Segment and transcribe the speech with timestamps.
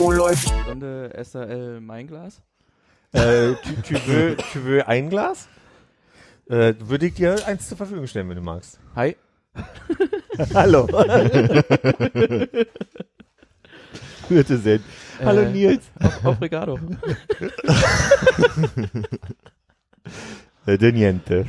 [0.00, 0.52] Oh, läuft.
[0.66, 2.40] Sonde SRL mein Glas?
[3.12, 5.48] Äh, tu, tu, veux, tu veux ein Glas?
[6.48, 8.78] Äh, würde ich dir eins zur Verfügung stellen, wenn du magst.
[8.94, 9.16] Hi.
[10.54, 10.86] Hallo.
[14.28, 14.78] Bitte sehr.
[15.24, 15.84] Hallo Äh, Nils.
[16.00, 16.78] Auf, auf Ricardo.
[20.66, 21.46] Äh, De niente.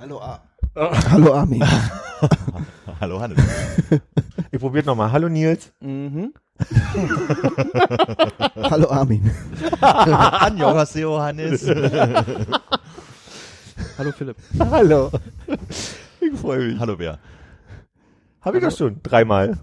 [0.00, 0.42] Hallo, Ar
[1.10, 1.64] Hallo Armin.
[3.00, 3.38] Hallo Hannes.
[4.50, 5.12] Ich probiert nochmal.
[5.12, 5.72] Hallo Nils.
[5.80, 6.32] Mhm.
[8.70, 9.30] Hallo Armin.
[9.80, 11.66] Annyeonghaseyo Hannes.
[13.98, 14.36] Hallo Philipp.
[14.58, 15.10] Hallo.
[16.20, 16.78] Ich freue mich.
[16.80, 17.18] Hallo Bär.
[18.40, 19.00] Hab ich doch schon.
[19.02, 19.58] Dreimal.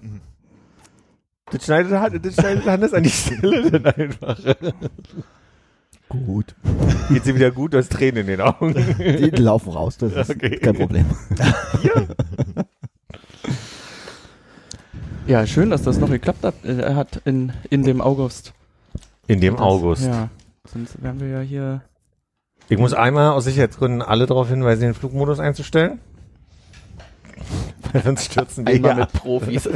[1.52, 4.38] Das schneidet, Han- das schneidet Hannes an die Stelle dann einfach.
[6.10, 6.56] Gut.
[7.10, 8.74] Geht sie wieder gut, du hast Tränen in den Augen.
[9.00, 10.58] Die laufen raus, das ist Okay.
[10.60, 11.06] kein Problem.
[11.84, 11.94] Ja,
[15.46, 18.54] schön, dass das noch geklappt hat, äh, hat in, in dem August.
[19.28, 20.06] In dem Das- August.
[20.06, 20.30] Ja.
[20.72, 21.82] Sonst wären wir ja hier.
[22.70, 26.00] Ich muss einmal aus Sicherheitsgründen alle darauf hinweisen, den Flugmodus einzustellen.
[27.94, 29.70] Weil sonst stürzen wir Einmal hier mit Profis.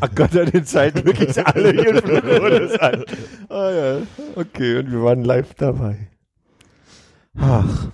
[0.00, 3.04] Ach Gott, dann schalten wirklich alle ihren Flugmodus an.
[3.50, 3.96] Ah ja,
[4.36, 6.08] okay, und wir waren live dabei.
[7.38, 7.88] Ach,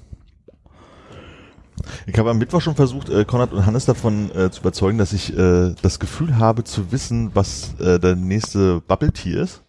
[2.07, 5.13] Ich habe am Mittwoch schon versucht, äh, Konrad und Hannes davon äh, zu überzeugen, dass
[5.13, 9.63] ich äh, das Gefühl habe zu wissen, was äh, der nächste Bubble Tea ist.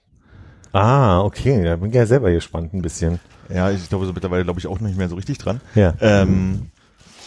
[0.73, 3.19] ah, okay, da bin ich ja selber gespannt ein bisschen.
[3.53, 5.59] Ja, ich glaube so mittlerweile glaube ich auch nicht mehr so richtig dran.
[5.75, 5.93] Ja.
[5.99, 6.71] Ähm,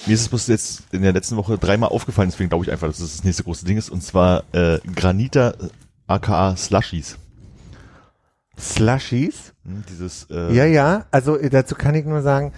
[0.07, 2.87] mir ist es bloß jetzt in der letzten Woche dreimal aufgefallen, deswegen glaube ich einfach,
[2.89, 3.91] dass es das nächste große Ding ist.
[3.91, 5.69] Und zwar äh, Granita äh,
[6.07, 7.19] aka Slushies.
[8.59, 9.53] Slushies?
[9.65, 12.53] Hm, Dieses äh, Ja, ja, also äh, dazu kann ich nur sagen,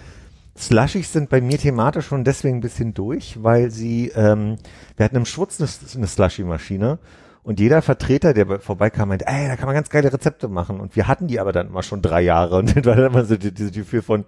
[0.57, 4.57] Slushies sind bei mir thematisch schon deswegen ein bisschen durch, weil sie, ähm,
[4.95, 6.97] wir hatten im Schwutz eine, eine Slushie-Maschine
[7.43, 10.79] und jeder Vertreter, der bei- vorbeikam, meinte, ey, da kann man ganz geile Rezepte machen.
[10.81, 13.23] Und wir hatten die aber dann immer schon drei Jahre und dann war dann immer
[13.23, 14.25] so die- dieses Gefühl von,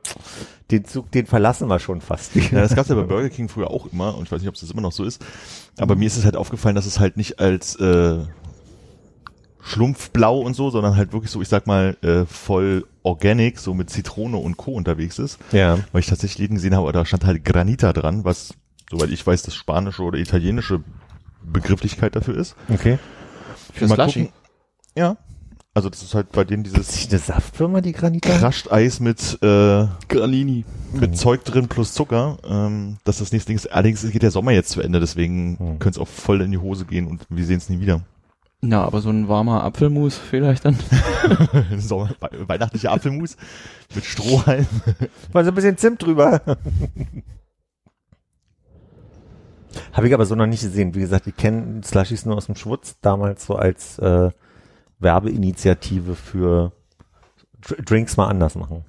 [0.71, 3.69] den Zug, den verlassen wir schon fast Ja, das gab's ja bei Burger King früher
[3.71, 5.21] auch immer und ich weiß nicht, ob es das immer noch so ist.
[5.77, 8.19] Aber mir ist es halt aufgefallen, dass es halt nicht als äh,
[9.61, 13.89] Schlumpfblau und so, sondern halt wirklich so, ich sag mal, äh, voll organic, so mit
[13.89, 14.71] Zitrone und Co.
[14.71, 15.37] unterwegs ist.
[15.51, 15.79] Ja.
[15.91, 18.53] Weil ich tatsächlich Läden gesehen habe, da stand halt Granita dran, was,
[18.89, 20.81] soweit ich weiß, das spanische oder italienische
[21.43, 22.55] Begrifflichkeit dafür ist.
[22.69, 22.99] Okay.
[23.73, 24.19] Für Mal Slushy.
[24.25, 24.33] gucken.
[24.95, 25.17] Ja.
[25.75, 28.37] Also das ist halt bei denen Ist dieses das eine Saftfirma, die Granita?
[28.37, 30.65] Crushed Eis mit äh, Granini.
[30.93, 32.37] mit Zeug drin plus Zucker.
[32.49, 33.71] Ähm, das ist das nächste Ding ist.
[33.71, 35.79] Allerdings geht der Sommer jetzt zu Ende, deswegen Hm.
[35.79, 38.01] könnte es auch voll in die Hose gehen und wir sehen es nie wieder.
[38.61, 40.77] Ja, aber so ein warmer Apfelmus vielleicht dann.
[41.77, 43.37] Sommer, we weihnachtlicher Apfelmus
[43.95, 44.67] mit Strohhalm.
[45.33, 46.41] Mal so ein bisschen Zimt drüber.
[49.93, 50.93] Habe ich aber so noch nicht gesehen.
[50.93, 54.31] Wie gesagt, ich kenne Slushies nur aus dem Schwutz, damals so als äh,
[54.99, 56.73] Werbeinitiative für
[57.61, 58.83] Dr Drinks mal anders machen.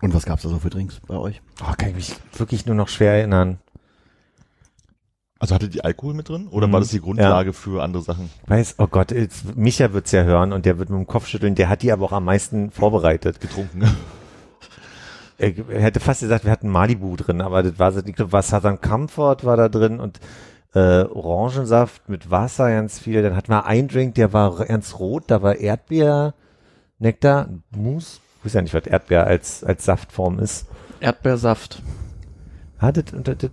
[0.00, 1.42] Und was gab's da so für Drinks bei euch?
[1.62, 3.58] Oh, kann ich mich wirklich nur noch schwer erinnern.
[5.40, 6.72] Also hatte die Alkohol mit drin oder Mhm.
[6.72, 8.30] war das die Grundlage für andere Sachen?
[8.46, 11.54] Weiß, oh Gott, jetzt, Micha wird's ja hören und der wird mit dem Kopf schütteln.
[11.54, 13.40] Der hat die aber auch am meisten vorbereitet.
[13.40, 13.82] Getrunken.
[15.38, 18.32] Er, er hätte fast gesagt, wir hatten Malibu drin, aber das war so, ich glaube,
[18.32, 20.20] was Southern Comfort war da drin und
[20.74, 23.22] äh, Orangensaft mit Wasser ganz viel.
[23.22, 26.34] Dann hatten wir einen Drink, der war ganz rot, da war Erdbeer,
[27.00, 28.20] Nektar, Mousse.
[28.40, 30.66] Ich weiß ja nicht, was Erdbeer als, als Saftform ist.
[31.00, 31.82] Erdbeersaft.
[32.84, 33.52] Ah, das, das, das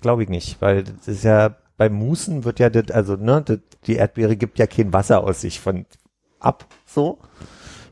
[0.00, 3.58] glaube ich nicht, weil das ist ja, bei Musen wird ja das, also, ne, das,
[3.86, 5.86] die Erdbeere gibt ja kein Wasser aus sich von
[6.40, 7.18] ab, so,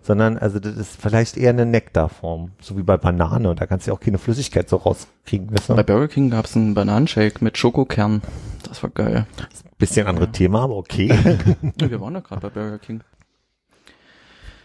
[0.03, 3.93] sondern, also, das ist vielleicht eher eine Nektarform, so wie bei Banane, da kannst du
[3.93, 5.77] ja auch keine Flüssigkeit so rauskriegen, weißt du?
[5.77, 8.21] Bei Burger King gab's einen Bananenshake mit Schokokern.
[8.69, 9.29] Das war geil.
[9.79, 10.33] Bisschen andere Ja.
[10.33, 11.09] Thema, aber okay.
[11.79, 13.03] Wir waren doch gerade bei Burger King.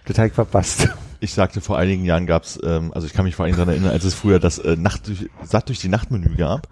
[0.06, 0.90] das ich verpasst.
[1.26, 3.92] Ich sagte, vor einigen Jahren gab's, ähm, also ich kann mich vor allem daran erinnern,
[3.92, 6.68] als es früher das äh, Nacht durch, satt durch die Nachtmenü gab,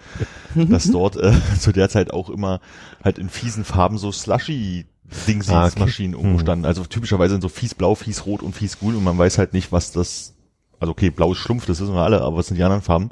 [0.53, 2.61] dass dort äh, zu der Zeit auch immer
[3.03, 4.85] halt in fiesen Farben so slushy
[5.27, 5.91] Dingsies Ah, okay.
[5.99, 6.65] Irgendwo Hm.
[6.65, 9.53] Also typischerweise in so fies blau, fies rot und fies grün und man weiß halt
[9.53, 10.35] nicht, was das,
[10.79, 13.09] also okay, blau ist Schlumpf, das wissen wir alle, aber was sind die anderen Farben?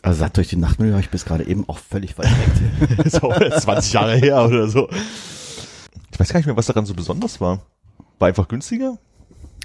[0.00, 3.10] Also sagt euch die Nachtmenü, habe ich bis gerade eben auch völlig verdreckt.
[3.12, 3.30] so
[3.60, 4.88] 20 Jahre her oder so.
[6.12, 7.60] Ich weiß gar nicht mehr, was daran so besonders war.
[8.18, 8.98] War einfach günstiger?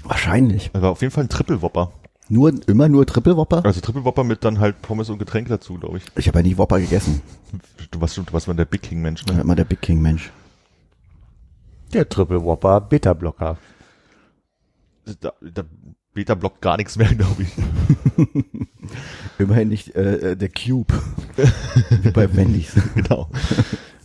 [0.04, 0.70] Wahrscheinlich.
[0.72, 1.92] Das war auf jeden Fall ein Triple Whopper.
[2.28, 3.64] Nur, immer nur Triple Whopper?
[3.64, 6.04] Also Triple Whopper mit dann halt Pommes und Getränk dazu, glaube ich.
[6.16, 7.20] Ich habe ja nie Whopper gegessen.
[7.90, 9.42] Du warst, du warst mal der Big King Mensch, Ich bin ne?
[9.42, 10.30] immer der Big King Mensch.
[11.92, 13.58] Der Triple Whopper Beta-Blocker.
[15.20, 15.64] Da, da
[16.14, 17.48] Beta blockt gar nichts mehr, glaube ich.
[19.38, 20.92] Immerhin nicht äh, äh, der Cube.
[22.02, 22.74] Wie bei Wendy's.
[22.94, 23.28] genau.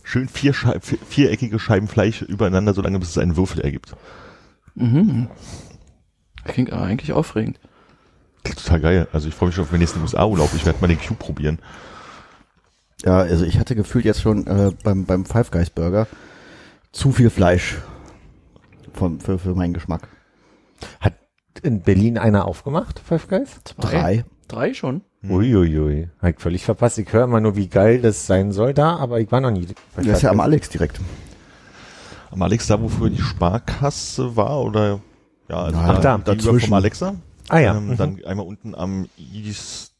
[0.02, 3.94] Schön vier Schei vier, viereckige Scheiben Fleisch übereinander, solange bis es einen Würfel ergibt.
[4.74, 5.28] Mhm.
[6.48, 7.58] Klingt aber eigentlich aufregend.
[8.42, 9.08] Klingt total geil.
[9.12, 10.50] Also ich freue mich schon auf den nächsten USA-Urlaub.
[10.54, 11.58] Ich werde mal den Cube probieren.
[13.04, 16.08] Ja, also ich hatte gefühlt jetzt schon äh, beim, beim Five Guys Burger
[16.90, 17.78] zu viel Fleisch
[18.92, 20.08] von, für, für meinen Geschmack.
[21.00, 21.14] Hat
[21.62, 23.60] in Berlin einer aufgemacht, Five Guys?
[23.78, 24.24] Drei.
[24.48, 25.02] Drei schon?
[25.22, 26.08] Uiuiui.
[26.20, 26.98] Hab ich völlig verpasst.
[26.98, 29.66] Ich höre immer nur, wie geil das sein soll da, aber ich war noch nie.
[29.96, 30.40] Das ist ja am.
[30.40, 31.00] Alex direkt.
[32.30, 35.00] Am Alex, da wo früher die Sparkasse war, oder
[35.48, 36.68] ja, also Ach, da, gegenüber dazwischen.
[36.68, 37.14] vom Alexa.
[37.48, 37.76] Ah ja.
[37.76, 37.96] Ähm, mhm.
[37.96, 39.92] Dann einmal unten am East,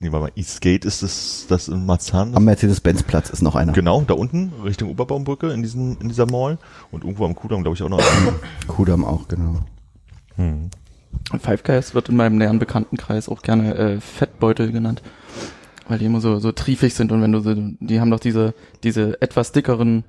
[0.00, 2.34] nee, warte mal, Eastgate ist das, das in Marzahn.
[2.34, 3.72] Am Mercedes-Benz-Platz ist noch einer.
[3.72, 6.58] Genau, da unten, Richtung Oberbaumbrücke in diesem, in dieser Mall.
[6.90, 8.02] Und irgendwo am Kudamm, glaube ich, auch noch.
[8.66, 9.60] Kudam auch, genau.
[10.36, 10.70] Hm.
[11.40, 15.02] Five Guys wird in meinem näheren Bekanntenkreis auch gerne äh, Fettbeutel genannt.
[15.88, 18.52] Weil die immer so, so triefig sind und wenn du so, die haben doch diese,
[18.82, 20.04] diese etwas dickeren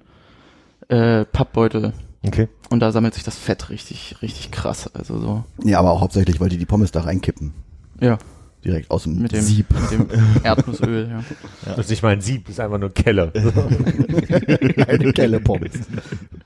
[0.89, 1.93] äh, Pappbeutel
[2.25, 2.49] Okay.
[2.69, 4.93] und da sammelt sich das Fett richtig, richtig krass.
[4.93, 7.53] Also so, Ja, aber auch hauptsächlich, weil die die Pommes da reinkippen.
[8.01, 8.17] ja,
[8.65, 9.67] Direkt aus dem mit dem, Sieb.
[9.73, 10.07] mit dem
[10.43, 11.23] Erdnussöl, ja.
[11.65, 13.31] Das ist nicht mal ein Sieb, das ist einfach nur Kelle.
[14.87, 15.71] Eine Kelle Pommes.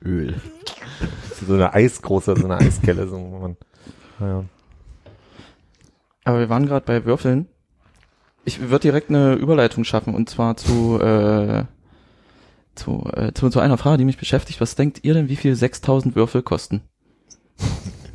[0.06, 0.36] Öl.
[1.48, 3.08] so eine eisgroße, so eine Eiskelle.
[3.08, 3.58] So, man,
[4.20, 4.44] ja.
[6.24, 7.48] Aber wir waren gerade bei Würfeln.
[8.46, 11.64] Ich würde direkt eine Überleitung schaffen und zwar zu, äh,
[12.76, 14.62] zu, äh, zu, zu einer Frage, die mich beschäftigt.
[14.62, 16.82] Was denkt ihr denn, wie viel 6000 Würfel kosten?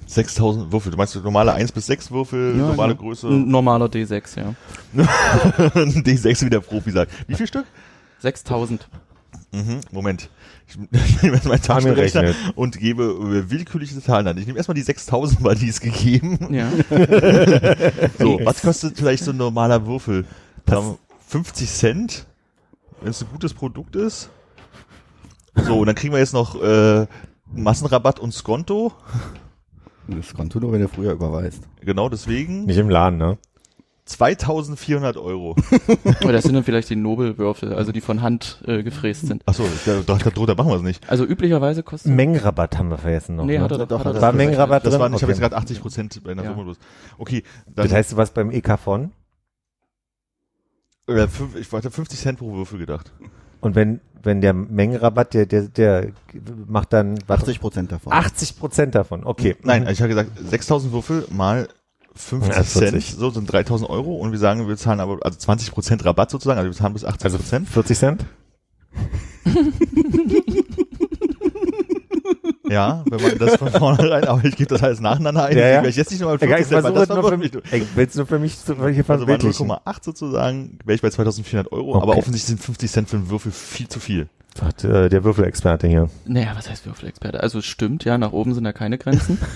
[0.06, 0.90] 6000 Würfel.
[0.90, 2.96] Du meinst normale 1 bis 6 Würfel, Ja, normale.
[2.96, 3.28] Größe?
[3.28, 4.55] Ein normaler D6, ja.
[5.75, 7.12] D6 wie der Profi sagt.
[7.28, 7.66] Wie viel Stück?
[8.20, 8.88] 6000.
[9.52, 10.31] Mhm, Moment.
[10.66, 10.76] Ich,
[11.16, 14.38] ich nehme jetzt meinen Taschenrechner und gebe äh, willkürliche Zahlen an.
[14.38, 16.38] Ich nehme erstmal die 6000, weil die ist gegeben.
[16.52, 16.70] Ja.
[18.19, 20.25] So, was kostet vielleicht so ein normaler Würfel?
[20.70, 20.96] Ähm,
[21.28, 22.26] 50 Cent,
[23.00, 24.31] wenn es ein gutes Produkt ist.
[25.55, 27.06] So, und dann kriegen wir jetzt noch äh,
[27.53, 28.93] Massenrabatt und Skonto.
[30.06, 31.62] Das Konto nur, wenn du früher überweist.
[31.81, 33.39] Genau deswegen Nicht im Laden, ne?
[34.06, 35.55] 2400 Euro.
[36.23, 39.47] Oder das sind dann vielleicht die Nobelwürfel, also die von Hand äh, gefräst sind.
[39.47, 41.11] Achso, ich dachte, drunter machen wir es nicht.
[41.11, 42.12] Also üblicherweise kostet.
[42.12, 43.45] Mengenrabatt haben wir vergessen noch.
[43.45, 43.65] nee, ne?
[43.65, 43.87] hat er doch.
[43.89, 44.33] Doch, Hat er das doch war.
[44.33, 45.00] Mengenrabatt Das drin?
[45.03, 45.33] waren, ich habe Okay.
[45.33, 46.50] jetzt gerade 80 Prozent bei einer Ja.
[46.53, 46.79] Summe bloß.
[47.19, 49.12] Okay, dann Das heißt, du warst beim EK von?
[51.06, 53.12] äh, fünf, ich hatte 50 Cent pro Würfel gedacht.
[53.60, 56.08] Und wenn, wenn der Mengenrabatt, der, der, der
[56.66, 57.40] macht dann was?
[57.43, 58.12] 80 Prozent davon.
[58.12, 59.56] 80 Prozent davon, okay.
[59.62, 61.69] Nein, ich habe gesagt, 6000 Würfel mal
[62.14, 62.90] 50 Ja, 40.
[63.06, 66.31] Cent, so sind 3000 Euro und wir sagen, wir zahlen aber, also 20 Prozent Rabatt
[66.31, 67.69] sozusagen, also wir zahlen bis 80 Also Prozent.
[67.69, 68.25] 40 Cent?
[72.70, 75.85] Ja, wenn man das von vornherein, aber ich gebe das alles nacheinander ein, Ja, ja.
[75.85, 78.06] ich jetzt nicht nochmal Egal, ich 40 Cent, weil das nur für mich, ich will
[78.06, 79.70] es nur für mich zu, hier Also bei verbildlichen.
[79.70, 82.03] 0,8 sozusagen wäre ich bei 2400 Euro, Okay.
[82.03, 84.29] aber offensichtlich sind 50 Cent für einen Würfel viel zu viel.
[84.59, 86.09] Sagt äh, der Würfelexperte hier.
[86.26, 87.40] Naja, was heißt Würfelexperte?
[87.42, 89.38] Also es stimmt, ja, nach oben sind da keine Grenzen.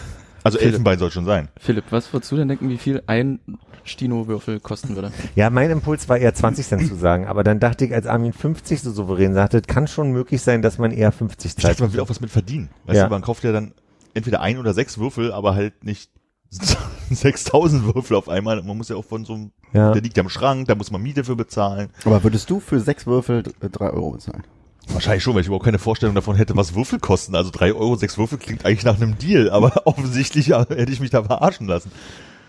[0.45, 0.73] Also Philipp.
[0.73, 1.49] Elfenbein soll schon sein.
[1.59, 3.39] Philipp, was würdest du denn denken, wie viel ein
[3.85, 5.13] Stino-Würfel kosten würde?
[5.37, 8.33] Ja, mein Impuls war eher 20 Cent zu sagen, aber dann dachte ich, als Armin
[8.33, 11.81] 50 so souverän sagte, kann schon möglich sein, dass man eher 50 Ich dachte, zahlt.
[11.81, 12.71] man will auch was mit verdienen.
[12.87, 13.05] Weißt Ja.
[13.05, 13.73] du, man kauft ja dann
[14.15, 16.11] entweder ein oder sechs Würfel, aber halt nicht
[17.11, 18.63] 6000 Würfel auf einmal.
[18.63, 19.93] Man muss ja auch von so einem, Ja.
[19.93, 21.89] der liegt ja im Schrank, da muss man Miete für bezahlen.
[22.05, 24.43] Aber würdest du für sechs Würfel drei Euro bezahlen?
[24.89, 27.35] Wahrscheinlich schon, weil ich überhaupt keine Vorstellung davon hätte, was Würfel kosten.
[27.35, 31.01] Also drei Euro, sechs Würfel klingt eigentlich nach einem Deal, aber offensichtlich äh, hätte ich
[31.01, 31.91] mich da verarschen lassen.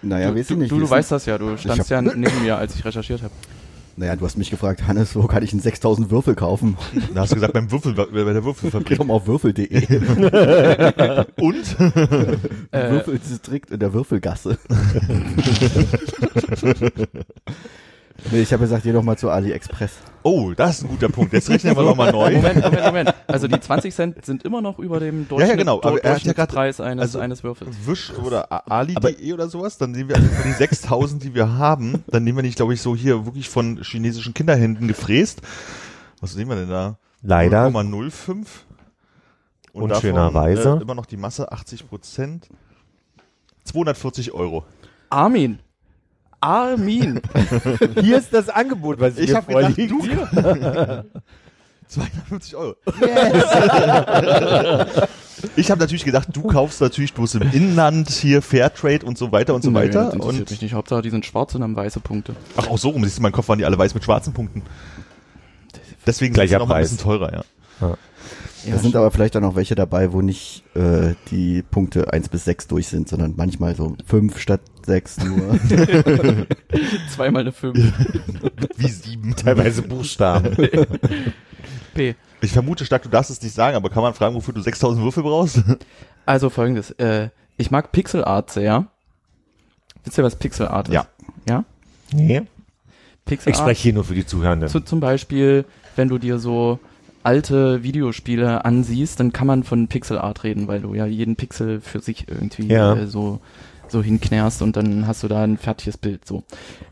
[0.02, 0.72] Naja, du, weißt du, du nicht.
[0.72, 3.34] du, du weißt das ja, du standst ja neben mir, als ich recherchiert habe.
[3.96, 6.78] Naja, du hast mich gefragt, Hannes, wo kann ich einen 6000 Würfel kaufen?
[7.14, 8.88] Da hast du gesagt, beim Würfel, bei der Würfelfabrik.
[8.88, 10.00] Geh doch mal auf würfel.de.
[11.40, 11.80] Und?
[12.72, 14.58] Äh, Würfeldistrikt in der Würfelgasse.
[18.32, 19.92] Nee, ich habe gesagt, geh doch mal zu AliExpress.
[20.24, 21.34] Oh, das ist ein guter Punkt.
[21.34, 22.32] Jetzt rechnen wir nochmal neu.
[22.36, 23.14] Moment, Moment, Moment.
[23.28, 25.78] Also die 20 Cent sind immer noch über dem Durchschnitt, Ja, ja, genau.
[25.84, 27.76] Aber er hat ja Durchschnittspreis eines, also- eines Würfels.
[27.86, 32.04] Wisch oder Ali.de oder sowas, dann nehmen wir also von die 6000, die wir haben,
[32.08, 35.42] dann nehmen wir nicht, glaube ich, so hier wirklich von chinesischen Kinderhänden gefräst.
[36.22, 36.98] Was nehmen wir denn da?
[37.22, 37.68] Leider.
[37.68, 38.46] 0,05.
[39.74, 40.64] Und Unschönerweise.
[40.64, 42.48] davon, äh, immer noch die Masse 80 Prozent.
[43.66, 44.64] 240 Euro.
[45.10, 45.60] Armin.
[46.44, 47.22] Armin.
[48.02, 50.02] Hier ist das Angebot, was Ich hier habe gedacht, du.
[51.88, 52.76] 250 Euro.
[55.56, 59.54] ich habe natürlich gedacht, du kaufst natürlich bloß im Inland hier Fairtrade und so weiter
[59.54, 60.06] und so Nee, weiter.
[60.06, 60.74] Das interessiert Und mich nicht.
[60.74, 62.36] Hauptsache, die sind schwarz und haben weiße Punkte.
[62.58, 63.04] ach, auch so rum.
[63.04, 64.64] Siehst du, in meinem Kopf waren die alle weiß mit schwarzen Punkten.
[66.06, 67.44] Deswegen Gleicher sind sie noch mal ein bisschen teurer, ja.
[67.82, 67.98] Ja,
[68.70, 72.46] Da sind aber vielleicht auch noch welche dabei, wo nicht äh, die Punkte eins bis
[72.46, 75.60] sechs durch sind, sondern manchmal so fünf statt sechs nur.
[77.14, 77.78] zweimal eine 5.
[78.78, 79.36] Wie sieben.
[79.36, 80.56] Teilweise Buchstaben.
[81.94, 82.16] P.
[82.42, 85.04] Ich vermute stark, du darfst es nicht sagen, aber kann man fragen, wofür du 6000
[85.04, 85.62] Würfel brauchst?
[86.26, 88.88] Also folgendes, äh, ich mag Pixel Art sehr.
[90.06, 90.94] Wisst ihr, was Pixel Art ist?
[90.94, 91.08] Ja.
[91.46, 91.66] Ja?
[92.14, 92.44] Nee.
[93.26, 94.70] Pixel Ich spreche hier nur für die Zuhörenden.
[94.70, 95.66] Zu, zum Beispiel,
[95.98, 96.80] wenn du dir so
[97.24, 101.82] alte Videospiele ansiehst, dann kann man von Pixel Art reden, weil du ja jeden Pixel
[101.82, 102.96] für sich irgendwie Ja.
[102.96, 103.40] äh, so
[103.90, 106.26] so hinknärst und dann hast du da ein fertiges Bild.
[106.26, 106.44] So,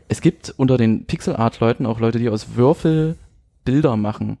[0.08, 3.16] es gibt unter den Pixel Art Leuten auch Leute, die aus Würfel
[3.64, 4.38] Bilder machen.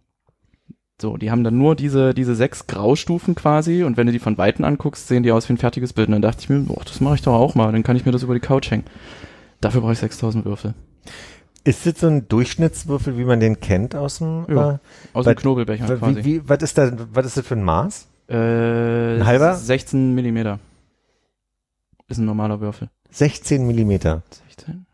[1.00, 4.38] So, die haben dann nur diese diese sechs Graustufen quasi und wenn du die von
[4.38, 6.08] Weitem anguckst, sehen die aus wie ein fertiges Bild.
[6.08, 8.04] Und dann dachte ich mir, boah, das mache ich doch auch mal, dann kann ich
[8.06, 8.84] mir das über die Couch hängen.
[9.60, 10.74] Dafür brauche ich 6000 Würfel.
[11.64, 14.46] Ist das so ein Durchschnittswürfel, wie man den kennt aus dem?
[14.48, 14.80] Ja.
[15.12, 16.16] Aus Weil- dem Knobelbecher Äh, quasi.
[16.16, 18.06] wie, wie, was ist da, was ist das für ein Maß?
[18.28, 18.34] Äh,
[19.16, 19.54] Ein halber?
[19.54, 20.58] 16 Millimeter.
[22.08, 22.88] Ist ein normaler Würfel.
[23.10, 24.22] 16 Millimeter.
[24.48, 24.86] 16?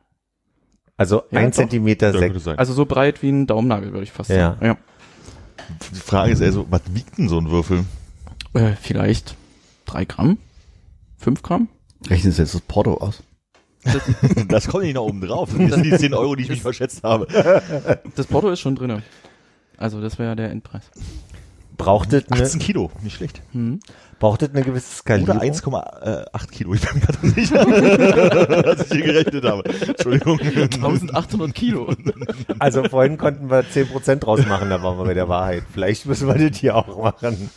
[0.96, 1.56] Also Ja, ein doch.
[1.56, 2.46] Zentimeter Ja, sechs.
[2.48, 4.56] Also so breit wie ein Daumennagel, würde ich fast Ja.
[4.60, 4.76] sagen.
[5.94, 7.84] Die Frage ist eher so, was wiegt denn so ein Würfel?
[8.54, 8.68] Ja.
[8.70, 9.36] Äh, vielleicht
[9.86, 10.38] drei Gramm?
[11.18, 11.68] Fünf Gramm?
[12.08, 13.22] Rechnen Sie jetzt das Porto aus?
[14.48, 15.50] Das kommt nicht noch oben drauf.
[15.56, 17.26] Das sind die 10 Euro, die ich mich verschätzt habe.
[18.16, 19.02] Das Porto ist schon drinne.
[19.76, 20.90] Also das wäre der Endpreis.
[21.76, 23.40] Braucht das eine, 18 Kilo, nicht schlecht.
[23.52, 23.78] Hm.
[24.18, 25.36] braucht das eine gewisse Skalierung?
[25.36, 29.64] Oder 1,8 Kilo, ich bin mir gerade sicher, als ich hier gerechnet habe.
[29.86, 30.40] Entschuldigung.
[30.40, 31.94] 1800 Kilo.
[32.58, 35.62] Also vorhin konnten wir 10% draus machen, da waren wir bei der Wahrheit.
[35.72, 37.48] Vielleicht müssen wir das hier auch machen.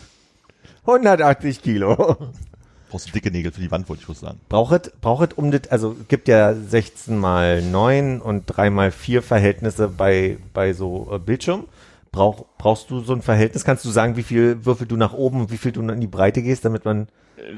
[0.86, 2.18] 180 Kilo.
[2.91, 4.39] Brauchst du dicke Nägel für die Wand, wollte ich bloß sagen.
[4.50, 9.88] Braucht, braucht um das, also gibt ja 16 mal 9 und 3 mal 4 Verhältnisse
[9.88, 11.67] bei, bei so äh, Bildschirm.
[12.12, 13.63] Brauch, brauchst du so ein Verhältnis?
[13.63, 16.07] Kannst du sagen, wie viel Würfel du nach oben und wie viel du in die
[16.07, 17.07] Breite gehst, damit man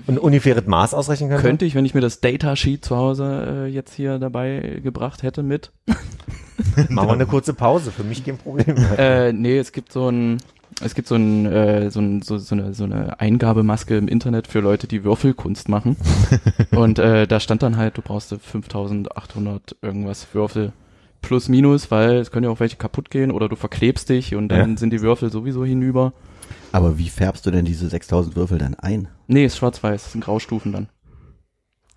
[0.07, 1.47] ein ungefähres Maß ausrechnen könnte?
[1.47, 5.41] Könnte ich, wenn ich mir das Datasheet zu Hause äh, jetzt hier dabei gebracht hätte
[5.41, 5.71] mit.
[6.89, 8.77] Machen wir eine kurze Pause, für mich kein Problem.
[8.97, 10.37] äh, nee, es gibt so ein,
[10.81, 14.47] es gibt so ein, äh, so, ein so, so, eine, so eine Eingabemaske im Internet
[14.47, 15.97] für Leute, die Würfelkunst machen.
[16.71, 20.71] Und äh, da stand dann halt, du brauchst 5800 irgendwas Würfel
[21.21, 24.49] plus minus, weil es können ja auch welche kaputt gehen oder du verklebst dich und
[24.49, 24.77] dann Ja.
[24.77, 26.11] sind die Würfel sowieso hinüber.
[26.73, 29.07] Aber wie färbst du denn diese 6000 Würfel dann ein?
[29.27, 30.87] Nee, ist schwarz-weiß, das sind Graustufen dann.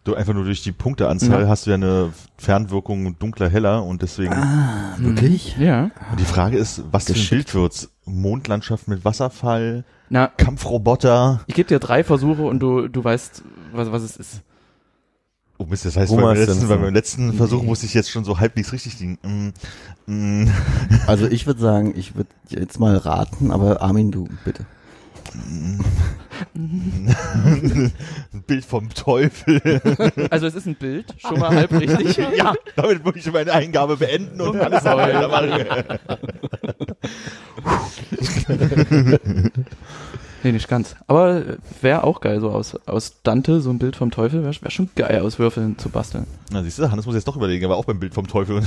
[0.07, 1.49] Du einfach nur durch die Punkteanzahl Ja.
[1.49, 4.33] hast du ja eine Fernwirkung dunkler heller und deswegen.
[4.33, 5.57] Ah, wirklich?
[5.59, 5.91] Ja.
[6.13, 7.31] Und die Frage ist, was für ein Geschickt.
[7.53, 7.91] Bild wird's?
[8.05, 11.41] Mondlandschaft mit Wasserfall, Na, Kampfroboter.
[11.49, 14.43] ich gebe dir drei Versuche und du, du weißt, was, was es ist.
[15.59, 18.39] Oh Mist, das heißt, Homer beim letzten, beim letzten Versuch musste ich jetzt schon so
[18.39, 19.19] halbwegs richtig liegen.
[20.07, 20.51] Mm, mm,
[21.09, 24.67] Also ich würde sagen, ich würde jetzt mal raten, aber Armin, du bitte.
[26.55, 27.13] Ein
[28.47, 29.61] Bild vom Teufel.
[30.31, 32.17] Also es ist ein Bild, schon mal halb richtig.
[32.37, 35.99] ja, damit würde ich meine Eingabe beenden und alles weitermachen.
[40.47, 40.95] Nee, nicht ganz.
[41.09, 41.43] Aber
[41.81, 44.91] wäre auch geil, so aus, aus Dante, so ein Bild vom Teufel, wäre wär schon
[44.95, 46.27] geil, aus Würfeln zu basteln.
[46.53, 48.63] Na, siehst du, Hannes muss jetzt doch überlegen, er war auch beim Bild vom Teufel.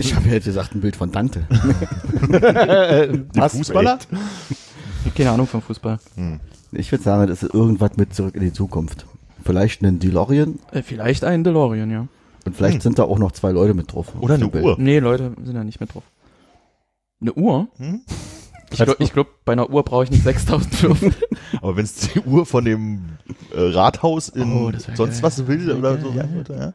[0.00, 1.46] Ich habe ja jetzt gesagt, ein Bild von Dante.
[3.48, 4.00] Fußballer?
[5.16, 5.98] Keine Ahnung vom Fußball.
[6.72, 9.06] Ich würde sagen, das ist irgendwas mit zurück in die Zukunft.
[9.44, 12.06] Vielleicht einen DeLorean Äh, vielleicht ein DeLorean, ja.
[12.46, 12.80] und vielleicht Hm.
[12.82, 14.12] sind da auch noch zwei Leute mit drauf.
[14.20, 14.48] Oder eine.
[14.50, 14.76] Uhr.
[14.78, 16.02] Nee, Leute sind da nicht mit drauf.
[17.20, 17.68] Eine Uhr?
[17.78, 18.00] Hm?
[18.72, 21.12] Ich glaube, ich glaub, bei einer Uhr brauche ich nicht 6000 Würfel.
[21.60, 23.00] Aber wenn es die Uhr von dem
[23.52, 25.22] äh, Rathaus in Oh, sonst geil.
[25.22, 26.72] was will oder geil, so sein würde, ja.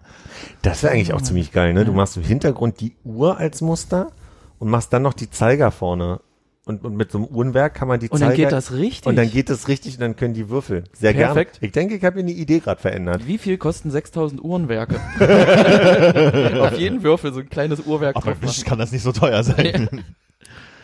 [0.62, 1.86] Das wäre eigentlich auch ziemlich geil, ne?
[1.86, 4.12] Du machst im Hintergrund die Uhr als Muster
[4.60, 6.20] und machst dann noch die Zeiger vorne.
[6.68, 8.32] Und, und mit so einem Uhrenwerk kann man die Und Zeiger...
[8.32, 9.06] dann geht das richtig.
[9.06, 10.84] Und dann geht es richtig und dann können die Würfel.
[10.94, 11.54] Sehr Perfekt.
[11.60, 11.68] gerne.
[11.68, 13.28] Ich denke, ich habe mir eine Idee gerade verändert.
[13.28, 14.96] Wie viel kosten 6000 Uhrenwerke?
[16.62, 18.68] Auf jeden Würfel so ein kleines Uhrwerk Aber drauf Wisch machen.
[18.70, 20.02] kann das nicht so teuer sein.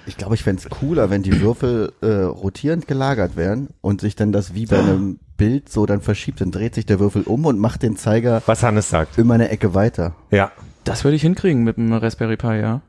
[0.08, 4.32] Ich glaube, ich fänd's cooler, wenn die Würfel äh, rotierend gelagert wären und sich dann
[4.32, 6.42] das wie bei einem Bild so dann verschiebt.
[6.42, 9.20] Dann dreht sich der Würfel um und macht den Zeiger Was Hannes sagt.
[9.20, 10.16] immer eine Ecke weiter.
[10.32, 10.52] Ja.
[10.86, 12.82] Das würde ich hinkriegen mit dem Raspberry Pi, ja.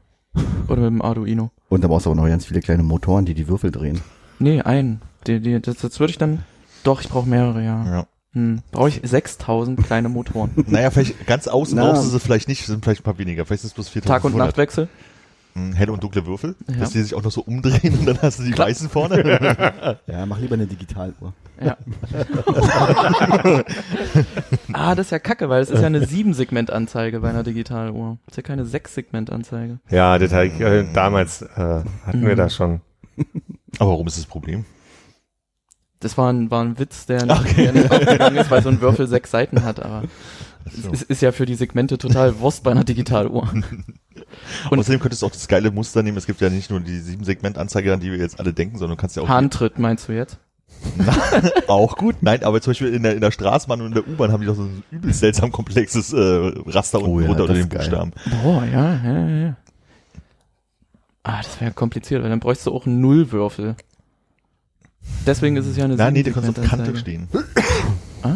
[0.68, 1.50] Oder mit dem Arduino.
[1.68, 4.00] Und da brauchst du auch noch ganz viele kleine Motoren, die die Würfel drehen.
[4.38, 5.00] Nee, ein.
[5.26, 6.44] Die, die, das, das würde ich dann.
[6.84, 7.84] Doch, ich brauche mehrere, ja.
[7.84, 8.06] Ja.
[8.32, 8.62] Hm.
[8.70, 10.50] Brauche ich 6000 kleine Motoren.
[10.66, 11.90] Naja, vielleicht ganz außen Na.
[11.90, 13.44] brauchst du sie vielleicht nicht, sind vielleicht ein paar weniger.
[13.44, 14.22] Vielleicht sind es bloß 4500.
[14.22, 14.88] Tag- und Nachtwechsel.
[15.54, 16.76] Hm, Helle und dunkle Würfel, Ja.
[16.78, 19.98] dass die sich auch noch so umdrehen und dann hast du die weißen vorne.
[20.06, 21.34] Ja, mach lieber eine Digitaluhr.
[21.62, 21.76] Ja.
[24.72, 28.18] ah, das ist ja kacke, weil es ist ja eine Sieben-Segment-Anzeige bei einer Digitaluhr.
[28.26, 29.78] Das ist ja keine Sechs-Segment-Anzeige.
[29.90, 31.46] Ja, das ich, äh, damals äh,
[32.06, 32.36] hatten wir Mhm.
[32.36, 32.80] da schon.
[33.78, 34.64] Aber warum ist das Problem?
[36.00, 38.80] Das war ein, war ein Witz, der nicht, der nicht aufgegangen ist, weil so ein
[38.80, 40.02] Würfel sechs Seiten hat, aber
[40.92, 43.48] es ist, ja für die Segmente total Wurst bei einer Digitaluhr.
[44.70, 46.16] Und- Außerdem könntest du auch das geile Muster nehmen.
[46.16, 48.96] Es gibt ja nicht nur die sieben Segment-Anzeige, an die wir jetzt alle denken, sondern
[48.96, 50.38] du kannst ja auch Handtritt meinst du jetzt?
[51.68, 52.16] auch gut.
[52.22, 54.46] Nein, aber zum Beispiel in der, in der Straßenbahn und in der U-Bahn haben die
[54.46, 57.68] doch so ein übel seltsam komplexes äh, Raster unten Oh ja, drunter unter den.
[57.68, 58.12] Buchstaben.
[58.42, 59.56] Boah, ja, ja, ja.
[61.24, 63.76] Ah, das wäre kompliziert, weil dann bräuchst du auch einen Nullwürfel.
[65.26, 67.28] Deswegen ist es ja eine Nein, nee, der kannst auf Kante stehen.
[68.22, 68.30] Ah,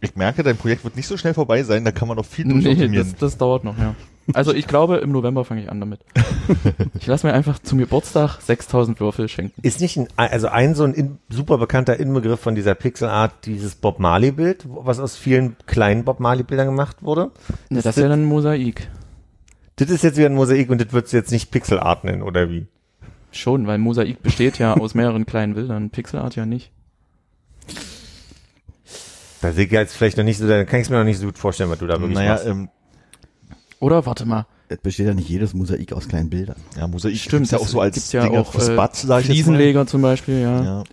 [0.00, 2.44] Ich merke, dein Projekt wird nicht so schnell vorbei sein, da kann man noch viel
[2.44, 3.94] durch nee, das, das dauert noch, ja.
[4.34, 6.00] Also ich glaube, im November fange ich an damit.
[7.00, 9.60] Ich lasse mir einfach zum Geburtstag 6000 Würfel schenken.
[9.62, 13.74] Ist nicht ein, also ein so ein in, super bekannter Inbegriff von dieser Pixelart, dieses
[13.76, 17.30] Bob Marley Bild, was aus vielen kleinen Bob Marley Bildern gemacht wurde.
[17.70, 18.88] Ja, das ist ja dann ein Mosaik.
[19.76, 22.50] Das ist jetzt wieder ein Mosaik und das würdest du jetzt nicht Pixelart nennen, oder
[22.50, 22.66] wie?
[23.30, 25.90] Schon, weil Mosaik besteht ja aus mehreren kleinen Bildern.
[25.90, 26.72] Pixelart ja nicht.
[29.40, 31.18] Da sehe ich jetzt vielleicht noch nicht so, da kann ich es mir noch nicht
[31.18, 32.46] so gut vorstellen, was du da wirklich Naja, machst.
[32.46, 32.68] ähm,
[33.80, 36.56] Oder warte mal, Es besteht ja nicht jedes Mosaik aus kleinen Bildern.
[36.76, 38.96] ja, Mosaik Stimmt, gibt's ja auch so als gibt's ja Dinger auch, fürs äh, Bad,
[38.96, 39.34] sag ich jetzt mal.
[39.34, 40.62] Fliesenleger zum Beispiel, ja.
[40.64, 40.84] Ja.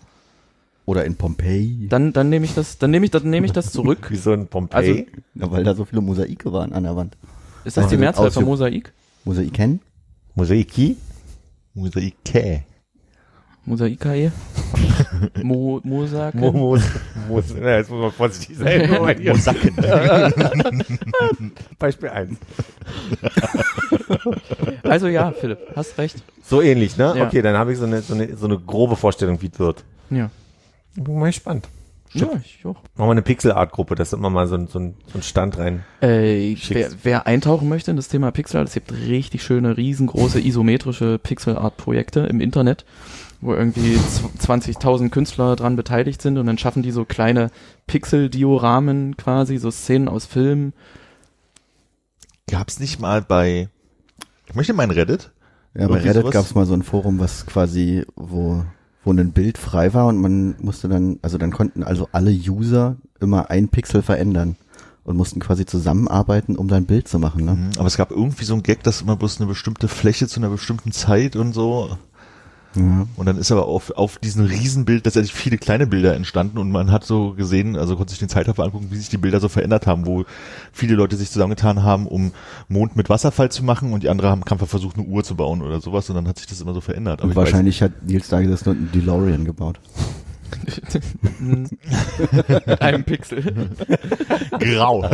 [0.85, 1.87] Oder in Pompeji.
[1.89, 4.05] Dann, dann nehme ich das, dann nehme ich, dann nehme ich das zurück.
[4.11, 5.07] Wie so ein Pompeii.
[5.33, 7.17] Ja, weil da so viele Mosaike waren an der Wand.
[7.63, 8.93] Ist das die Also Mehrzahl von Mosaik?
[9.23, 9.81] Mosaiken?
[10.35, 10.97] Mosaiki?
[11.73, 12.63] Mosaike.
[13.65, 14.31] Mosaikae?
[15.43, 16.39] Mo, Mosaken?
[16.39, 16.77] Mo, Mo,
[17.27, 18.89] Mo, na, jetzt muss man vorsichtig sein.
[19.25, 19.75] Mosaken.
[21.79, 22.37] Beispiel 1.
[24.83, 26.23] Also ja, Philipp, hast recht.
[26.43, 27.13] So ähnlich, ne?
[27.17, 27.25] Ja.
[27.25, 29.83] Okay, dann habe ich so eine, so, eine, so eine grobe Vorstellung, wie es wird.
[30.09, 30.29] Ja.
[30.95, 31.67] Bin mal gespannt.
[32.15, 32.75] Ja, ich auch.
[32.95, 35.83] Machen wir eine Pixel-Art-Gruppe, dass immer mal so ein, so ein, so ein Stand rein.
[35.99, 40.39] Äh, wer, wer eintauchen möchte in das Thema Pixel Art, es gibt richtig schöne, riesengroße
[40.39, 42.85] isometrische Pixel Art Projekte im Internet,
[43.41, 47.51] wo irgendwie zw- 20.000 Künstler dran beteiligt sind und dann schaffen die so kleine
[47.87, 50.73] Pixel-Dioramen quasi, so Szenen aus Filmen.
[52.49, 53.69] Gab's nicht mal bei,
[54.47, 55.31] ich möchte meinen Reddit.
[55.73, 56.33] Ja, bei Reddit sowas?
[56.33, 58.63] gab es mal so ein Forum, was quasi, wo,
[59.03, 62.97] wo ein Bild frei war und man musste dann, also dann konnten also alle User
[63.19, 64.55] immer ein Pixel verändern
[65.03, 67.45] und mussten quasi zusammenarbeiten, um dein Bild zu machen.
[67.45, 67.53] Ne?
[67.53, 70.39] Mhm, Aber es gab irgendwie so ein Gag, dass immer bloß eine bestimmte Fläche zu
[70.39, 71.97] einer bestimmten Zeit und so.
[72.75, 73.07] Ja.
[73.15, 76.91] Und dann ist aber auf, auf diesem Riesenbild letztendlich viele kleine Bilder entstanden und man
[76.91, 79.87] hat so gesehen, also konnte sich den Zeitraffer angucken, wie sich die Bilder so verändert
[79.87, 80.25] haben, wo
[80.71, 82.31] viele Leute sich zusammengetan haben, um
[82.67, 85.61] Mond mit Wasserfall zu machen und die andere haben Kampfer versucht, eine Uhr zu bauen
[85.61, 87.21] oder sowas und dann hat sich das immer so verändert.
[87.21, 89.79] Und ich wahrscheinlich hat Nils da gesessen und einen DeLorean gebaut.
[91.39, 93.69] Mit einem Pixel.
[94.59, 95.09] grau.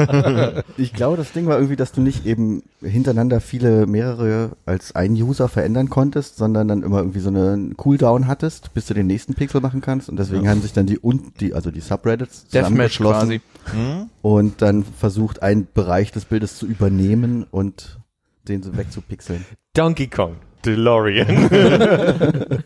[0.78, 5.14] Ich glaube, das Ding war irgendwie, dass du nicht eben hintereinander viele, mehrere als ein
[5.14, 9.34] User verändern konntest, sondern dann immer irgendwie so einen Cooldown hattest, bis du den nächsten
[9.34, 10.10] Pixel machen kannst.
[10.10, 13.42] Und deswegen haben sich dann die und die, also die Subreddits Deathmatch zusammengeschlossen quasi.
[13.72, 14.10] Hm?
[14.22, 18.00] und dann versucht, einen Bereich des Bildes zu übernehmen und
[18.48, 19.46] den so wegzupixeln.
[19.74, 20.36] Donkey Kong.
[20.66, 21.50] DeLorean.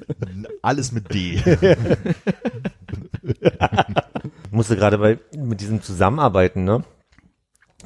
[0.62, 1.42] Alles mit D.
[4.52, 6.84] Musste gerade bei, mit diesem Zusammenarbeiten, ne?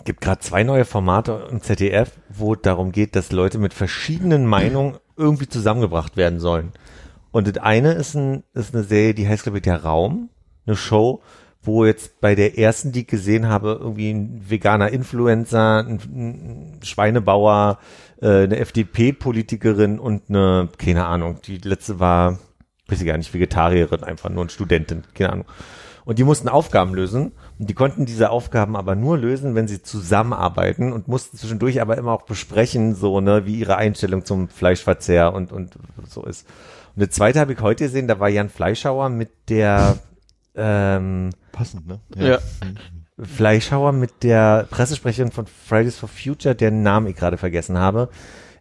[0.06, 4.46] Gibt gerade zwei neue Formate im ZDF, wo es darum geht, dass Leute mit verschiedenen
[4.46, 6.72] Meinungen irgendwie zusammengebracht werden sollen.
[7.32, 10.30] Und das eine ist, ein, ist eine Serie, die heißt, glaube ich, Der Raum.
[10.66, 11.22] Eine Show,
[11.70, 16.80] wo jetzt bei der ersten, die ich gesehen habe, irgendwie ein veganer Influencer, ein, ein
[16.84, 17.80] Schweinebauer,
[18.22, 22.40] äh, eine FDP-Politikerin und eine, keine Ahnung, die letzte war,
[22.88, 25.46] weiß ich gar nicht, Vegetarierin, einfach nur eine Studentin, keine Ahnung.
[26.06, 29.84] Und die mussten Aufgaben lösen und die konnten diese Aufgaben aber nur lösen, wenn sie
[29.84, 35.34] zusammenarbeiten und mussten zwischendurch aber immer auch besprechen, so, ne, wie ihre Einstellung zum Fleischverzehr
[35.34, 35.78] und, und
[36.08, 36.48] so ist.
[36.96, 40.00] Und eine zweite habe ich heute gesehen, da war Jan Fleischhauer mit der,
[40.60, 42.00] ähm, Passend, ne?
[42.16, 42.40] Ja.
[43.22, 48.10] Fleischhauer mit der Pressesprecherin von Fridays for Future, deren Namen ich gerade vergessen habe,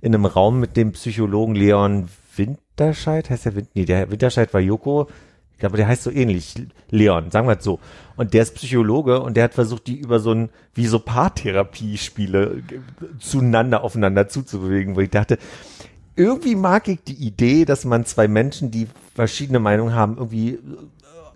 [0.01, 4.61] in einem Raum mit dem Psychologen Leon Winterscheid, heißt der Wind, nee, der Winterscheid war
[4.61, 5.09] Joko,
[5.53, 6.55] ich glaube, der heißt so ähnlich,
[6.91, 7.81] Leon, sagen wir es so.
[8.17, 12.63] Und der ist Psychologe und der hat versucht, die über so ein, wie so Paartherapie-Spiele
[12.67, 12.81] ge-
[13.19, 15.37] zueinander, aufeinander zuzubewegen, wo ich dachte,
[16.15, 20.59] irgendwie mag ich die Idee, dass man zwei Menschen, die verschiedene Meinungen haben, irgendwie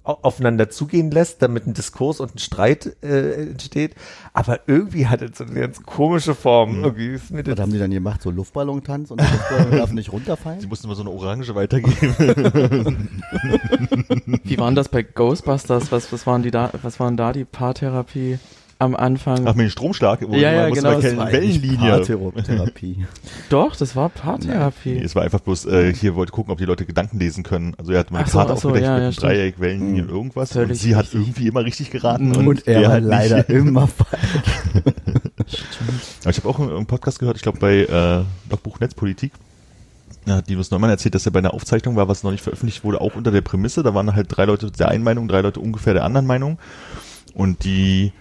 [0.05, 3.95] aufeinander zugehen lässt, damit ein Diskurs und ein Streit äh, entsteht.
[4.33, 6.83] Aber irgendwie hat es so eine ganz komische Form.
[6.83, 8.23] Irgendwie ist mir das Was haben die dann gemacht?
[8.23, 10.69] So Luftballontanz und der Luftballon darf nicht Sie runterfallen?
[10.69, 13.11] mussten immer so eine Orange weitergeben.
[14.45, 15.93] Wie waren das bei Ghostbusters?
[15.93, 18.39] Was, was waren die da, was waren da die Paartherapie
[18.83, 19.47] am Anfang?
[19.47, 22.03] Ach, mit dem Stromschlag, wo Ja, ja, genau, das war Wellenlinie.
[22.05, 23.07] Paartherapie.
[23.49, 24.95] Doch, das war Paartherapie.
[24.95, 27.75] Nee, es war einfach bloß, äh, hier wollte gucken, ob die Leute Gedanken lesen können.
[27.79, 29.21] Also er hat mal eine so, Karte so, aufgedeckt ja, mit ja.
[29.21, 30.51] Dreieck, Wellenlinien, irgendwas.
[30.57, 31.21] Und Völlig sie hat richtig.
[31.21, 32.31] irgendwie immer richtig geraten.
[32.31, 32.49] Mhm.
[32.49, 33.11] Und er war halt nicht.
[33.11, 34.21] leider immer falsch.
[36.23, 39.33] Aber ich habe auch einen, Podcast gehört, ich glaube bei äh, Logbuch Netzpolitik.
[40.25, 42.85] Da hat Linus Neumann erzählt, dass er bei einer Aufzeichnung war, was noch nicht veröffentlicht
[42.85, 43.83] wurde, auch unter der Prämisse.
[43.83, 46.59] Da waren halt drei Leute der einen Meinung, drei Leute ungefähr der anderen Meinung.
[47.35, 48.13] Und die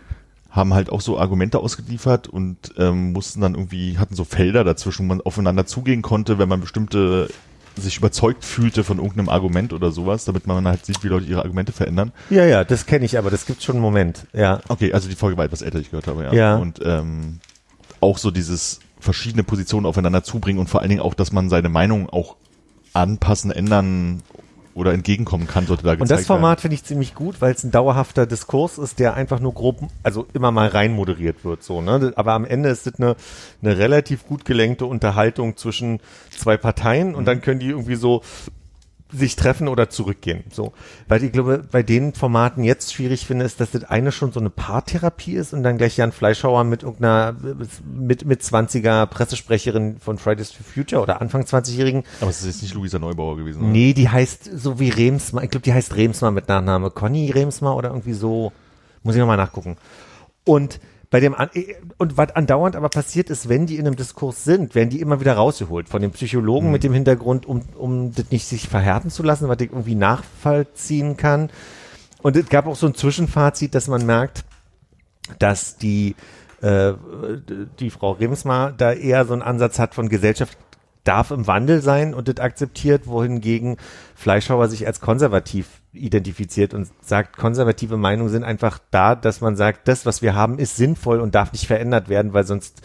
[0.52, 5.06] haben halt auch so Argumente ausgeliefert und ähm, mussten dann irgendwie, hatten so Felder dazwischen,
[5.06, 7.30] wo man aufeinander zugehen konnte, wenn man bestimmte
[7.78, 11.42] sich überzeugt fühlte von irgendeinem Argument oder sowas, damit man halt sieht, wie Leute ihre
[11.44, 12.12] Argumente verändern.
[12.30, 14.28] Ja, ja, das kenne ich, aber das gibt schon einen Moment.
[14.34, 14.60] Ja.
[14.68, 16.34] Okay, also die Folge war etwas älter, ich gehört habe, ja.
[16.34, 16.56] Ja.
[16.58, 17.40] Und ähm,
[18.02, 21.70] auch so dieses verschiedene Positionen aufeinander zubringen und vor allen Dingen auch, dass man seine
[21.70, 22.36] Meinung auch
[22.94, 24.22] anpassen, ändern
[24.74, 27.64] oder entgegenkommen kann, sollte da Und gezeigt das Format finde ich ziemlich gut, weil es
[27.64, 31.82] ein dauerhafter Diskurs ist, der einfach nur grob, also immer mal rein moderiert wird, so,
[31.82, 32.14] ne?
[32.16, 33.16] Aber am Ende ist es eine,
[33.62, 38.22] eine relativ gut gelenkte Unterhaltung zwischen zwei Parteien und dann können die irgendwie so
[39.14, 40.74] sich treffen oder zurückgehen, so.
[41.08, 44.40] Weil ich glaube, bei den Formaten jetzt schwierig finde, ist, dass das eine schon so
[44.40, 47.36] eine Paartherapie ist und dann gleich Jan Fleischhauer mit irgendeiner,
[47.86, 52.18] mit, mit 20er Pressesprecherin von Fridays for Future oder Anfang 20-Jährigen werden.
[52.22, 53.62] Aber es ist jetzt nicht Luisa Neubauer gewesen.
[53.62, 53.70] oder?
[53.70, 55.44] Nee, die heißt so wie Remsmar.
[55.44, 56.92] Ich glaube, die heißt Remsmar mit Nachname.
[56.92, 58.52] Conny Remsmar oder irgendwie so.
[59.04, 59.78] Muss ich nochmal nachgucken.
[60.46, 60.80] Und
[61.12, 61.50] bei dem, an
[61.98, 65.20] und was andauernd aber passiert ist, wenn die in einem Diskurs sind, werden die immer
[65.20, 69.22] wieder rausgeholt von dem Psychologen mit dem Hintergrund, um, um das nicht sich verhärten zu
[69.22, 71.50] lassen, was ich irgendwie nachvollziehen kann.
[72.22, 74.46] Und es gab auch so ein Zwischenfazit, dass man merkt,
[75.38, 76.16] dass die,
[76.62, 76.94] äh,
[77.80, 80.58] die Frau Remsmar da eher so einen Ansatz hat von Gesellschaft
[81.04, 83.78] darf im Wandel sein und das akzeptiert, wohingegen
[84.16, 89.88] Fleischhauer sich als konservativ identifiziert und sagt, konservative Meinungen sind einfach da, dass man sagt,
[89.88, 92.82] das, was wir haben, ist sinnvoll und darf nicht verändert werden, weil sonst,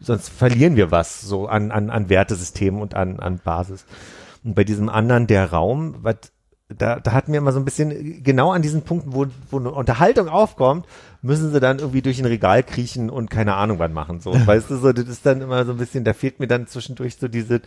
[0.00, 3.86] sonst verlieren wir was so an, an, an Wertesystemen und an, an Basis.
[4.42, 6.33] Und bei diesem anderen, der Raum, was
[6.68, 9.70] da, da hatten wir immer so ein bisschen, genau an diesen Punkten, wo, wo eine
[9.70, 10.86] Unterhaltung aufkommt,
[11.20, 14.20] müssen sie dann irgendwie durch ein Regal kriechen und keine Ahnung was machen.
[14.20, 16.66] So, weißt du, so, das ist dann immer so ein bisschen, da fehlt mir dann
[16.66, 17.60] zwischendurch so diese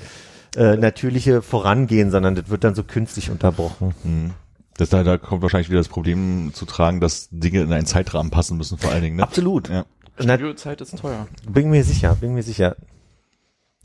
[0.56, 3.94] äh, natürliche Vorangehen, sondern das wird dann so künstlich unterbrochen.
[4.04, 4.32] Mhm.
[4.78, 8.32] Das, da, da kommt wahrscheinlich wieder das Problem zu tragen, dass Dinge in einen Zeitrahmen
[8.32, 9.18] passen müssen, vor allen Dingen.
[9.18, 9.24] Ne?
[9.24, 9.70] Absolut.
[9.70, 9.86] Ja.
[10.20, 11.28] Studiozeit ist teuer.
[11.48, 12.76] bin mir sicher, bin mir sicher.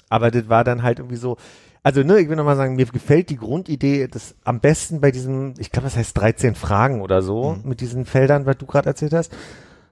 [0.09, 1.37] Aber das war dann halt irgendwie so,
[1.83, 5.55] also ne, ich will nochmal sagen, mir gefällt die Grundidee, das am besten bei diesem,
[5.59, 9.13] ich glaube, das heißt 13 Fragen oder so, mit diesen Feldern, was du gerade erzählt
[9.13, 9.33] hast.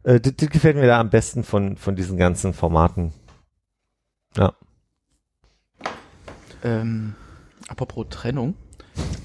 [0.04, 3.12] Äh, das, das gefällt mir da am besten von, von diesen ganzen Formaten.
[4.36, 4.54] Ja.
[6.62, 7.14] Ähm,
[7.68, 8.54] apropos Trennung.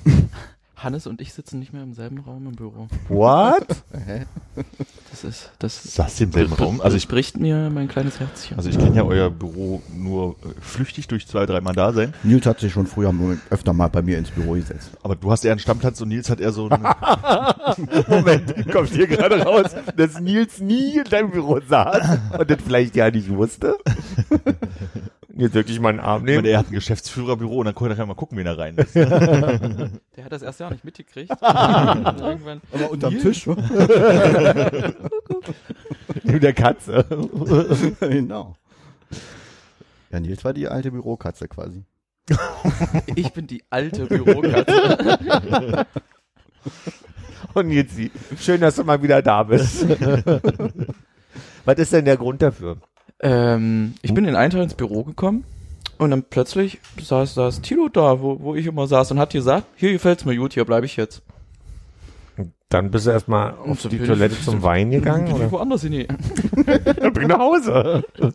[0.75, 2.87] Hannes und ich sitzen nicht mehr im selben Raum im Büro.
[3.07, 3.65] What?
[5.11, 6.81] Das ist, das Saß ihr im selben Raum?
[6.81, 8.57] Also ich, bricht mir mein kleines Herzchen.
[8.57, 12.13] also ich kenne ja euer Büro nur äh, flüchtig durch zwei, drei Mal da sein.
[12.23, 13.13] Nils hat sich schon früher
[13.49, 14.91] öfter mal bei mir ins Büro gesetzt.
[15.03, 16.83] Aber du hast eher einen Stammplatz und Nils hat eher so eine,
[18.07, 22.95] Moment, kommt hier gerade raus, dass Nils nie in deinem Büro saß und das vielleicht
[22.95, 23.77] ja nicht wusste?
[25.37, 26.53] Jetzt wirklich mal einen Arm ich meine, nehmen.
[26.53, 28.95] er hat ein Geschäftsführerbüro und dann konnte er mal gucken, wen er rein ist.
[28.95, 29.89] Der
[30.23, 31.29] hat das erst Jahr nicht mitgekriegt.
[31.41, 32.61] Irgendwann.
[32.71, 33.45] Aber unterm Tisch.
[33.45, 33.57] Mit
[36.43, 37.05] der Katze.
[37.99, 38.55] genau.
[40.09, 41.83] Ja, Nils war die alte Bürokatze quasi.
[43.15, 45.85] Ich bin die alte Bürokatze.
[47.53, 48.09] Und jetzt sie.
[48.39, 49.85] Schön, dass du mal wieder da bist.
[51.65, 52.77] Was ist denn der Grund dafür?
[53.21, 55.43] Ähm, ich bin in einen Tag ins Büro gekommen
[55.97, 59.65] und dann plötzlich saß, saß Tilo da, wo, wo ich immer saß und hat gesagt,
[59.75, 61.21] hier gefällt's mir gut, hier bleibe ich jetzt.
[62.69, 65.25] Dann bist du erstmal auf so die bin Toilette ich- zum Wein gegangen?
[65.25, 65.51] Bin ich Oder?
[65.51, 65.91] woanders hin.
[65.91, 66.07] die-
[67.11, 68.03] Bring nach Hause.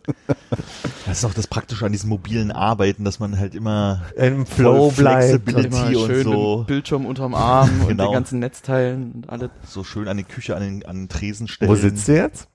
[1.05, 4.91] Das ist auch das Praktische an diesem mobilen Arbeiten, dass man halt immer Im Flow
[4.91, 5.49] bleibt.
[5.49, 5.67] Flexibility.
[5.93, 6.63] Immer und schön so.
[6.65, 8.05] Bildschirm unterm Arm und Genau.
[8.07, 9.49] den ganzen Netzteilen und alles.
[9.67, 11.69] so schön an die Küche, an den, an den Tresen stellen.
[11.69, 12.47] Wo sitzt du jetzt?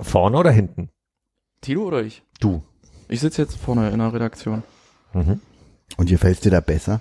[0.00, 0.88] Vorne oder hinten?
[1.64, 2.22] Tilo oder ich?
[2.40, 2.62] Du.
[3.08, 4.62] Ich sitze jetzt vorne in der Redaktion.
[5.12, 5.40] Mhm.
[5.96, 7.00] Und hier fällt's dir da besser?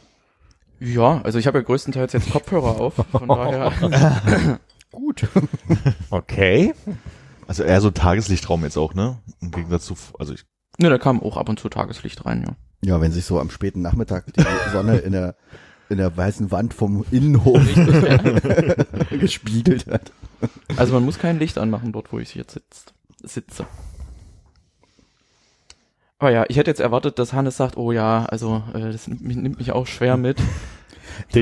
[0.79, 4.59] Ja, also ich habe ja größtenteils jetzt Kopfhörer auf, von daher.
[4.91, 5.27] Gut.
[6.09, 6.73] Okay.
[7.47, 9.17] Also eher so Tageslichtraum jetzt auch, ne?
[9.41, 10.45] Im Gegensatz zu, also ich,
[10.77, 12.55] ne, da kam auch ab und zu Tageslicht rein, ja.
[12.85, 15.35] Ja, wenn sich so am späten Nachmittag die Sonne in der
[15.89, 17.61] in der weißen Wand vom Innenhof
[19.09, 20.11] gespiegelt hat.
[20.77, 23.65] Also man muss kein Licht anmachen dort, wo ich jetzt sitzt, sitze.
[26.23, 29.23] Aber ja, ich hätte jetzt erwartet, dass Hannes sagt, oh ja, also äh, das nimmt
[29.23, 30.37] mich, nimmt mich auch schwer mit.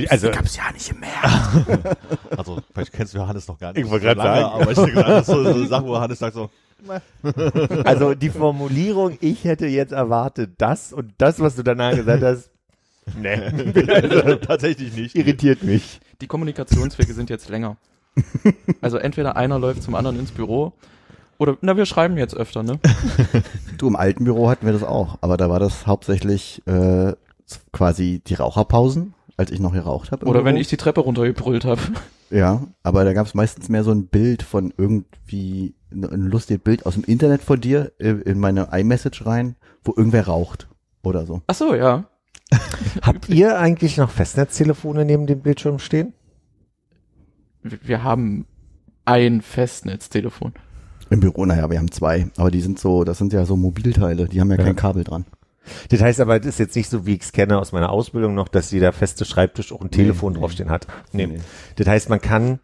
[0.09, 1.93] Also, gab's ja nicht mehr.
[2.35, 3.85] Also, vielleicht kennst du Johannes noch gar nicht.
[3.85, 4.43] Ich wollte lange, sagen.
[4.43, 6.49] Aber ich denke, das ist so, so eine Sache, wo Johannes sagt so,
[7.85, 12.49] also die Formulierung, ich hätte jetzt erwartet das und das, was du danach gesagt hast,
[13.21, 13.35] nee,
[13.87, 15.15] also, tatsächlich nicht.
[15.15, 15.99] irritiert mich.
[16.21, 17.77] Die Kommunikationswege sind jetzt länger.
[18.81, 20.73] Also entweder einer läuft zum anderen ins Büro
[21.41, 22.79] oder, na, wir schreiben jetzt öfter, ne?
[23.79, 27.13] Du, im alten Büro hatten wir das auch, aber da war das hauptsächlich äh,
[27.73, 30.27] quasi die Raucherpausen, als ich noch geraucht habe.
[30.27, 31.81] Oder wenn ich die Treppe runtergebrüllt habe.
[32.33, 36.85] Ja, aber da gab es meistens mehr so ein Bild von irgendwie, ein lustiges Bild
[36.85, 40.69] aus dem Internet von dir in meine iMessage rein, wo irgendwer raucht
[41.03, 41.41] oder so.
[41.47, 42.05] Ach so, ja.
[43.01, 46.13] Habt ihr eigentlich noch Festnetztelefone neben dem Bildschirm stehen?
[47.63, 48.45] Wir haben
[49.03, 50.53] ein Festnetztelefon.
[51.11, 54.27] Im Büro, naja, wir haben zwei, aber die sind so, das sind ja so Mobilteile,
[54.27, 54.63] die haben ja, Ja.
[54.63, 55.25] kein Kabel dran.
[55.89, 58.33] Das heißt aber, das ist jetzt nicht so, wie ich es kenne aus meiner Ausbildung
[58.33, 60.39] noch, dass jeder feste Schreibtisch auch ein Telefon nee.
[60.39, 60.87] draufstehen hat.
[61.11, 61.27] Nee.
[61.27, 61.39] Nee.
[61.75, 62.59] Das heißt, man kann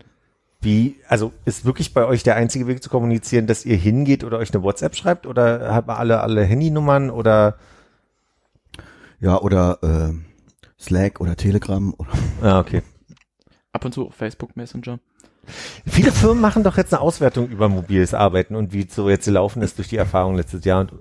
[0.61, 4.39] wie, also ist wirklich bei euch der einzige Weg zu kommunizieren, dass ihr hingeht oder
[4.39, 7.57] euch eine WhatsApp schreibt oder habt ihr alle, alle Handynummern oder,
[9.19, 10.13] Ja, oder äh,
[10.79, 11.93] Slack oder Telegram.
[11.93, 12.09] Oder
[12.41, 12.81] ah, okay.
[13.71, 14.99] Ab und zu Facebook Messenger.
[15.85, 19.61] Viele Firmen machen doch jetzt eine Auswertung über mobiles Arbeiten und wie so jetzt gelaufen
[19.61, 20.93] ist durch die Erfahrung letztes Jahr und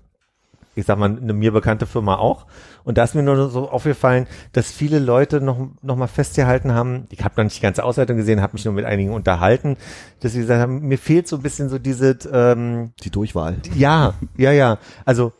[0.77, 2.47] ich sag mal, eine mir bekannte Firma auch.
[2.85, 7.07] Und da ist mir nur so aufgefallen, dass viele Leute noch, noch mal festgehalten haben,
[7.11, 9.79] ich habe noch nicht die ganze Auswertung gesehen, habe mich nur mit einigen unterhalten,
[10.21, 13.57] dass sie gesagt haben, mir fehlt so ein bisschen so diese, ähm, die Durchwahl.
[13.75, 14.79] ja, ja, ja.
[15.07, 15.33] Also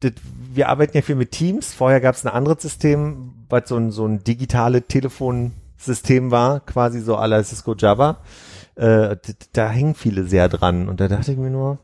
[0.00, 0.12] das,
[0.52, 1.72] wir arbeiten ja viel mit Teams.
[1.72, 4.82] Vorher gab es ein anderes System, was so ein, so ein digitale
[5.76, 8.18] Telefonsystem war, quasi so à la Cisco Java.
[8.74, 9.16] Äh,
[9.52, 10.88] da hängen viele sehr dran.
[10.88, 11.78] Und da dachte ich mir nur,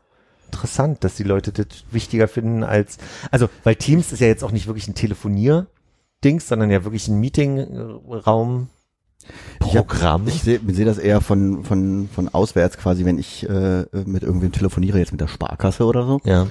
[0.51, 2.97] interessant, dass die Leute das wichtiger finden als,
[3.31, 7.19] also, weil Teams ist ja jetzt auch nicht wirklich ein Telefonier-Dings, sondern ja wirklich ein
[7.19, 8.69] Meeting-Raum.
[9.65, 10.27] Ich Programm.
[10.27, 14.51] Ich sehe seh das eher von, von, von auswärts quasi, wenn ich äh, mit irgendwem
[14.51, 16.47] telefoniere, jetzt mit der Sparkasse oder so, ja.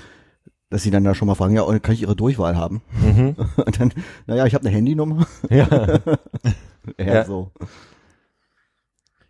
[0.70, 2.80] dass sie dann da schon mal fragen, ja, und kann ich ihre Durchwahl haben?
[3.02, 3.36] Mhm.
[3.56, 3.92] Und dann,
[4.26, 5.26] naja, ich habe eine Handynummer.
[5.50, 5.68] ja.
[6.96, 7.24] Eher Ja.
[7.24, 7.50] so.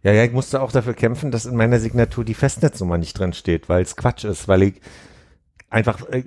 [0.03, 3.33] Ja, ja, ich musste auch dafür kämpfen, dass in meiner Signatur die Festnetznummer nicht drin
[3.33, 4.81] steht, weil es Quatsch ist, weil ich
[5.71, 6.25] einfach, äh,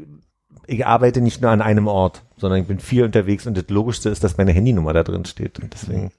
[0.65, 4.09] ich arbeite nicht nur an einem Ort, sondern ich bin viel unterwegs und das Logischste
[4.09, 6.11] ist, dass meine Handynummer da drin steht und deswegen.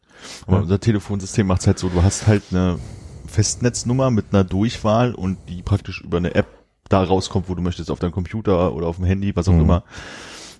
[0.46, 2.78] Aber unser Telefonsystem macht halt so, du hast halt eine
[3.26, 6.46] Festnetznummer mit einer Durchwahl und die praktisch über eine App
[6.88, 9.60] da rauskommt, wo du möchtest, auf deinem Computer oder auf dem Handy, was auch Mhm.
[9.60, 9.82] immer.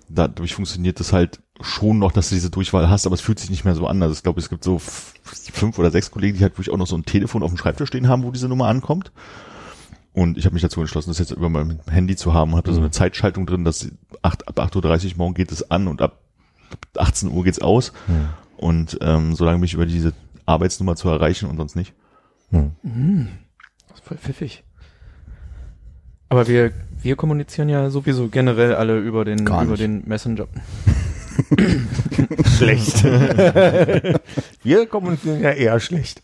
[0.09, 3.49] Dadurch funktioniert das halt schon noch, dass du diese Durchwahl hast, aber es fühlt sich
[3.49, 4.01] nicht mehr so an.
[4.01, 6.87] Also ich glaube, es gibt so fünf oder sechs Kollegen, die halt wirklich auch noch
[6.87, 9.11] so ein Telefon auf dem Schreibtisch stehen haben, wo diese Nummer ankommt.
[10.13, 12.67] Und ich habe mich dazu entschlossen, das jetzt über mein Handy zu haben und habe
[12.67, 13.89] da so eine Zeitschaltung drin, dass
[14.21, 16.21] acht, ab 8.30 Uhr morgen geht es an und ab
[16.97, 17.93] 18 Uhr geht's aus.
[18.55, 20.13] Und ähm, solange mich über diese
[20.45, 21.93] Arbeitsnummer zu erreichen und sonst nicht.
[23.89, 24.63] Das ist voll pfiffig.
[26.29, 29.83] Aber wir, wir kommunizieren ja sowieso generell alle über den, Gar über nicht.
[29.83, 30.47] den Messenger.
[32.57, 33.03] Schlecht.
[34.63, 36.21] Wir kommunizieren ja eher schlecht.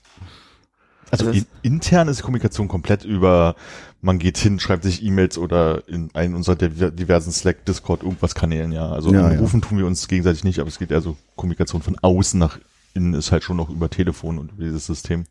[1.11, 3.55] Also in, intern ist die Kommunikation komplett über,
[4.01, 8.33] man geht hin, schreibt sich E-Mails oder in einen unserer diver- diversen Slack, Discord, irgendwas
[8.33, 8.89] Kanälen, ja.
[8.91, 9.39] Also Ja, ja.
[9.39, 12.57] rufen tun wir uns gegenseitig nicht, aber es geht eher so Kommunikation von außen nach
[12.95, 15.25] innen ist halt schon noch über Telefon und über dieses System.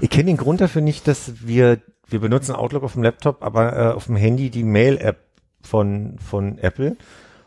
[0.00, 1.78] Ich kenne den Grund dafür nicht, dass wir,
[2.12, 5.18] wir benutzen Outlook auf dem Laptop, aber äh, auf dem Handy die Mail-App
[5.62, 6.96] von, von Apple.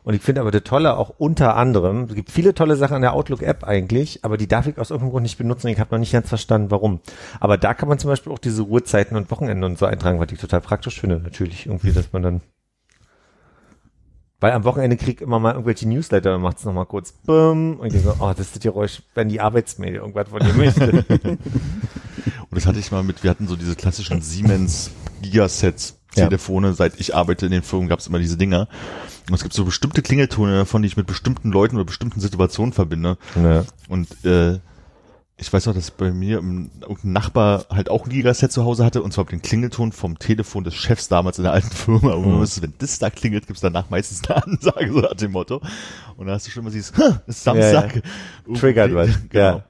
[0.04, 3.02] Und ich finde aber das Tolle auch unter anderem, es gibt viele tolle Sachen an
[3.02, 5.68] der Outlook-App eigentlich, aber die darf ich aus irgendeinem Grund nicht benutzen.
[5.68, 7.00] Ich habe noch nicht ganz verstanden, warum.
[7.40, 10.32] Aber da kann man zum Beispiel auch diese Ruhezeiten und Wochenende und so eintragen, was
[10.32, 11.20] ich total praktisch finde.
[11.20, 12.42] Natürlich irgendwie, dass man dann
[14.40, 17.80] weil am Wochenende krieg ich immer mal irgendwelche Newsletter, dann macht's noch mal kurz BUM
[17.80, 21.06] und ich so, oh, das ist das Geräusch, wenn die Arbeitsmail irgendwas von dir möchte.
[21.24, 21.40] Und
[22.52, 26.26] das hatte ich mal mit, wir hatten so diese klassischen Siemens Gigasets Ja.
[26.26, 28.68] Telefone, seit ich arbeite in den Firmen gab es immer diese Dinger.
[29.28, 32.74] Und es gibt so bestimmte Klingeltöne davon, die ich mit bestimmten Leuten oder bestimmten Situationen
[32.74, 33.18] verbinde.
[33.36, 33.66] ne.
[33.90, 34.60] Und äh,
[35.38, 38.86] ich weiß noch, dass bei mir ein, irgendein Nachbar halt auch ein Gigaset zu Hause
[38.86, 42.14] hatte und zwar den Klingelton vom Telefon des Chefs damals in der alten Firma.
[42.14, 45.62] Und wusste, wenn das da klingelt, gibt's danach meistens eine Ansage, so nach dem Motto.
[46.16, 48.02] Und da hast du schon mal dieses, "Ha, es ist Samstag.
[48.54, 49.44] Triggert was, Genau.
[49.44, 49.64] ja.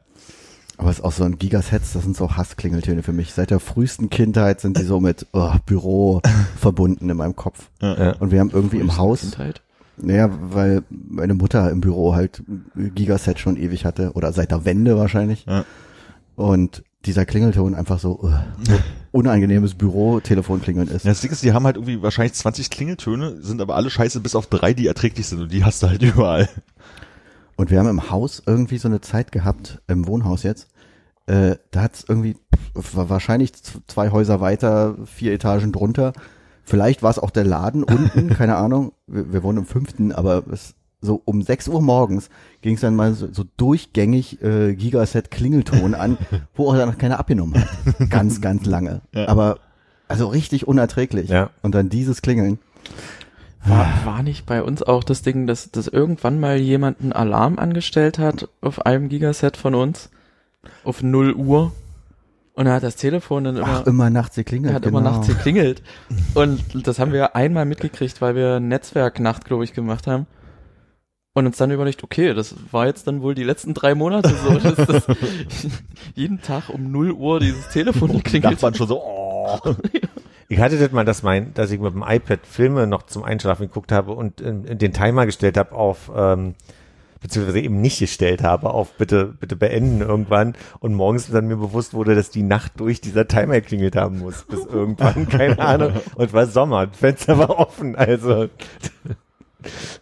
[0.77, 3.33] Aber es ist auch so ein Gigasets, das sind so Hassklingeltöne für mich.
[3.33, 6.21] Seit der frühesten Kindheit sind die so mit oh, Büro
[6.59, 7.69] verbunden in meinem Kopf.
[7.81, 8.11] Ja.
[8.17, 9.61] Und wir haben irgendwie im Haus, Kindheit.
[9.97, 12.43] Naja, weil meine Mutter im Büro halt
[12.75, 15.45] Gigaset schon ewig hatte oder seit der Wende wahrscheinlich.
[15.45, 15.65] Ja.
[16.35, 18.33] Und dieser Klingelton einfach so, uh,
[19.11, 21.05] unangenehmes Büro-Telefonklingeln ist.
[21.05, 24.19] Ja, das Ding ist, die haben halt irgendwie wahrscheinlich 20 Klingeltöne, sind aber alle scheiße
[24.19, 26.49] bis auf drei, die erträglich sind und die hast du halt überall.
[27.55, 30.67] Und wir haben im Haus irgendwie so eine Zeit gehabt, im Wohnhaus jetzt,
[31.27, 32.35] äh, da hat's irgendwie
[32.77, 33.53] pff, wahrscheinlich
[33.87, 36.13] zwei Häuser weiter, vier Etagen drunter.
[36.65, 38.91] Vielleicht war es auch der Laden unten, keine Ahnung.
[39.07, 42.29] Wir, wir wohnen im fünften, aber es, so um 6 Uhr morgens
[42.61, 46.17] ging es dann mal so, so durchgängig äh, Gigaset Klingelton an,
[46.55, 48.09] wo auch dann keiner abgenommen hat.
[48.09, 49.01] Ganz, ganz lange.
[49.13, 49.27] Ja.
[49.27, 49.59] Aber
[50.07, 51.29] also richtig unerträglich.
[51.29, 51.51] Ja.
[51.61, 52.59] Und dann dieses Klingeln.
[53.63, 57.57] War, war nicht bei uns auch das Ding, dass, dass irgendwann mal jemand einen Alarm
[57.57, 60.09] angestellt hat auf einem Gigaset von uns
[60.83, 61.71] auf 0 Uhr
[62.55, 64.71] und er hat das Telefon dann immer, Ach, immer nachts geklingelt.
[64.71, 65.11] er hat immer genau.
[65.11, 65.83] nachts geklingelt.
[66.33, 70.25] Und das haben wir einmal mitgekriegt, weil wir Netzwerknacht, glaube ich, gemacht haben.
[71.33, 74.57] Und uns dann überlegt, okay, das war jetzt dann wohl die letzten drei Monate so,
[74.57, 75.07] dass das
[76.15, 79.59] jeden Tag um 0 Uhr dieses Telefon geklingelt Nachbarn schon so, oh.
[80.47, 83.63] Ich hatte das mal, dass mein, dass ich mit dem iPad Filme noch zum Einschlafen
[83.67, 86.55] geguckt habe und äh, den Timer gestellt habe auf, ähm,
[87.25, 91.95] beziehungsweise eben nicht gestellt habe auf bitte, bitte beenden irgendwann und morgens dann mir bewusst
[91.95, 95.93] wurde, dass die Nacht durch dieser Timer geklingelt haben muss, bis irgendwann, keine Ahnung.
[96.13, 98.47] Und es war Sommer, das Fenster war offen, also.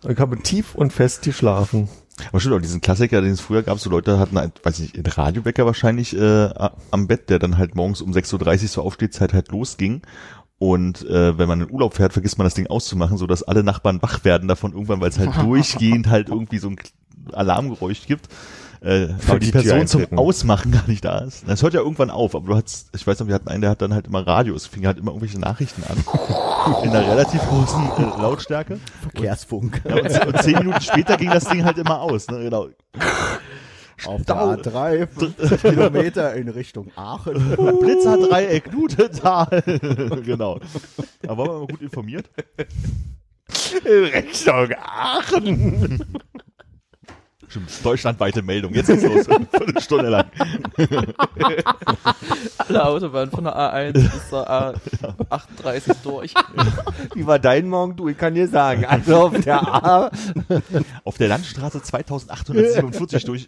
[0.04, 1.88] Und ich habe tief und fest geschlafen.
[2.28, 4.96] Aber stimmt, auch diesen Klassiker, den es früher gab, so Leute hatten, ein, weiß nicht,
[4.96, 6.50] einen Radiowecker wahrscheinlich äh,
[6.92, 10.02] am Bett, der dann halt morgens um 6.30 Uhr zur Aufstehzeit halt losging.
[10.60, 13.64] Und äh, wenn man in Urlaub fährt, vergisst man das Ding auszumachen, so dass alle
[13.64, 16.78] Nachbarn wach werden davon irgendwann, weil es halt durchgehend halt irgendwie so ein
[17.32, 18.28] Alarmgeräusch gibt.
[18.84, 20.06] Äh, aber die, die Person zum.
[20.18, 21.48] Ausmachen gar nicht da ist.
[21.48, 23.70] Das hört ja irgendwann auf, aber du hast, ich weiß noch, wir hatten einen, der
[23.70, 26.84] hat dann halt immer Radios, fing halt immer irgendwelche Nachrichten an.
[26.84, 28.80] In einer relativ großen äh, Lautstärke.
[29.02, 29.82] Verkehrsfunk.
[29.88, 32.28] Ja, und, und zehn Minuten später ging das Ding halt immer aus.
[32.28, 32.44] Ne?
[32.44, 32.68] Genau.
[34.06, 37.56] Auf der A3, 50 Kilometer in Richtung Aachen.
[37.80, 39.64] Blitzerdreieck, Nutental.
[40.26, 40.60] genau.
[41.26, 42.30] Aber waren wir mal gut informiert?
[43.86, 46.06] Richtung Aachen.
[47.54, 48.74] Stimmt, deutschlandweite Meldung.
[48.74, 49.28] Jetzt geht's los.
[49.52, 50.26] Viertelstunde lang.
[52.58, 56.34] alle Autobahnen von der A1 bis zur A38 durch.
[57.14, 57.96] Wie war dein Morgen?
[57.96, 58.86] Du, ich kann dir sagen.
[58.86, 60.10] Also auf der A,
[61.04, 63.48] Auf der Landstraße 2847 durch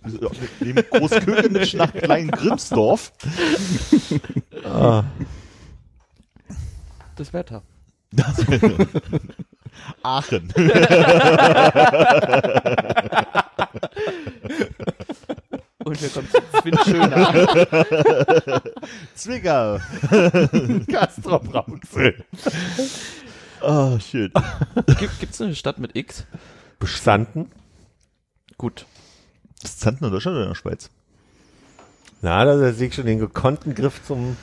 [0.60, 3.12] neben Großkökenitsch nach Klein Grimsdorf.
[7.15, 7.63] Das Wetter.
[10.03, 10.51] Aachen.
[15.83, 18.61] Und wir kommen zu Zwinschöner.
[19.13, 19.79] Zwickau.
[20.91, 22.25] Castro Brauxel.
[23.61, 24.31] Oh, schön.
[24.99, 26.25] Gibt, gibt's eine Stadt mit X?
[26.79, 27.51] Bestanden?
[28.57, 28.85] Gut.
[29.63, 30.89] Ist Zanten in Deutschland oder in der Schweiz?
[32.21, 34.38] Na, da sehe ich schon den gekonnten Griff zum.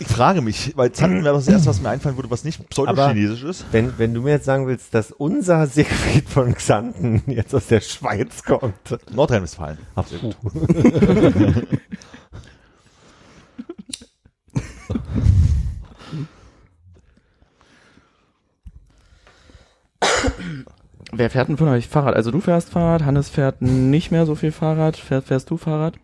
[0.00, 3.42] Ich frage mich, weil Zanten wäre das erste, was mir einfallen würde, was nicht pseudochinesisch
[3.42, 3.64] ist.
[3.72, 7.80] Wenn, wenn du mir jetzt sagen willst, dass unser Siegfried von Xanten jetzt aus der
[7.80, 8.74] Schweiz kommt.
[9.10, 9.78] Nordrhein-Westfalen.
[9.96, 10.32] Ach, puh.
[21.12, 22.14] Wer fährt denn von euch Fahrrad?
[22.14, 24.96] Also du fährst Fahrrad, Hannes fährt nicht mehr so viel Fahrrad.
[24.96, 25.98] Fährst, fährst du Fahrrad?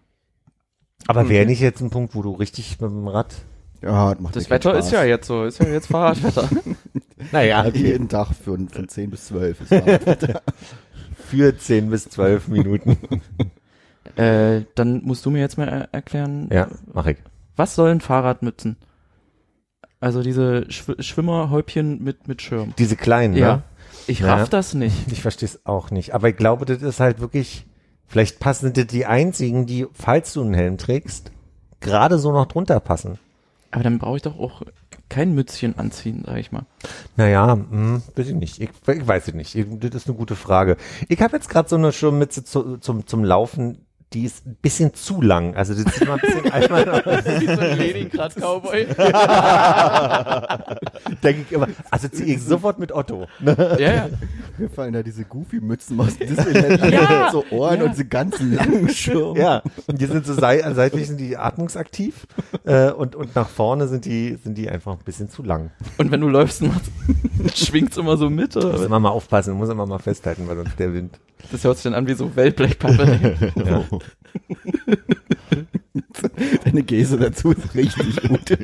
[1.07, 3.35] Aber wäre nicht jetzt ein Punkt, wo du richtig mit dem Rad.
[3.85, 4.87] Ja, das macht Das Wetter Spaß.
[4.87, 6.49] ist ja jetzt so, ist ja jetzt Fahrradwetter.
[7.33, 10.43] Naja, Jeden Tag von, von 10 bis 12 ist Fahrradwetter.
[11.29, 12.99] für 10 bis 12 Minuten.
[14.17, 17.17] äh, dann musst du mir jetzt mal er erklären, Ja, mach ich.
[17.57, 18.77] was sollen Fahrradmützen?
[20.01, 22.75] Also diese Schw Schwimmerhäubchen mit, mit Schirm.
[22.79, 23.57] Diese kleinen, Ja.
[23.57, 23.63] ne?
[24.07, 24.35] Ich Ja.
[24.37, 25.11] raff das nicht.
[25.11, 26.15] Ich verstehe es auch nicht.
[26.15, 27.65] Aber ich glaube, das ist halt wirklich,
[28.07, 31.31] vielleicht passen das die einzigen, die, falls du einen Helm trägst,
[31.81, 33.19] gerade so noch drunter passen.
[33.75, 34.63] Aber dann brauche ich doch auch
[35.09, 36.65] kein Mützchen anziehen, sag ich mal.
[37.17, 38.61] Naja, hm, weiß ich nicht.
[38.61, 39.57] Ich, ich weiß es nicht.
[39.57, 40.77] Ich, das ist eine gute Frage.
[41.09, 43.84] Ich habe jetzt gerade so eine Schirmmütze zu, zum, zum Laufen,
[44.15, 45.57] die ist ein bisschen zu lang.
[45.57, 47.25] Also das sieht mal ein bisschen albern aus.
[47.41, 48.87] Wie so ein Leningrad-Cowboy.
[51.23, 51.69] Denke ich immer.
[51.91, 53.27] Also ziehe ich sofort mit Otto.
[53.45, 54.09] ja, ja.
[54.57, 57.29] Mir fallen da diese Goofy-Mützen aus Disneyland Ja.
[57.33, 57.85] so Ohren Ja.
[57.87, 59.39] und diese ganzen langen Schirme.
[59.41, 62.27] Ja, und die sind so sei, seitlich sind die atmungsaktiv
[62.65, 65.71] äh, und, und nach vorne sind die, sind die einfach ein bisschen zu lang.
[65.99, 66.63] Und wenn du läufst,
[67.55, 68.55] schwingt's immer so mit.
[68.55, 68.85] Muss Oder?
[68.87, 71.19] immer mal aufpassen, muss immer mal festhalten, weil sonst der Wind.
[71.51, 73.53] Das hört sich dann an wie so Wellblechpappe.
[73.65, 73.85] Ja.
[76.65, 78.59] Deine Gese dazu ist richtig gut.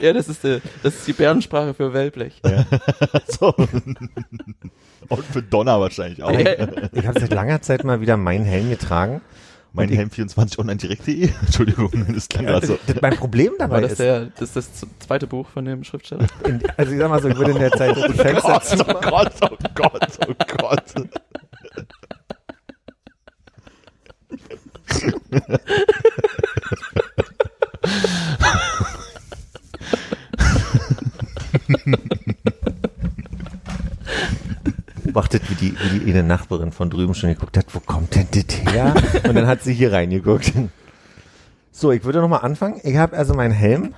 [0.00, 2.40] ja, das ist, äh, das ist die Bärensprache für Wellblech.
[3.28, 3.54] So.
[5.08, 6.30] Und für Donner wahrscheinlich auch.
[6.30, 9.20] Ich habe seit langer Zeit mal wieder meinen Helm getragen.
[9.72, 11.30] Mein Helm 24 online direkt.de.
[11.46, 12.78] Entschuldigung, das klang gerade so.
[12.86, 15.84] Das, mein Problem dabei War das, ist, der, das ist das zweite Buch von dem
[15.84, 16.26] Schriftsteller?
[16.44, 18.84] in, also ich sag mal so, ich würde in der Zeit die Fenster zu.
[18.86, 20.94] Oh Gott, oh Gott, oh Gott.
[35.12, 38.28] beobachtet, wie die, wie die eine Nachbarin von drüben schon geguckt hat, wo kommt denn
[38.30, 38.94] das her?
[39.26, 40.52] Und dann hat sie hier reingeguckt.
[41.72, 42.80] So, ich würde nochmal anfangen.
[42.84, 43.94] Ich habe also meinen Helm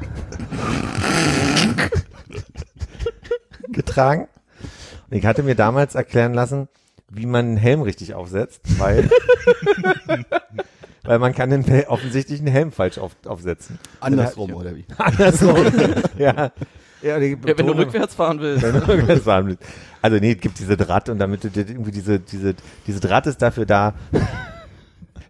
[3.68, 4.28] getragen.
[5.10, 6.68] Und ich hatte mir damals erklären lassen,
[7.10, 9.10] wie man einen Helm richtig aufsetzt, weil,
[11.02, 13.78] weil man kann den offensichtlich einen Helm falsch auf, aufsetzen.
[14.00, 14.86] Andersrum, oder wie?
[14.96, 15.66] Andersrum.
[16.16, 16.52] ja.
[17.02, 18.62] Ja, Ja, wenn du rückwärts fahren willst.
[18.62, 19.62] wenn du rückwärts fahren willst.
[20.00, 22.54] Also nee, es gibt diese Draht und damit du dir irgendwie diese, diese,
[22.86, 23.94] diese Draht ist dafür da.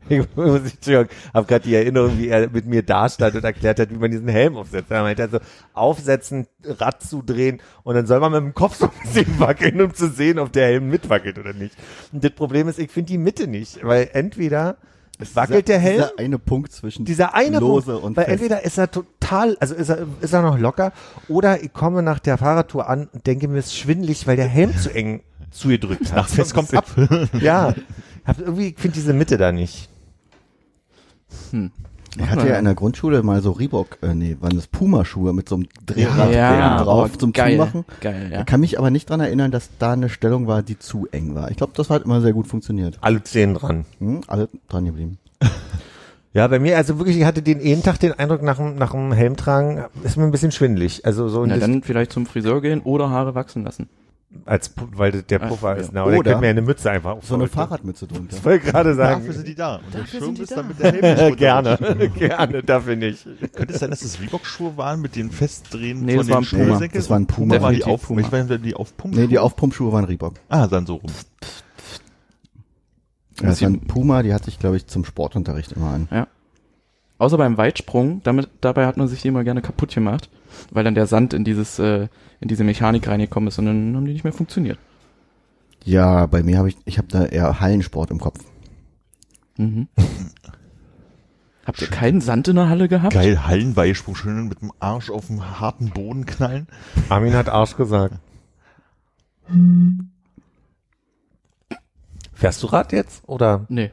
[0.09, 1.09] Ich muss ich habe
[1.47, 4.29] gerade die Erinnerung, wie er mit mir da stand und erklärt hat, wie man diesen
[4.29, 4.91] Helm aufsetzt.
[4.91, 5.39] Er meinte also,
[5.75, 9.95] aufsetzen, Rad zudrehen und dann soll man mit dem Kopf so ein bisschen wackeln, um
[9.95, 11.77] zu sehen, ob der Helm mitwackelt oder nicht.
[12.13, 14.77] Und das Problem ist, ich finde die Mitte nicht, weil entweder
[15.35, 18.35] wackelt der Helm, Dieser eine Punkt zwischen dieser eine lose Punkt, und weil fest.
[18.43, 20.93] entweder ist er total, also ist er, ist er noch locker,
[21.29, 24.49] oder ich komme nach der Fahrradtour an und denke mir, es ist schwindelig, weil der
[24.49, 26.17] Helm zu eng zugedrückt hat.
[26.17, 26.87] Nach Fest kommt ab.
[27.41, 27.75] Ja,
[28.25, 29.89] hab irgendwie, ich finde diese Mitte da nicht.
[32.17, 35.49] Ich hatte ja in der Grundschule mal so Reebok, äh, nee, waren das Puma-Schuhe mit
[35.49, 37.85] so einem Drehrad oben drauf aber zum geil, Zumachen.
[38.01, 38.41] Geil, ja.
[38.41, 41.35] Ich kann mich aber nicht dran erinnern, dass da eine Stellung war, die zu eng
[41.35, 41.51] war.
[41.51, 42.99] Ich glaube, das hat immer sehr gut funktioniert.
[43.01, 43.87] Alle zehn dran.
[43.99, 45.19] Hm, alle dran geblieben.
[46.35, 48.93] Ja, bei mir, also wirklich, ich hatte den jeden Tag den Eindruck, nach dem, nach
[48.93, 51.05] dem Helm tragen, ist mir ein bisschen schwindelig.
[51.05, 53.91] Also so Na, das, dann vielleicht zum Friseur gehen oder Haare wachsen lassen.
[54.45, 55.81] Als, weil das der Ach, Puffer ja.
[55.81, 55.93] ist.
[55.93, 57.47] Na, oder, Oder könnte mir eine Mütze einfach So eine.
[57.49, 58.37] Fahrradmütze drunter.
[58.37, 59.21] Ich wollte gerade sagen.
[59.21, 59.77] Dafür sind die da.
[59.77, 60.57] Und der Schirm ist da.
[60.57, 61.79] dann mit der Helm gerne,
[62.19, 63.25] gerne, dafür nicht.
[63.55, 66.45] Könnte es sein, dass das Reebok-Schuhe waren mit den Festdrehen Nee, von das den waren
[66.45, 66.65] Puma.
[66.65, 67.01] Schnellsenkeln?
[67.03, 67.55] Das waren Puma.
[67.55, 68.21] Oder war die Definitiv auf, Puma.
[68.21, 69.15] ich weiß nicht, die Aufpump?
[69.15, 70.35] Nee, die Aufpumpschuhe waren Reebok.
[70.49, 71.11] Ah, dann so rum.
[73.41, 76.27] Ja, das waren Puma, die hatte ich, glaube ich, zum Sportunterricht immer an.
[77.19, 80.29] Außer beim Weitsprung, damit, dabei hat man sich die immer gerne kaputt gemacht,
[80.71, 82.09] weil dann der Sand in dieses, äh,
[82.41, 84.79] in diese Mechanik reingekommen ist und dann haben die nicht mehr funktioniert.
[85.85, 88.41] Ja, bei mir habe ich, ich habe da eher Hallensport im Kopf.
[89.57, 89.89] Mhm.
[91.65, 93.15] Habt ihr keinen Sand in der Halle gehabt?
[93.15, 96.67] Geil, Hallenweitsprung, schön mit dem Arsch auf dem harten Boden knallen.
[97.09, 98.17] Armin hat Arsch gesagt.
[102.35, 103.23] Fährst du Rad jetzt?
[103.29, 103.65] Oder?
[103.69, 103.93] Nee.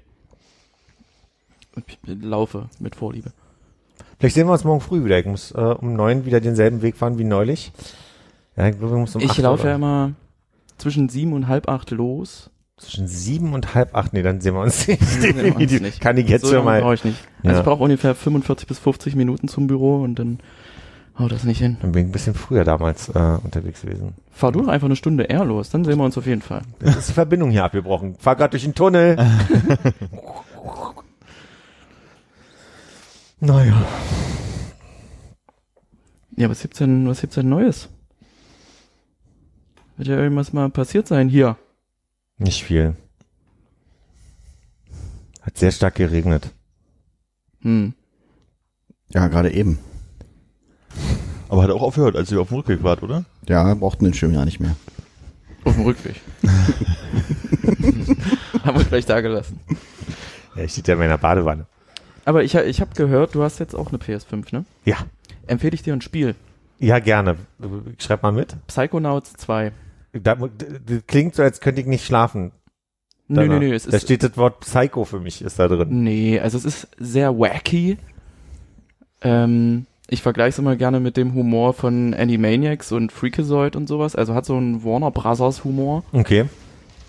[1.85, 3.31] Ich laufe mit Vorliebe.
[4.19, 5.17] Vielleicht sehen wir uns morgen früh wieder.
[5.17, 7.71] Ich muss äh, um neun wieder denselben Weg fahren wie neulich.
[8.57, 10.11] Ja, ich glaube, ich muss um ich laufe ja immer
[10.77, 12.49] zwischen sieben und halb acht los.
[12.77, 14.13] Zwischen sieben und halb acht.
[14.13, 15.01] Nee, dann sehen wir uns nicht.
[15.01, 16.01] Sehen wir uns nicht.
[16.01, 16.81] Kann ich jetzt so schon mal.
[16.81, 17.17] brauche ich nicht.
[17.43, 17.59] Also Ja.
[17.59, 20.39] ich brauche ungefähr 45 bis 50 Minuten zum Büro und dann
[21.17, 21.77] haut das nicht hin.
[21.81, 24.13] Dann bin ich ein bisschen früher damals äh, unterwegs gewesen.
[24.31, 26.61] Fahr du doch einfach eine Stunde eher los, dann sehen wir uns auf jeden Fall.
[26.83, 28.15] Jetzt ist die Verbindung hier abgebrochen.
[28.19, 29.17] Fahr gerade durch den Tunnel.
[33.39, 33.85] naja.
[36.35, 37.89] Ja, was gibt's denn, was gibt's denn Neues?
[39.97, 41.57] Wird ja irgendwas mal passiert sein hier.
[42.37, 42.95] Nicht viel.
[45.41, 46.51] Hat sehr stark geregnet.
[47.61, 47.93] Hm.
[49.09, 49.79] Ja, gerade eben.
[51.49, 53.25] Aber hat auch aufgehört, als ihr auf dem Rückweg wart, oder?
[53.47, 54.75] Ja, brauchten den Schirm ja nicht mehr.
[55.65, 56.15] Auf dem Rückweg.
[58.63, 59.59] Haben wir gleich da gelassen.
[60.55, 61.65] Ja, ich stehe ja in meiner Badewanne.
[62.29, 64.63] Aber ich, ich habe gehört, du hast jetzt auch eine PS5, ne?
[64.85, 64.97] Ja.
[65.47, 66.35] Empfehle ich dir ein Spiel.
[66.77, 67.37] Ja, gerne.
[67.97, 68.55] Schreib mal mit.
[68.67, 69.71] Psychonauts 2.
[70.13, 72.51] Da, das klingt so, als könnte ich nicht schlafen.
[73.29, 76.03] Nö, nö, nö, es da ist, steht das Wort Psycho für mich, ist da drin.
[76.03, 77.97] nee, also es ist sehr wacky.
[79.23, 84.15] Ähm, ich vergleiche es immer gerne mit dem Humor von Animaniacs und Freakazoid und sowas.
[84.15, 86.03] Also hat so einen Warner Brothers Humor.
[86.11, 86.45] Okay.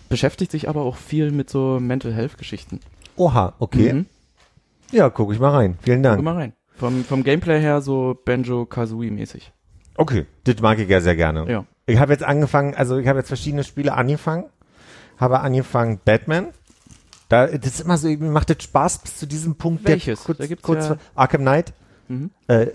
[0.09, 2.81] Beschäftigt sich aber auch viel mit so Mental Health Geschichten.
[3.17, 3.93] Oha, okay.
[3.93, 4.07] Mhm.
[4.93, 5.79] Ja, guck ich mal rein.
[5.83, 6.23] Vielen Guck Dank.
[6.23, 6.53] mal rein.
[6.77, 9.53] Vom, vom Gameplay her so Banjo-Kazooie-mäßig.
[9.97, 11.51] Okay, das mag ich ja sehr gerne.
[11.51, 11.65] Ja.
[11.87, 14.45] Ich habe jetzt angefangen, also ich habe jetzt verschiedene Spiele angefangen.
[15.19, 16.49] Habe angefangen Batman.
[17.29, 19.87] Da, das ist immer so, mir macht das Spaß bis zu diesem Punkt.
[19.87, 20.25] Welches?
[20.25, 21.73] Kurz, Da gibt's kurz ja- vor, Arkham Knight.
[22.09, 22.31] Mhm.
[22.49, 22.67] Äh,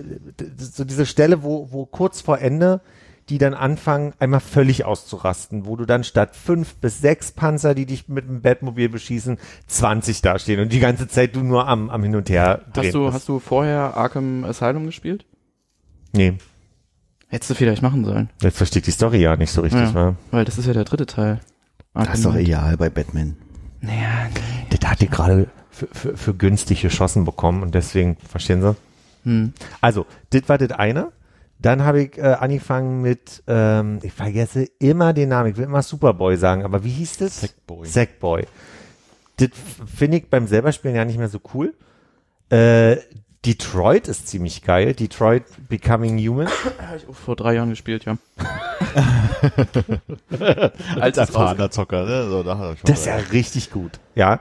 [0.58, 2.82] so diese Stelle, wo, wo kurz vor Ende
[3.30, 7.86] die dann anfangen, einmal völlig auszurasten, wo du dann statt fünf bis sechs Panzer, die
[7.88, 12.04] dich mit dem Batmobil beschießen, 20 dastehen und die ganze Zeit du nur am, am
[12.04, 13.14] Hin und Her drehen Hast du, bist.
[13.16, 15.26] hast du vorher Arkham Asylum gespielt?
[16.12, 16.34] Nee,
[17.28, 18.30] Hättest du vielleicht machen sollen.
[18.42, 19.94] jetzt versteht die Story ja nicht so richtig, Ja.
[19.96, 20.16] wa?
[20.32, 21.40] Weil das ist ja der dritte Teil.
[21.96, 23.36] Das ist doch Arkham- egal bei Batman.
[23.82, 24.28] Naja,
[24.70, 28.76] Das hat die gerade für, für, für günstig geschossen bekommen und deswegen, verstehen Sie?
[29.24, 29.54] hm.
[29.82, 31.12] Also, das war das eine.
[31.60, 35.82] Dann habe ich äh, angefangen mit, ähm, ich vergesse immer den Namen, ich will immer
[35.82, 37.42] Superboy sagen, aber wie hieß das?
[37.42, 37.88] Sackboy.
[37.88, 38.46] Sackboy.
[39.38, 39.50] Das
[39.86, 41.74] finde ich beim selberspielen ja nicht mehr so cool.
[42.50, 42.98] Äh,
[43.46, 44.94] Detroit ist ziemlich geil.
[44.94, 46.48] Detroit Becoming Human.
[46.48, 48.18] Habe ich auch vor drei Jahren gespielt, ja.
[51.00, 52.28] Als erfahrener Zocker, ne?
[52.30, 54.00] So, da hat er schon Das ist ja richtig gut.
[54.16, 54.40] Ja.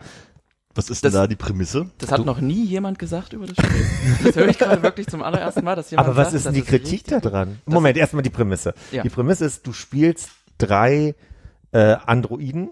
[0.75, 1.91] Was ist Das- denn da die Prämisse?
[1.99, 3.87] Das hat noch nie jemand gesagt über das Spiel.
[4.25, 6.55] Das höre ich gerade wirklich zum allerersten Mal, dass jemand Aber was sagt, ist denn
[6.55, 7.33] das die Kritik da gut.
[7.33, 7.59] dran?
[7.67, 8.75] Moment, erstmal die Prämisse.
[8.91, 9.03] Ja.
[9.03, 11.15] Die Prämisse ist, du spielst drei
[11.73, 12.71] äh, Androiden,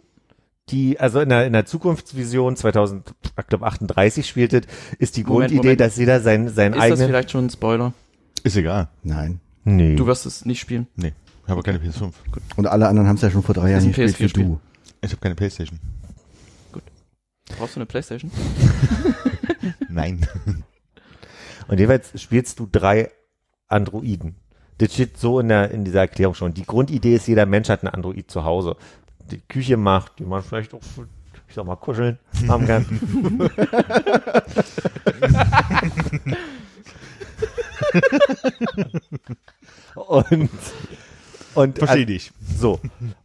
[0.70, 4.62] die, also in der, in der Zukunftsvision 2038 spielt es,
[4.98, 5.80] ist die Moment, Grundidee, Moment.
[5.80, 7.07] dass jeder sein, sein Ist das eigenen...
[7.09, 7.92] vielleicht schon ein Spoiler?
[8.44, 8.88] Ist egal.
[9.03, 9.40] Nein.
[9.64, 9.94] Nee.
[9.96, 10.86] Du wirst es nicht spielen.
[10.96, 11.12] Nee,
[11.44, 12.12] ich habe keine PS5.
[12.57, 14.44] Und alle anderen haben es ja schon vor drei Jahren gespielt wie PS4-Spiel.
[14.44, 14.61] du.
[15.03, 15.78] Ich habe keine Playstation.
[17.59, 18.30] Brauchst du eine Playstation?
[19.88, 20.26] Nein.
[21.68, 23.11] Und jeweils spielst du drei
[23.68, 24.36] Androiden.
[24.78, 26.55] Das steht so in, der, in dieser Erklärung schon.
[26.55, 28.76] Die Grundidee ist, jeder Mensch hat einen Android zu Hause.
[29.30, 31.07] Die Küche macht, die man vielleicht auch, für,
[31.48, 32.84] ich sag mal, kuscheln haben kann.
[39.94, 40.50] und,
[41.55, 42.32] und Verstehe dich.
[42.57, 42.80] so.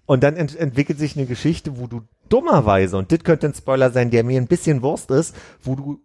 [0.05, 3.91] Und dann ent entwickelt sich eine Geschichte, wo du dummerweise, und das könnte ein Spoiler
[3.91, 5.99] sein, der mir ein bisschen Wurst ist, wo du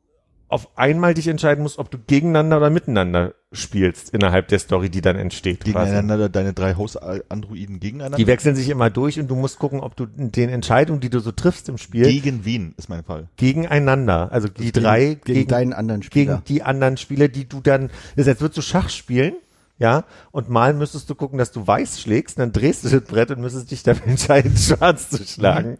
[0.48, 5.00] auf einmal dich entscheiden musst, ob du gegeneinander oder miteinander spielst innerhalb der Story, die
[5.00, 5.60] dann entsteht.
[5.60, 5.72] quasi.
[5.92, 8.18] Gegeneinander, deine drei Haus-Androiden gegeneinander?
[8.18, 11.20] Die wechseln sich immer durch und du musst gucken, ob du den Entscheidungen, die du
[11.20, 13.28] so triffst im Spiel, Gegen wen ist mein Fall?
[13.38, 16.34] gegeneinander, also die Gegen- drei gegen, deinen anderen Spieler.
[16.34, 19.32] gegen die anderen Spieler, die du dann, das als würdest du Schach spielen,
[19.78, 23.30] ja, und mal müsstest du gucken, dass du weiß schlägst, dann drehst du das Brett
[23.30, 25.78] und müsstest dich dafür entscheiden, schwarz zu schlagen.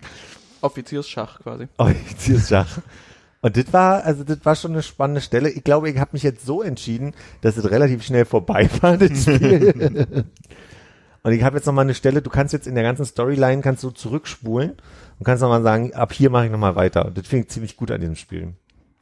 [0.61, 1.69] Offiziersschach quasi.
[1.79, 2.79] Oh, ich ziehe Schach.
[3.41, 5.51] Und das war, also das war schon eine spannende Stelle.
[5.51, 9.23] Ich glaube, ich habe mich jetzt so entschieden, dass es relativ schnell vorbei war, das
[9.23, 10.25] Spiel.
[11.25, 13.83] und ich habe jetzt nochmal eine Stelle, du kannst jetzt in der ganzen Storyline, kannst
[13.83, 14.77] du zurückspulen
[15.19, 17.07] und kannst nochmal sagen, ab hier mache ich nochmal weiter.
[17.07, 18.55] Und das finde ich ziemlich gut an diesem Spiel.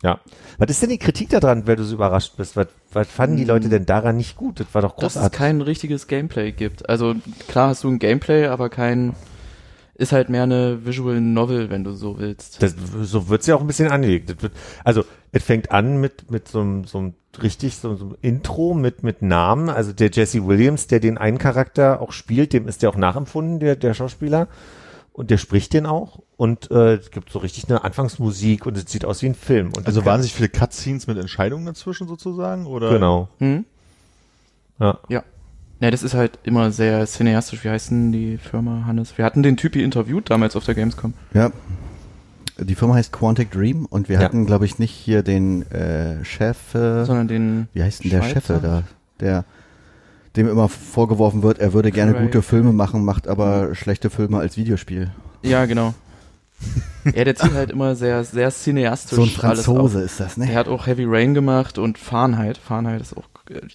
[0.02, 0.20] Ja.
[0.58, 2.56] Was ist denn die Kritik daran, weil du so überrascht bist?
[2.56, 4.60] Was, was fanden die Leute denn daran nicht gut?
[4.60, 5.38] Das war doch Dass es großartig.
[5.38, 6.88] kein richtiges Gameplay gibt.
[6.88, 7.14] Also
[7.48, 9.14] klar hast du ein Gameplay, aber kein
[10.00, 12.62] ist halt mehr eine Visual Novel, wenn du so willst.
[12.62, 14.42] Das, so wird's ja auch ein bisschen angelegt.
[14.42, 18.16] Wird, also, es fängt an mit, mit so einem, so einem richtig, so, so einem
[18.22, 19.68] Intro mit, mit Namen.
[19.68, 23.60] Also der Jesse Williams, der den einen Charakter auch spielt, dem ist der auch nachempfunden,
[23.60, 24.48] der, der Schauspieler.
[25.20, 26.20] Und der spricht den auch.
[26.38, 29.70] Und äh, es gibt so richtig eine Anfangsmusik und es sieht aus wie ein Film.
[29.76, 32.64] Und Also sich viele Cutscenes mit Entscheidungen dazwischen sozusagen?
[32.64, 32.88] Oder?
[32.88, 33.28] Genau.
[33.38, 33.66] Hm?
[34.78, 34.98] Ja.
[35.10, 35.22] Ja.
[35.78, 37.64] Ne, das ist halt immer sehr cineastisch.
[37.64, 39.18] Wie heißt denn die Firma, Hannes?
[39.18, 41.12] Wir hatten den Typi interviewt damals auf der Gamescom.
[41.34, 41.50] Ja.
[42.58, 44.22] Die Firma heißt Quantic Dream und wir Ja.
[44.24, 48.22] hatten, glaube ich, nicht hier den äh, Chef, äh, Sondern den wie heißt denn der
[48.22, 48.54] Schweizer?
[48.54, 48.82] Chef da?
[49.20, 49.44] Der,
[50.36, 52.26] dem immer vorgeworfen wird, er würde gerne Cray.
[52.26, 55.10] gute Filme machen, macht aber schlechte Filme als Videospiel.
[55.42, 55.94] Ja, genau.
[57.14, 60.54] ja, der zieht halt immer sehr, sehr cineastisch So ein Franzose ist das, Der ne?
[60.54, 62.58] hat auch Heavy Rain gemacht und Fahrenheit.
[62.58, 63.24] Fahrenheit ist auch,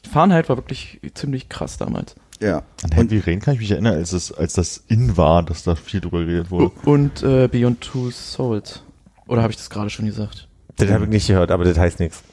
[0.09, 2.15] Fahrenheit war wirklich ziemlich krass damals.
[2.39, 2.63] Ja.
[2.83, 5.75] An Heavy Rain kann ich mich erinnern, als, es, als das in war, dass da
[5.75, 6.71] viel drüber geredet wurde.
[6.83, 8.83] Und äh, Beyond Two Souls.
[9.27, 10.47] Oder habe ich das gerade schon gesagt?
[10.77, 12.23] Das habe ich nicht gehört, aber das heißt nichts.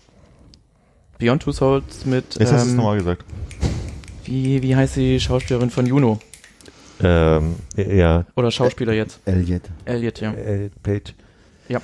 [1.19, 3.25] Beyond Two Souls mit, Jetzt hast du es ähm, nochmal gesagt.
[4.33, 6.19] Wie, wie heißt die Schauspielerin von Juno?
[7.03, 9.21] Ähm, ja, Oder Schauspieler jetzt?
[9.27, 9.63] Elliot.
[9.85, 10.33] Elliot, ja.
[10.33, 11.15] äh, Page.
[11.69, 11.83] Ja.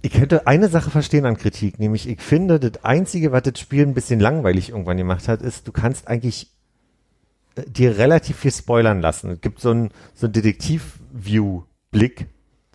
[0.00, 3.82] Ich könnte eine Sache verstehen an Kritik, nämlich ich finde, das Einzige, was das Spiel
[3.82, 6.48] ein bisschen langweilig irgendwann gemacht hat, ist, du kannst eigentlich
[7.56, 9.32] äh, dir relativ viel spoilern lassen.
[9.32, 12.26] Es gibt so einen so einen Detektiv-View-Blick,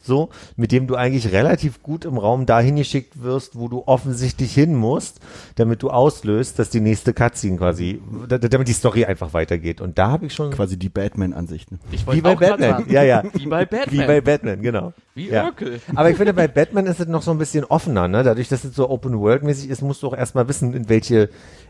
[0.08, 4.53] so, mit dem du eigentlich relativ gut im Raum dahin geschickt wirst, wo du offensichtlich
[4.53, 5.20] hin musst,
[5.55, 9.82] damit du auslöst, dass die nächste Cutscene quasi, da- damit die Story einfach weitergeht.
[9.82, 11.80] Und da habe ich schon Quasi die Batman-Ansichten.
[11.91, 12.70] Ich wie bei Batman.
[12.72, 12.91] sagen.
[12.91, 13.24] Ja, ja.
[13.34, 13.91] Wie bei Batman.
[13.93, 14.93] Wie bei Batman, genau.
[15.14, 15.45] Wie Ja.
[15.45, 15.80] Urkel.
[15.93, 18.24] Aber ich finde, bei Batman ist es noch so ein bisschen offener, ne?
[18.24, 21.30] Dadurch, dass es so Open-World-mäßig ist, musst du auch erstmal wissen, in welche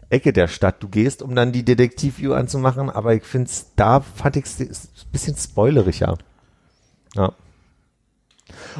[0.09, 2.89] Ecke der Stadt du gehst, um dann die Detektiv-View anzumachen.
[2.89, 6.17] Aber ich finde es, da fand ich es ein bisschen spoileriger.
[7.15, 7.33] Ja.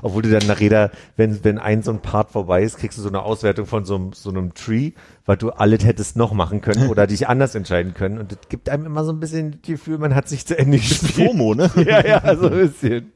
[0.02, 3.02] Obwohl du dann nachher, da, wenn, wenn ein so ein Part vorbei ist, kriegst du
[3.02, 4.92] so eine Auswertung von so einem, so einem Tree,
[5.26, 8.18] weil du alles hättest noch machen können oder dich anders entscheiden können.
[8.18, 10.78] Und das gibt einem immer so ein bisschen das Gefühl, man hat sich zu Ende
[10.78, 11.30] gespielt.
[11.30, 11.72] FOMO, ne?
[11.86, 13.12] ja, ja, so ein bisschen.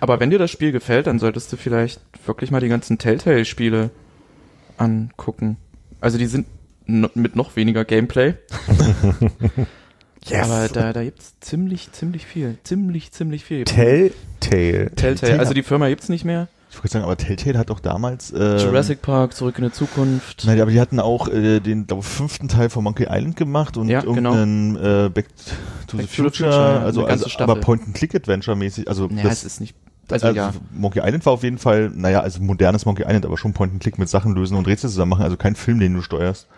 [0.00, 3.90] Aber wenn dir das Spiel gefällt, dann solltest du vielleicht wirklich mal die ganzen Telltale-Spiele
[4.76, 5.56] angucken.
[6.00, 6.46] Also die sind
[6.86, 8.34] mit noch weniger Gameplay.
[10.26, 10.50] Yes.
[10.50, 12.56] Aber da, da gibt's ziemlich, ziemlich viel.
[12.64, 13.64] Ziemlich, ziemlich viel.
[13.64, 14.90] Telltale.
[14.96, 15.38] Telltale.
[15.38, 16.48] Also die Firma gibt's nicht mehr.
[16.70, 18.32] Ich wollte sagen, aber Telltale hat doch damals.
[18.32, 20.44] Äh, Jurassic Park, Zurück in die Zukunft.
[20.44, 23.88] Nein, aber die hatten auch äh, den glaub, fünften Teil von Monkey Island gemacht und
[23.88, 24.34] Ja, genau.
[24.34, 25.28] irgendeinen äh, Back
[25.86, 28.88] to Back the to the Future, Future, also, eine ganze also aber Point-and-Click-Adventure mäßig.
[28.88, 29.76] Also Ja, das, es ist nicht.
[30.10, 30.52] Also, also ja.
[30.72, 34.08] Monkey Island war auf jeden Fall, naja, also modernes Monkey Island, aber schon Point-and-Click mit
[34.08, 36.48] Sachen lösen und Rätsel zusammen machen, also kein Film, den du steuerst.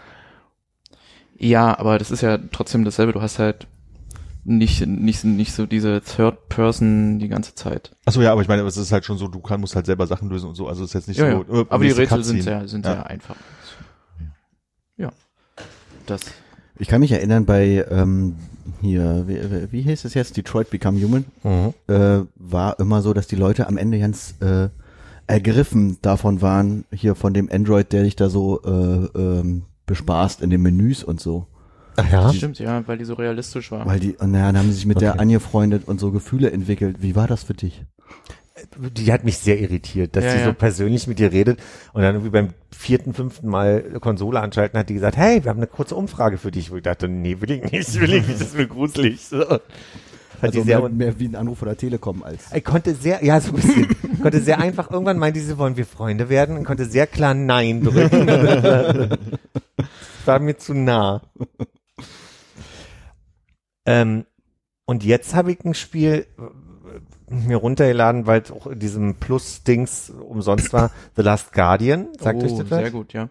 [1.39, 3.13] Ja, aber das ist ja trotzdem dasselbe.
[3.13, 3.67] Du hast halt
[4.45, 7.95] nicht, nicht, nicht so diese Third Person die ganze Zeit.
[8.05, 10.07] Achso, ja, aber ich meine, es ist halt schon so, du kann, musst halt selber
[10.07, 11.45] Sachen lösen und so, also es ist jetzt nicht Ja, so.
[11.53, 11.61] ja.
[11.63, 12.93] äh, Aber die Rätsel sind sehr, sind Ja.
[12.93, 13.35] sehr einfach.
[14.97, 15.11] Ja.
[16.07, 16.21] Das.
[16.79, 18.37] Ich kann mich erinnern bei ähm,
[18.81, 20.37] hier, wie, wie- wie hieß es jetzt?
[20.37, 21.25] Detroit Become Human.
[21.43, 21.75] Mhm.
[21.93, 24.69] Äh, war immer so, dass die Leute am Ende ganz äh,
[25.27, 30.51] ergriffen davon waren, hier von dem Android, der dich da so äh, ähm, bespaßt in
[30.51, 31.47] den Menüs und so.
[31.97, 32.33] Ach ja?
[32.33, 33.87] Stimmt, ja, weil die so realistisch war.
[33.87, 35.21] Weil die, und naja, dann haben sie sich mit der Okay.
[35.21, 36.97] angefreundet und so Gefühle entwickelt.
[37.01, 37.85] Wie war das für dich?
[38.95, 40.45] Die hat mich sehr irritiert, dass Ja, sie ja.
[40.47, 41.59] so persönlich mit dir redet
[41.93, 45.59] und dann irgendwie beim vierten, fünften Mal Konsole anschalten hat die gesagt, hey, wir haben
[45.59, 46.71] eine kurze Umfrage für dich.
[46.71, 49.27] Wo ich dachte, nee, will ich nicht, will ich nicht, das ist mir gruselig.
[49.27, 49.45] So.
[49.45, 49.61] Fand
[50.41, 52.53] Also ich sehr mehr, mehr wie ein Anruf von der Telekom als.
[52.55, 53.89] Ich konnte sehr, ja, so ein bisschen,
[54.23, 57.83] konnte sehr einfach, irgendwann meinte sie, wollen wir Freunde werden und konnte sehr klar Nein
[57.85, 59.19] drücken.
[60.27, 61.23] war mir zu nah.
[63.87, 64.27] Ähm,
[64.85, 70.11] und jetzt habe ich ein Spiel äh, mir runtergeladen, weil es auch in diesem Plus-Dings
[70.11, 72.09] umsonst war, The Last Guardian.
[72.19, 72.81] Sagt oh, euch das was?
[72.81, 73.29] sehr gut, ja.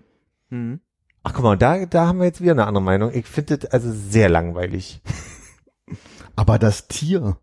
[0.50, 0.80] Mhm.
[1.24, 3.12] Ach guck mal, da, da haben wir jetzt wieder eine andere Meinung.
[3.14, 5.02] Ich finde das also sehr langweilig.
[6.36, 7.38] Aber das Tier.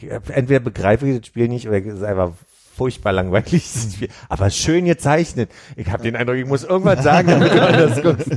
[0.00, 2.32] entweder begreife ich das Spiel nicht oder es ist einfach
[2.80, 3.50] furchtbar langweilig.
[3.50, 4.08] dieses Spiel.
[4.28, 5.50] Aber schön gezeichnet.
[5.76, 8.30] Ich habe den Eindruck, ich muss irgendwas sagen, damit du anders guckst.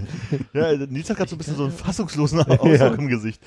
[0.53, 3.41] Ja, Nils hat gerade so ein bisschen so einen fassungslosen Ausdruck im Gesicht.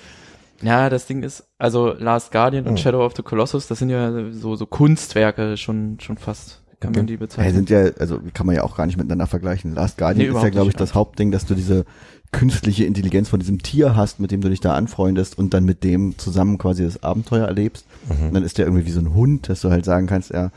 [0.62, 2.76] Ja, das Ding ist, also Last Guardian und Mhm.
[2.78, 7.00] Shadow of the Colossus, das sind ja so, so Kunstwerke schon, schon fast, kann Okay.
[7.00, 7.54] man die Ja, bezeichnen.
[7.54, 9.74] sind ja, also kann man ja auch gar nicht miteinander vergleichen.
[9.74, 11.84] Last Guardian Nee, ist ja, glaube ich, nicht, das Hauptding, dass du diese
[12.32, 15.84] künstliche Intelligenz von diesem Tier hast, mit dem du dich da anfreundest und dann mit
[15.84, 17.86] dem zusammen quasi das Abenteuer erlebst.
[18.08, 20.50] Und dann ist der irgendwie wie so ein Hund, dass du halt sagen kannst, ja,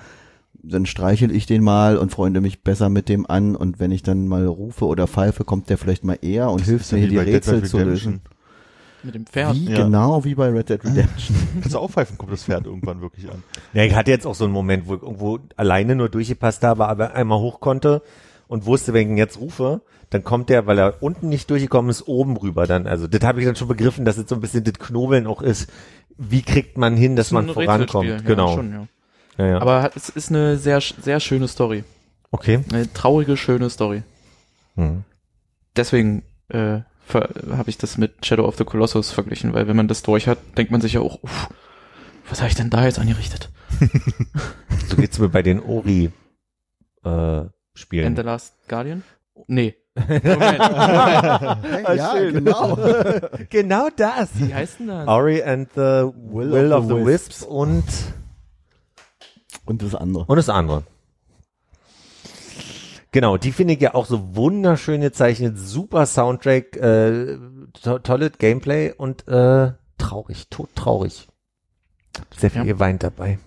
[0.63, 4.03] dann streichel ich den mal und freunde mich besser mit dem an und wenn ich
[4.03, 7.07] dann mal rufe oder pfeife, kommt der vielleicht mal eher und hilft ist ja mir
[7.07, 8.21] hier die Rätsel zu lösen.
[9.03, 9.55] Mit dem Pferd.
[9.55, 9.83] Wie Ja.
[9.83, 11.35] genau wie bei Red Dead Redemption.
[11.61, 13.43] Kannst du aufpfeifen, kommt das Pferd irgendwann wirklich an.
[13.73, 16.87] Ja, ich hatte jetzt auch so einen Moment, wo ich irgendwo alleine nur durchgepasst habe,
[16.87, 18.01] aber einmal hoch konnte
[18.47, 21.89] und wusste, wenn ich ihn jetzt rufe, dann kommt der, weil er unten nicht durchgekommen
[21.91, 22.87] ist, oben rüber dann.
[22.87, 25.41] Also das habe ich dann schon begriffen, dass es so ein bisschen das Knobeln auch
[25.41, 25.69] ist.
[26.17, 28.05] Wie kriegt man hin, dass Ist man vorankommt?
[28.09, 28.49] Rätselspiel, genau.
[28.49, 28.87] Ja, schon, ja.
[29.39, 29.61] Ja, ja.
[29.61, 31.85] Aber es ist eine sehr, sehr schöne Story.
[32.31, 32.59] okay.
[32.71, 34.03] Eine traurige, schöne Story.
[34.75, 35.05] Hm.
[35.77, 36.81] Deswegen äh,
[37.13, 40.39] habe ich das mit Shadow of the Colossus verglichen, weil wenn man das durch hat,
[40.57, 41.47] denkt man sich ja auch, uff,
[42.29, 43.49] was habe ich denn da jetzt angerichtet?
[44.89, 46.09] So geht's mir bei den Ori
[47.05, 47.41] äh,
[47.75, 48.07] Spielen.
[48.07, 49.03] And the Last Guardian?
[49.45, 49.75] Nee.
[49.95, 50.59] Moment.
[51.95, 52.33] ja, schön.
[52.33, 52.77] genau.
[53.51, 54.29] genau das.
[54.33, 55.07] Wie heißt denn das?
[55.07, 57.83] Ori and the Will, of, the, Wisps und
[59.69, 60.25] Und das andere.
[60.25, 60.83] und das andere.
[63.11, 67.37] Genau, die finde ich ja auch so wunderschön gezeichnet, super Soundtrack, äh,
[67.81, 71.27] to tolles Gameplay und äh, traurig, tot traurig.
[72.35, 72.65] Sehr viel Ja.
[72.73, 73.39] geweint dabei.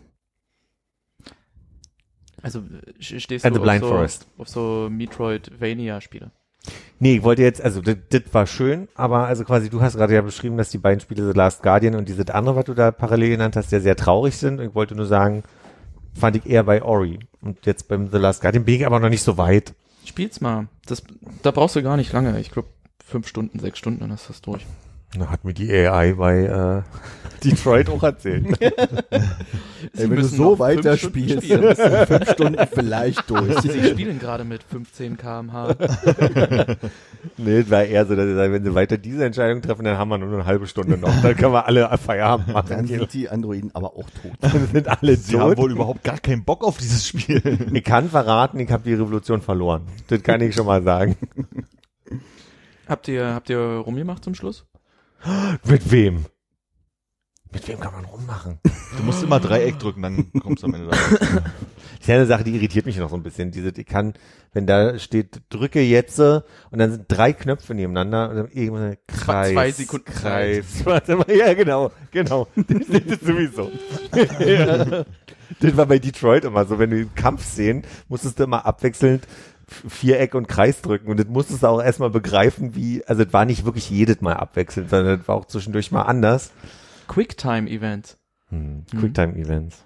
[2.42, 2.62] Also
[2.98, 4.26] stehst And du the Blind auf, so, Forest.
[4.38, 6.30] auf so Metroidvania-Spiele?
[6.98, 10.14] Nee, ich wollte jetzt, also das das war schön, aber also quasi, du hast gerade
[10.14, 12.90] ja beschrieben, dass die beiden Spiele The Last Guardian und dieses andere, was du da
[12.90, 14.58] parallel genannt hast, ja sehr traurig sind.
[14.60, 15.44] Und ich wollte nur sagen,
[16.14, 17.20] fand ich eher bei Ori.
[17.40, 19.74] Und jetzt beim The Last Guardian bin ich aber noch nicht so weit.
[20.04, 20.68] Spiel's mal.
[20.86, 21.02] Das,
[21.42, 22.38] da brauchst du gar nicht lange.
[22.40, 22.68] Ich glaube,
[23.04, 24.66] fünf Stunden, sechs Stunden, dann hast du das durch.
[25.16, 26.82] Na, hat mir die AI bei äh,
[27.44, 28.46] Detroit auch erzählt.
[29.94, 33.60] Sie Ey, wenn du so weiter spielst, dann bist du in fünf Stunden vielleicht durch.
[33.60, 35.74] Sie spielen gerade mit 15 kmh.
[37.36, 39.98] nee, es war eher so, dass ich sage, wenn sie weiter diese Entscheidung treffen, dann
[39.98, 41.10] haben wir nur eine halbe Stunde noch.
[41.20, 42.86] Dann können wir alle Feierabend Dann machen.
[42.86, 44.32] sind die Androiden aber auch tot.
[44.40, 45.58] Dann sind alle Sie haben tot.
[45.58, 47.42] wohl überhaupt gar keinen Bock auf dieses Spiel.
[47.72, 49.82] Ich kann verraten, ich habe die Revolution verloren.
[50.06, 51.16] Das kann ich schon mal sagen.
[52.88, 54.64] habt ihr, habt ihr rumgemacht zum Schluss?
[55.64, 56.26] Mit wem?
[57.52, 58.58] Mit wem kann man rummachen?
[58.96, 60.96] Du musst immer Dreieck drücken, dann kommst du am Ende da.
[60.96, 61.18] raus.
[61.20, 63.50] Das ist ja eine Sache, die irritiert mich noch so ein bisschen.
[63.52, 64.14] Diese, ich kann,
[64.52, 66.42] wenn da steht, drücke jetzt und
[66.72, 69.52] dann sind drei Knöpfe nebeneinander und dann irgendwann Kreis.
[69.52, 70.64] zwei Sekunden Kreis.
[70.84, 72.48] Warte mal, ja, genau, genau.
[72.56, 73.70] Das ist sowieso.
[74.44, 75.04] ja.
[75.60, 79.26] Das war bei Detroit immer so, wenn du den Kampf sehen, musstest du immer abwechselnd
[79.66, 83.44] Viereck und Kreis drücken und das musstest du auch erstmal begreifen, wie, also es war
[83.44, 86.52] nicht wirklich jedes Mal abwechselnd, sondern es war auch zwischendurch mal anders.
[87.08, 88.18] Quicktime-Events.
[88.48, 89.82] Hm, Quicktime-Events.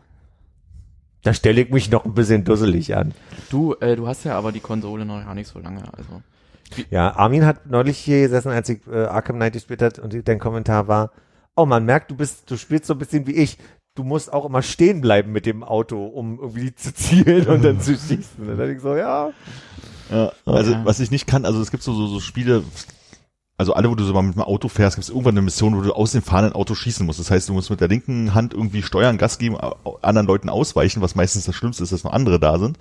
[1.22, 3.12] Da stelle ich mich noch ein bisschen dusselig an.
[3.50, 6.22] Du, äh, du hast ja aber die Konsole noch gar nicht so lange, also.
[6.90, 10.38] Ja, Armin hat neulich hier gesessen, als ich äh, Arkham Knight gespielt hat und dein
[10.38, 11.10] Kommentar war,
[11.56, 13.58] oh, man merkt, du bist, du spielst so ein bisschen wie ich.
[13.96, 17.80] Du musst auch immer stehen bleiben mit dem Auto, um irgendwie zu zielen und dann
[17.80, 18.38] zu schießen.
[18.38, 19.30] Und dann denk ich so, ja.
[20.10, 20.84] Ja, also Ja.
[20.84, 22.62] was ich nicht kann, also es gibt so, so, so Spiele,
[23.58, 25.76] also alle, wo du so mal mit dem Auto fährst, gibt es irgendwann eine Mission,
[25.76, 27.18] wo du aus dem fahrenden Auto schießen musst.
[27.18, 29.56] Das heißt, du musst mit der linken Hand irgendwie steuern, Gas geben,
[30.02, 32.78] anderen Leuten ausweichen, was meistens das Schlimmste ist, dass noch andere da sind.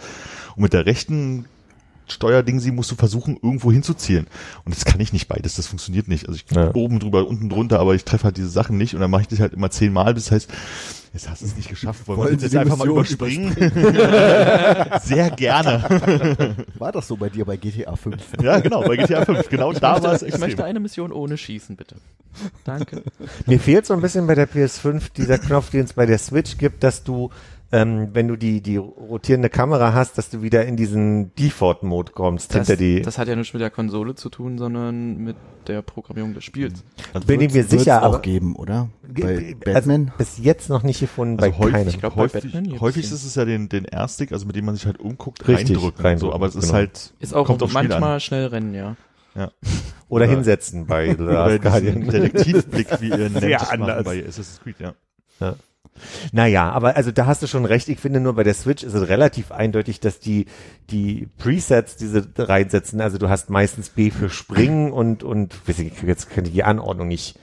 [0.55, 1.45] Und mit der rechten
[2.08, 4.28] Steuerding sie musst du versuchen, irgendwo hinzuzielen.
[4.66, 6.28] Und das kann ich nicht beides, das funktioniert nicht.
[6.28, 6.74] Also ich Ja.
[6.76, 9.28] oben drüber, unten drunter, aber ich treffe halt diese Sachen nicht und dann mache ich
[9.28, 10.14] das halt immer zehnmal.
[10.14, 10.49] Das heißt,
[11.14, 12.08] jetzt hast du es nicht geschafft.
[12.08, 13.56] Wollen, Wollen wir die jetzt einfach mal Mission überspringen?
[15.03, 16.66] Sehr gerne.
[16.78, 18.18] War das so bei dir bei GTA 5?
[18.41, 19.49] Ja, genau, bei GTA 5.
[19.49, 20.66] Genau da war es ich möchte extrem.
[20.66, 21.95] eine Mission ohne Schießen, bitte.
[22.66, 23.01] Danke.
[23.45, 26.58] Mir fehlt so ein bisschen bei der PS5 dieser Knopf, den es bei der Switch
[26.58, 27.30] gibt, dass du,
[27.72, 32.53] ähm, wenn du die, die rotierende Kamera hast, dass du wieder in diesen Default-Mode kommst,
[32.53, 33.01] Das, hinter die.
[33.01, 35.36] das hat ja nichts mit der Konsole zu tun, sondern mit
[35.68, 36.84] der Programmierung des Spiels.
[37.13, 38.89] Also bin ich mir sicher, auch aber geben, oder?
[39.07, 40.11] Bei also Batman?
[40.18, 41.88] bis jetzt noch nicht gefunden Also bei häufig, keinem.
[41.89, 44.55] ich glaub, bei häufig, Batman gibt's häufig ist es ja den, den R-Stick, also mit
[44.55, 46.01] dem man sich halt umguckt, Richtig, reindrücken.
[46.05, 46.74] reindrücken, so, aber es ist genau.
[46.76, 48.95] halt, Ist auch kommt Spiel manchmal schnell rennen, ja.
[49.34, 49.49] an.
[50.07, 52.07] Oder oder- hinsetzen bei The Last Guardian.
[52.07, 54.03] Detektivblick, wie ihr nennt, Sehr anders.
[54.05, 55.55] bei Assassin's Creed, ja.
[56.32, 57.89] Naja, aber also da hast du schon recht.
[57.89, 60.46] Ich finde nur bei der Switch ist es relativ eindeutig, dass die,
[60.89, 63.02] die Presets diese reinsetzen.
[63.02, 67.39] Also du hast meistens B für Springen und, und, jetzt könnte ich die Anordnung nicht.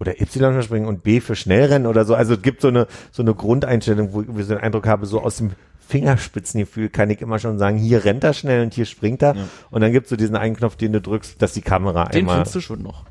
[0.00, 2.14] Oder Y für Springen und B für Schnellrennen oder so.
[2.14, 5.20] Also es gibt so eine, so eine Grundeinstellung, wo ich so den Eindruck habe, so
[5.20, 5.52] aus dem
[5.88, 9.34] Fingerspitzengefühl kann ich immer schon sagen, hier rennt er schnell und hier springt er.
[9.34, 9.48] Ja.
[9.70, 12.36] Und dann gibt's so diesen einen Knopf, den du drückst, dass die Kamera Den einmal.
[12.36, 13.04] findest du schon noch.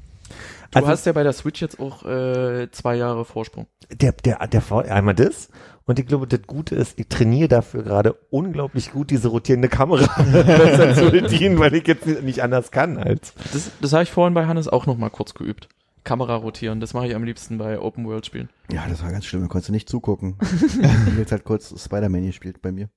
[0.71, 3.67] Du Also- hast ja bei der Switch jetzt auch äh, zwei Jahre Vorsprung.
[3.91, 5.49] der, der, der, Vor- einmal das.
[5.85, 10.21] Und ich glaube, das Gute ist, ich trainiere dafür gerade unglaublich gut, diese rotierende Kamera
[10.31, 13.33] besser zu bedienen, weil ich jetzt nicht anders kann als.
[13.53, 15.69] Das, das habe ich vorhin bei Hannes auch noch mal kurz geübt.
[16.03, 18.49] Kamera rotieren, das mache ich am liebsten bei Open World Spielen.
[18.71, 20.35] Ja, das war ganz schlimm, da konntest du nicht zugucken.
[21.17, 22.89] jetzt halt kurz Spider-Man gespielt bei mir.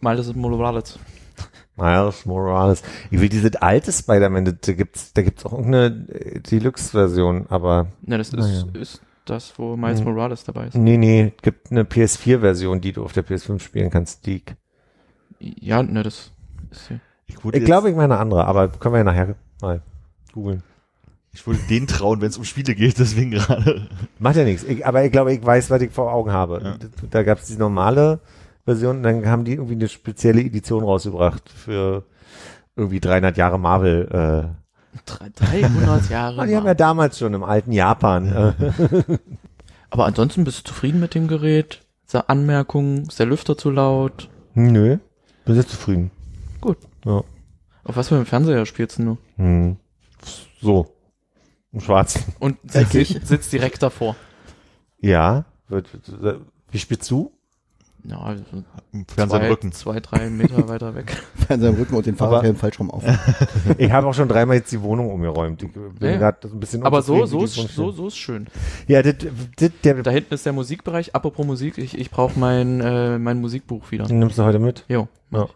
[0.00, 0.98] Mal das ist Morales.
[1.76, 2.82] Miles Morales.
[3.10, 8.18] Ich will diese alte Spider-Man, da gibt's, da gibt's auch irgendeine äh, Deluxe-Version, aber Ne,
[8.18, 8.64] das ist, Naja.
[8.80, 10.06] ist das, wo Miles Hm.
[10.06, 10.74] Morales dabei ist.
[10.76, 14.42] nee, nee, gibt eine PS4-Version, die du auf der PS5 spielen kannst, die.
[15.38, 16.32] Ja, ne, das
[16.70, 17.00] ist hier.
[17.26, 19.82] Ich, Ich glaube, ich meine eine andere, aber können wir ja nachher mal
[20.32, 20.62] googeln.
[21.32, 23.88] ich würde den trauen, wenn es um Spiele geht, deswegen gerade.
[24.18, 24.62] Macht ja nichts.
[24.64, 26.60] Ich, aber ich glaube, ich weiß, was ich vor Augen habe.
[26.62, 26.76] Ja.
[26.78, 28.20] Da, da gab es die normale
[28.66, 32.04] Version dann haben die irgendwie eine spezielle Edition rausgebracht für
[32.76, 34.52] irgendwie 300 Jahre Marvel.
[34.52, 34.98] Äh.
[35.06, 36.40] Drei- 300 Jahre.
[36.42, 38.26] Und die haben ja damals schon im alten Japan.
[38.58, 39.18] Äh,
[39.90, 41.82] Aber ansonsten bist du zufrieden mit dem Gerät?
[42.06, 43.04] Ist Anmerkungen?
[43.06, 44.28] Ist der Lüfter zu laut?
[44.54, 44.98] nö,
[45.44, 46.10] bin sehr zufrieden.
[46.60, 46.78] Gut.
[47.04, 47.22] Ja.
[47.84, 49.18] Auf was für einem Fernseher spielst du nur?
[49.36, 49.76] Hm.
[50.60, 50.92] So.
[51.72, 52.22] Im Schwarzen.
[52.38, 54.16] Und sitzt, sitzt direkt davor.
[55.00, 55.44] Ja.
[56.70, 57.32] Wie spielst du?
[58.04, 58.44] Ja, also
[58.92, 59.72] Im Fernseher im zwei, Rücken.
[59.72, 61.20] zwei, drei Meter weiter weg.
[61.46, 63.02] Fernseher im Rücken und den Fahrradhelm falsch rum auf.
[63.78, 65.62] Ich habe auch schon dreimal jetzt die Wohnung umgeräumt.
[65.62, 66.16] Ich bin Ja.
[66.16, 68.46] gerade ein bisschen Aber so, so ist, so, so ist schön.
[68.86, 69.14] Ja, das,
[69.56, 71.14] das, der, Da hinten ist der Musikbereich.
[71.14, 74.04] Apropos Musik, ich, ich brauche mein, äh, mein Musikbuch wieder.
[74.06, 74.84] den nimmst du heute mit?
[74.88, 75.08] Jo.
[75.32, 75.46] Ja.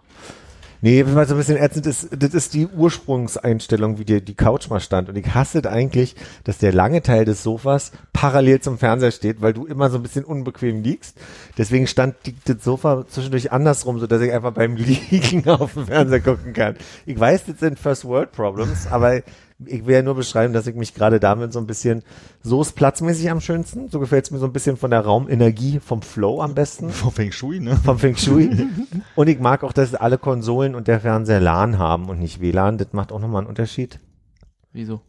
[0.82, 4.70] Nee, was so ein bisschen ätzend ist, das ist die Ursprungseinstellung, wie dir die Couch
[4.70, 5.10] mal stand.
[5.10, 9.52] Und ich hasse eigentlich, dass der lange Teil des Sofas parallel zum Fernseher steht, weil
[9.52, 11.18] du immer so ein bisschen unbequem liegst.
[11.58, 14.76] Deswegen stand die, das Sofa zwischendurch andersrum, so dass ich einfach beim
[15.10, 16.76] Liegen auf den Fernseher gucken kann.
[17.04, 19.20] Ich weiß, das sind First World Problems, aber
[19.66, 22.02] ich will ja nur beschreiben, dass ich mich gerade damit so ein bisschen,
[22.42, 25.80] so ist platzmäßig am schönsten, so gefällt es mir so ein bisschen von der Raumenergie,
[25.80, 27.76] vom Flow am besten Vom Feng Shui, ne?
[27.76, 28.68] vom Feng Shui.
[29.16, 32.78] und ich mag auch, dass alle Konsolen und der Fernseher LAN haben und nicht WLAN.
[32.78, 34.00] Das macht auch nochmal einen Unterschied.
[34.72, 35.00] Wieso?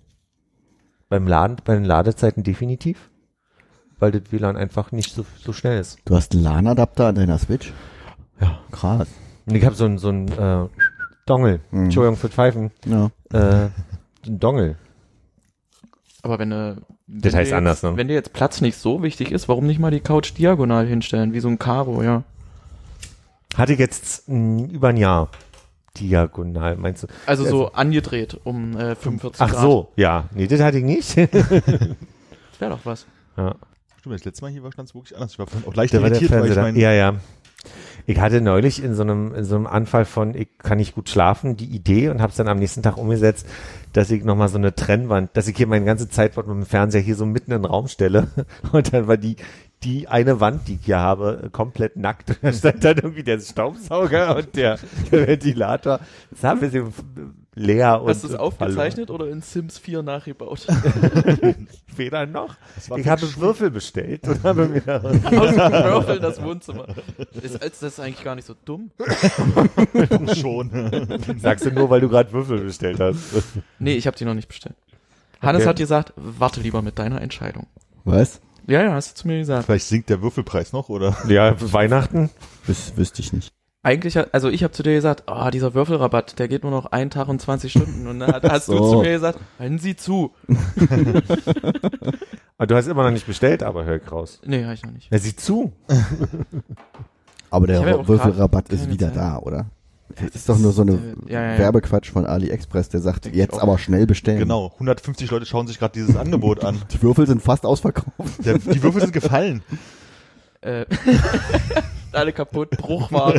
[1.10, 3.10] Beim Laden, bei den Ladezeiten definitiv.
[3.99, 5.99] Weil das WLAN einfach nicht so, so schnell ist.
[6.06, 7.72] Du hast einen LAN-Adapter an deiner Switch?
[8.39, 8.60] Ja.
[8.72, 9.08] Krass.
[9.45, 10.68] Und ich habe so ein, so ein äh,
[11.26, 11.60] Dongle.
[11.72, 11.86] Mhm.
[11.86, 12.72] Entschuldigung für Pfeifen.
[12.86, 13.12] Ja.
[13.32, 13.70] Äh,
[14.28, 14.76] ein Dongle.
[16.24, 17.97] Aber wenn du, wenn Das heißt dir jetzt, anders, ne?
[17.97, 21.34] Wenn dir jetzt Platz nicht so wichtig ist, warum nicht mal die Couch diagonal hinstellen,
[21.34, 22.24] wie so ein Karo, ja.
[23.55, 25.30] Hatte ich jetzt mh, über ein Jahr.
[25.99, 27.07] Diagonal, meinst du?
[27.26, 29.61] Also Also- so angedreht um äh, 45 Ach Grad.
[29.61, 30.26] so, ja.
[30.34, 31.15] Nee, das hatte ich nicht.
[31.32, 31.32] Das
[32.59, 33.05] wäre doch was.
[33.38, 33.55] ja.
[33.99, 35.34] Stimmt, das letzte Mal hier war es wirklich anders.
[35.34, 37.15] Ich war auch leicht der irritiert, weil ich mein, ja, ja.
[38.06, 41.10] Ich hatte neulich in so einem, in so einem Anfall von, ich kann nicht gut
[41.10, 43.47] schlafen, die Idee und habe es dann am nächsten Tag umgesetzt,
[43.93, 47.02] dass ich nochmal so eine Trennwand, dass ich hier meine ganze Zeitwort mit dem Fernseher
[47.02, 48.28] hier so mitten in den Raum stelle
[48.72, 49.36] und dann war die,
[49.84, 52.38] die eine Wand, die ich hier habe, komplett nackt.
[52.41, 54.78] Da stand dann irgendwie der Staubsauger und der,
[55.12, 55.99] der Ventilator.
[56.30, 56.91] Das haben wir
[57.56, 60.60] leer und Hast du es aufgezeichnet oder in Sims 4 nachgebaut?
[60.62, 61.68] verloren.
[61.95, 62.56] Weder noch.
[62.95, 66.88] Ich habe Schul- Würfel bestellt und habe mir da Aus dem Würfel das Wohnzimmer.
[67.41, 68.91] Ist, das ist eigentlich gar nicht so dumm.
[70.39, 70.70] Schon.
[71.39, 73.20] Sagst du nur, weil du gerade Würfel bestellt hast.
[73.80, 74.76] Nee, ich habe die noch nicht bestellt.
[75.41, 75.70] Hannes Okay.
[75.70, 77.68] hat gesagt, warte lieber mit deiner Entscheidung.
[78.04, 78.41] Was?
[78.68, 79.66] Ja, ja, hast du zu mir gesagt.
[79.66, 81.18] Vielleicht sinkt der Würfelpreis noch, oder?
[81.28, 82.30] Ja, Weihnachten.
[82.66, 83.52] Wüs wüsste ich nicht.
[83.84, 86.86] Eigentlich, hat- also ich habe zu dir gesagt, ah, dieser Würfelrabatt, der geht nur noch
[86.92, 88.06] einen Tag und 20 Stunden.
[88.08, 88.92] Und dann hast du So.
[88.92, 90.32] zu mir gesagt, halten Sie zu.
[90.48, 90.58] Und
[92.72, 94.40] du hast immer noch nicht bestellt, aber hör ich raus.
[94.46, 95.08] Nee, habe ich noch nicht.
[95.10, 95.72] Na, sieh zu.
[97.50, 99.18] Aber der ja Würfelrabatt ist wieder Zeit.
[99.18, 99.66] da, oder?
[100.16, 101.58] Das ist doch nur so eine ja, ja, ja.
[101.60, 104.40] Werbequatsch von AliExpress, der sagt, Denk jetzt aber schnell bestellen.
[104.40, 104.72] Genau.
[104.76, 106.82] 150 Leute schauen sich gerade dieses Angebot an.
[106.92, 108.46] Die Würfel sind fast ausverkauft.
[108.46, 109.64] Der, die Würfel sind gefallen.
[110.62, 110.86] Äh,
[112.16, 113.36] alle kaputt, Bruchware.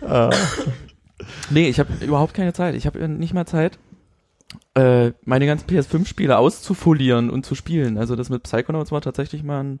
[1.50, 2.74] nee, ich habe überhaupt keine Zeit.
[2.74, 3.78] Ich habe nicht mal Zeit,
[4.74, 7.98] äh, meine ganzen PS5-Spiele auszufolieren und zu spielen.
[7.98, 9.80] Also das mit Psychonauts war tatsächlich mal ein...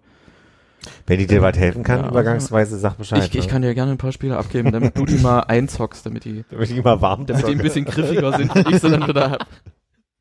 [1.06, 3.24] Wenn ich dir was helfen kann, Ja, übergangsweise, sag Bescheid.
[3.24, 3.50] Ich, ich ne?
[3.50, 6.70] kann dir gerne ein paar Spiele abgeben, damit du die mal einzockst, damit die, Damit
[6.70, 9.46] ich immer warm damit die ein bisschen griffiger sind und ich sie dann wieder hab.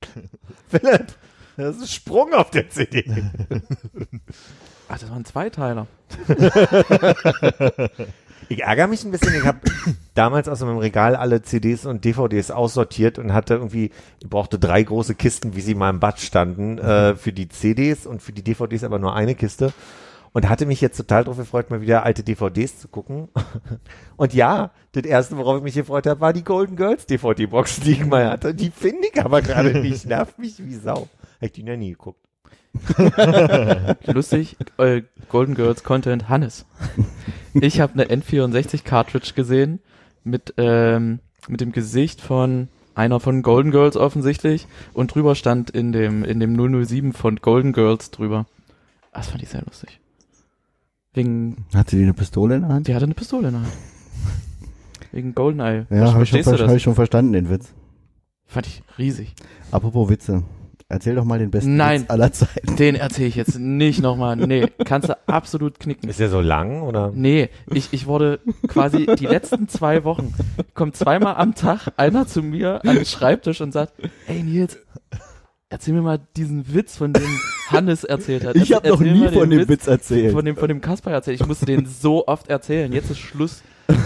[0.70, 1.14] Philipp,
[1.58, 3.06] das ist ein Sprung auf der CD.
[4.88, 5.88] Ach, das waren Zweiteiler.
[8.50, 9.34] Ich ärgere mich ein bisschen.
[9.34, 9.60] Ich habe
[10.14, 13.92] damals aus meinem Regal alle CDs und DVDs aussortiert und hatte irgendwie,
[14.22, 18.06] ich brauchte drei große Kisten, wie sie mal im Bad standen, äh, für die CDs
[18.06, 19.74] und für die DVDs aber nur eine Kiste.
[20.34, 23.30] Und hatte mich jetzt total drauf gefreut, mal wieder alte DVDs zu gucken.
[24.18, 27.92] Und ja, das erste, worauf ich mich gefreut habe, war die Golden Girls DVD-Box, die
[27.94, 28.54] ich mal hatte.
[28.54, 30.06] Die finde ich aber gerade nicht.
[30.06, 31.08] Nervt mich wie Sau.
[31.40, 32.20] Hätte ich die noch nie geguckt.
[34.06, 36.66] Lustig, äh, Golden Girls Content Hannes.
[37.54, 39.80] Ich habe eine N64 Cartridge gesehen
[40.24, 45.92] mit ähm, mit dem Gesicht von einer von Golden Girls offensichtlich und drüber stand in
[45.92, 46.56] dem in dem
[46.86, 48.46] 007 von Golden Girls drüber.
[49.14, 50.00] Das fand ich sehr lustig.
[51.14, 52.88] Wegen Hatte die eine Pistole in der Hand?
[52.88, 53.74] die hatte eine Pistole in der Hand.
[55.14, 55.86] Wegen Goldeneye.
[55.90, 57.70] Ja, habe ich, schon ver- hab ich schon verstanden, den Witz.
[58.48, 59.34] Fand ich riesig.
[59.72, 60.44] Apropos Witze.
[60.88, 62.02] Erzähl doch mal den besten Nein.
[62.02, 62.76] Witz aller Zeiten.
[62.76, 64.36] Den erzähle ich jetzt nicht nochmal.
[64.36, 66.08] Nee, kannst du absolut knicken.
[66.08, 67.12] Ist der so lang oder?
[67.14, 70.34] Nee, ich, ich wurde quasi die letzten zwei Wochen,
[70.76, 73.94] kommt zweimal am Tag einer zu mir an den Schreibtisch und sagt,
[74.28, 74.78] ey Nils,
[75.70, 78.56] erzähl mir mal diesen Witz, von dem Hannes erzählt hat.
[78.56, 80.34] Ich habe noch nie mal von dem Witz erzählt.
[80.34, 81.42] Von dem, von dem Kasper erzählt.
[81.42, 82.94] Ich musste den so oft erzählen.
[82.94, 83.64] Jetzt ist Schluss.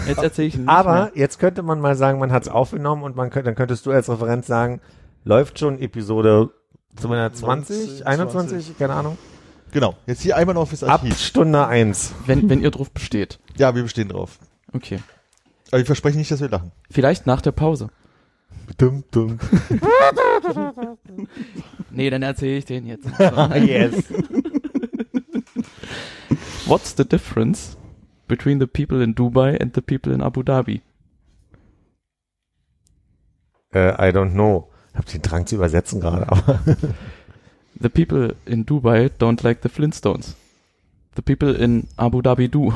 [0.08, 1.12] Jetzt erzähle ich ihn nicht Aber mehr.
[1.14, 3.90] jetzt könnte man mal sagen, man hat es aufgenommen und man könnte, dann könntest du
[3.90, 4.80] als Referenz sagen,
[5.24, 6.59] läuft schon Episode 220,
[6.96, 9.18] 20, 21, keine Ahnung.
[9.72, 9.94] Genau.
[10.06, 11.18] Jetzt hier einmal noch fürs Ab Archiv.
[11.18, 12.14] Stunde 1.
[12.26, 13.38] Wenn, wenn ihr drauf besteht.
[13.56, 14.38] Ja, wir bestehen drauf.
[14.72, 14.98] Okay.
[15.70, 16.72] Aber ich verspreche nicht, dass wir lachen.
[16.90, 17.90] Vielleicht nach der Pause.
[18.76, 19.38] Dum, dum.
[21.92, 23.04] Nee, dann erzähle ich den jetzt.
[23.18, 24.04] yes.
[26.66, 27.76] What's the difference
[28.28, 30.82] between the people in Dubai and the people in Abu Dhabi?
[33.72, 34.69] Äh, I don't know.
[35.00, 36.60] Ich habe den Drang zu übersetzen gerade, aber
[37.80, 40.36] The people in Dubai don't like the Flintstones.
[41.16, 42.74] The people in Abu Dhabi do.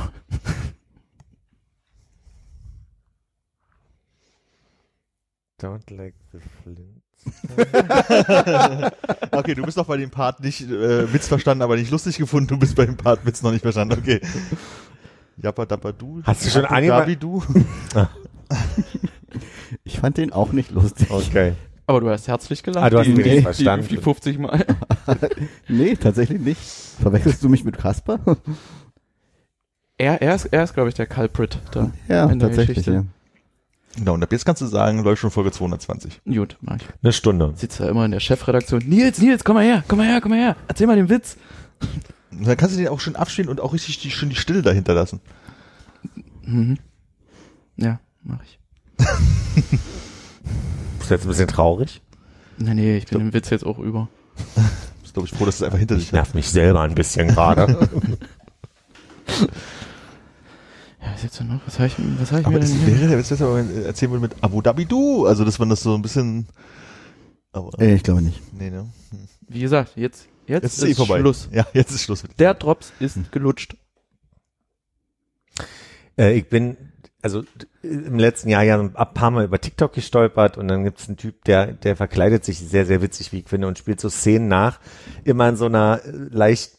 [5.60, 7.02] don't like the flint.
[9.30, 12.48] Okay, du bist doch bei dem Part nicht äh, Witz verstanden, aber nicht lustig gefunden.
[12.48, 13.98] Du bist bei dem Part Witz noch nicht verstanden.
[13.98, 14.20] Okay.
[15.36, 16.22] Jappa Dappa Du.
[16.24, 17.42] Hast du schon Dhabi Du?
[19.84, 21.10] Ich fand den auch nicht lustig.
[21.10, 21.54] Okay.
[21.86, 22.84] Aber du hast herzlich gelacht.
[22.84, 23.88] Ah, du hast die, ihn die, richtig die, verstanden.
[23.88, 24.64] Die 50 Mal.
[25.68, 26.60] Nee, tatsächlich nicht.
[27.00, 28.18] Verwechselst du mich mit Kasper?
[29.96, 31.92] Er, er ist, er ist glaube ich, der Culprit da.
[32.08, 32.78] Ja, In der tatsächlich.
[32.78, 32.92] Geschichte.
[32.92, 33.04] Ja.
[33.96, 36.20] Genau, und ab jetzt kannst du sagen, läuft schon Folge 220.
[36.24, 36.82] Gut, mach ich.
[37.00, 37.52] Eine Stunde.
[37.54, 38.82] Sitzt da immer in der Chefredaktion.
[38.84, 40.56] Nils, Nils, komm mal her, komm mal her, komm mal her.
[40.66, 41.36] Erzähl mal den Witz.
[42.32, 44.62] Und dann kannst du den auch schön abstehen und auch richtig die, schön die Stille
[44.62, 45.20] dahinter lassen.
[46.42, 46.78] Mhm.
[47.76, 48.58] Ja, mach ich.
[51.04, 52.00] Bist du jetzt ein bisschen traurig?
[52.56, 54.08] Nee, nee, ich bin im Witz jetzt auch über.
[55.02, 57.28] Bist, glaube ich, froh, dass es einfach hinter Ich sich nerv mich selber ein bisschen
[57.28, 57.88] gerade.
[61.02, 61.60] Ja, was jetzt noch?
[61.66, 62.86] Was habe ich, was hab ich Aber mir denn hier?
[62.86, 65.26] wäre der Witz, dass wir erzählen würden mit Abu Dhabi Du.
[65.26, 66.46] Also, dass man das so ein bisschen.
[67.52, 68.40] Aber, Äh, Ich glaube nicht.
[68.54, 68.88] nee, ne?
[69.46, 71.20] Wie gesagt, jetzt Jetzt, Jetzt ist, ist eh vorbei.
[71.20, 71.48] Schluss.
[71.52, 72.40] Ja, jetzt ist Schluss mit.
[72.40, 73.76] Der Drops ist gelutscht.
[76.18, 76.76] Äh, ich bin
[77.24, 77.42] also
[77.82, 81.42] im letzten Jahr ja ein paar Mal über TikTok gestolpert und dann gibt's einen Typ,
[81.44, 84.78] der, der verkleidet sich sehr, sehr witzig, wie ich finde, und spielt so Szenen nach,
[85.24, 86.72] immer in so einer äh, leicht,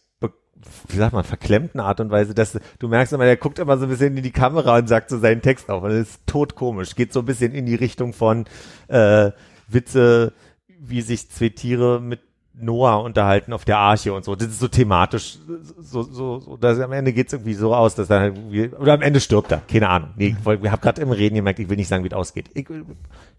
[0.88, 3.86] wie sagt man, verklemmten Art und Weise, dass du merkst immer, der guckt immer so
[3.86, 5.82] ein bisschen in die Kamera und sagt so seinen Text auf.
[5.82, 8.46] Und das ist totkomisch, geht so ein bisschen in die Richtung von
[8.88, 9.32] äh,
[9.68, 10.32] Witze,
[10.68, 12.20] wie sich zwei Tiere mit
[12.60, 14.36] Noah unterhalten auf der Arche und so.
[14.36, 15.38] Das ist so thematisch,
[15.80, 18.38] so, so, so dass am Ende geht's irgendwie so aus, dass er halt
[18.80, 19.62] oder am Ende stirbt er.
[19.70, 20.10] Keine Ahnung.
[20.16, 22.14] Nee, ich, wollt- ich habe gerade im Reden gemerkt, ich will nicht sagen, wie es
[22.14, 22.49] ausgeht.
[22.53, 22.68] Ich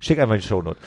[0.00, 0.78] schick einfach die Shownote.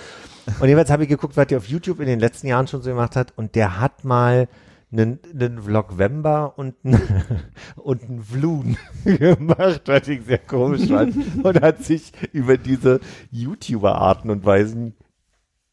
[0.59, 2.89] Und jedenfalls habe ich geguckt, was der auf YouTube in den letzten Jahren schon so
[2.89, 4.47] gemacht hat und der hat mal
[4.91, 7.01] einen, einen Vlogvember und einen,
[7.75, 12.99] und einen Vloon gemacht, was ich sehr komisch fand und hat sich über diese
[13.32, 14.95] YouTuber-Arten und Weisen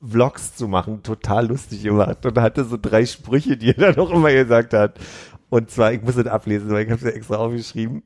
[0.01, 4.11] Vlogs zu machen, total lustig gemacht und hatte so drei Sprüche, die er dann auch
[4.11, 4.99] immer gesagt hat.
[5.49, 8.03] Und zwar, ich muss es ablesen, weil ich habe es ja extra aufgeschrieben.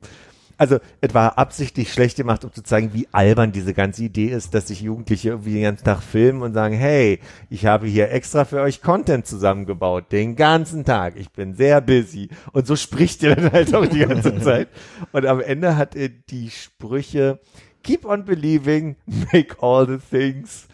[0.57, 4.53] Also, es war absichtlich schlecht gemacht, um zu zeigen, wie albern diese ganze Idee ist,
[4.53, 7.19] dass sich Jugendliche irgendwie den ganzen Tag filmen und sagen, hey,
[7.49, 11.15] ich habe hier extra für euch Content zusammengebaut, den ganzen Tag.
[11.17, 12.29] Ich bin sehr busy.
[12.51, 14.67] Und so spricht er dann halt auch die ganze Zeit.
[15.11, 17.39] Und am Ende hat er die Sprüche,
[17.81, 18.97] keep on believing,
[19.33, 20.67] make all the things,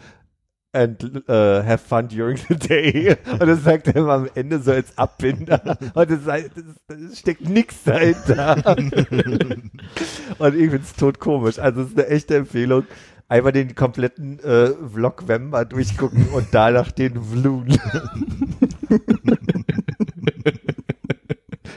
[0.72, 3.16] and uh, have fun during the day.
[3.32, 5.78] Und das sagt er immer am Ende so als Abbinder.
[5.94, 6.44] Und es das,
[6.86, 8.76] das steckt nichts dahinter.
[10.38, 11.58] Und ich find's tot komisch.
[11.58, 12.84] Also es ist eine echte Empfehlung.
[13.30, 17.68] Einmal den kompletten äh, Vlog Wember durchgucken und danach den Vloon.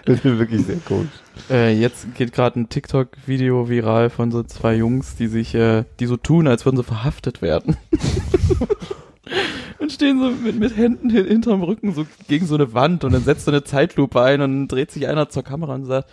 [0.06, 1.10] das ist wirklich sehr komisch.
[1.50, 6.06] Äh, jetzt geht gerade ein TikTok-Video viral von so zwei Jungs, die sich, äh, die
[6.06, 7.78] so tun, als würden sie verhaftet werden.
[9.80, 13.14] und stehen so mit, mit Händen hin, hinterm Rücken so gegen so eine Wand und
[13.14, 16.10] dann setzt so eine Zeitlupe ein und dann dreht sich einer zur Kamera und sagt,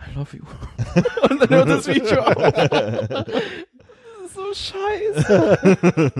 [0.00, 0.44] I love you.
[1.30, 2.52] und dann hört das Video auf.
[2.52, 3.26] das
[4.26, 6.12] ist so scheiße.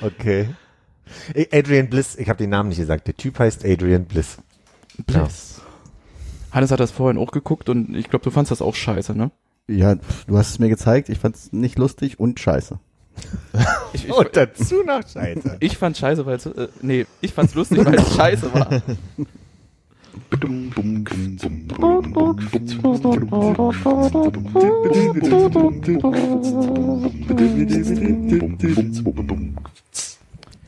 [0.00, 0.48] Okay.
[1.52, 3.06] Adrian Bliss, ich habe den Namen nicht gesagt.
[3.06, 4.38] Der Typ heißt Adrian Bliss.
[5.06, 5.51] Bliss.
[6.52, 9.30] Hannes hat das vorhin auch geguckt und ich glaube, du fandst das auch scheiße, ne?
[9.68, 9.94] Ja,
[10.26, 12.78] du hast es mir gezeigt, ich fand's nicht lustig und scheiße.
[13.92, 15.58] Ich, ich, Und dazu noch Scheiße.
[15.60, 18.80] ich fand scheiße, weil es, äh, nee, ich fand's lustig, weil es scheiße war.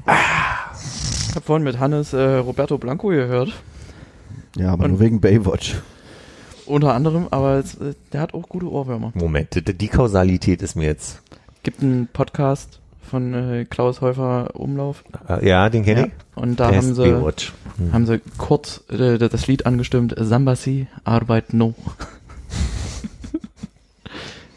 [0.07, 3.53] Ich habe vorhin mit Hannes äh, Roberto Blanco gehört.
[4.57, 5.75] Ja, aber Und- nur wegen Baywatch.
[6.67, 9.13] Unter anderem, aber es, äh, der hat auch gute Ohrwürmer.
[9.15, 11.21] Moment, die, die Kausalität ist mir jetzt.
[11.63, 16.13] Gibt einen Podcast von äh, Klaus Häufer Umlauf Äh, ja, den kenne ich.
[16.43, 17.53] und da Der haben sie, Baywatch.
[17.93, 21.75] haben sie kurz äh, das Lied angestimmt, Sambasi, Arbeit no.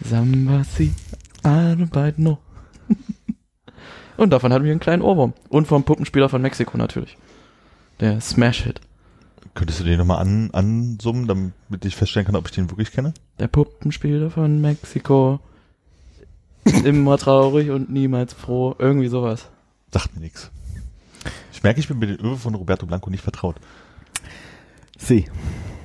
[0.03, 0.93] Sambasi,
[1.43, 2.37] Arbeit no.
[4.17, 5.33] und davon hatten wir einen kleinen Ohrwurm.
[5.49, 7.17] Und vom Puppenspieler von Mexiko natürlich.
[7.99, 8.79] Der Smash-Hit.
[9.58, 13.16] Könntest du den nochmal an, ansummen, damit ich feststellen kann, ob ich den wirklich kenne?
[13.39, 15.39] Der Puppenspieler von Mexiko.
[16.64, 18.76] Immer traurig und niemals froh.
[18.78, 19.49] Irgendwie sowas.
[19.91, 20.51] Sagt mir nichts.
[21.51, 23.55] Ich merke, ich bin mit den Öwe von Roberto Blanco nicht vertraut.
[24.97, 25.26] Sie.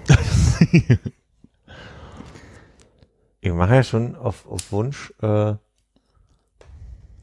[3.45, 5.55] Ich mache ja schon auf, auf Wunsch äh,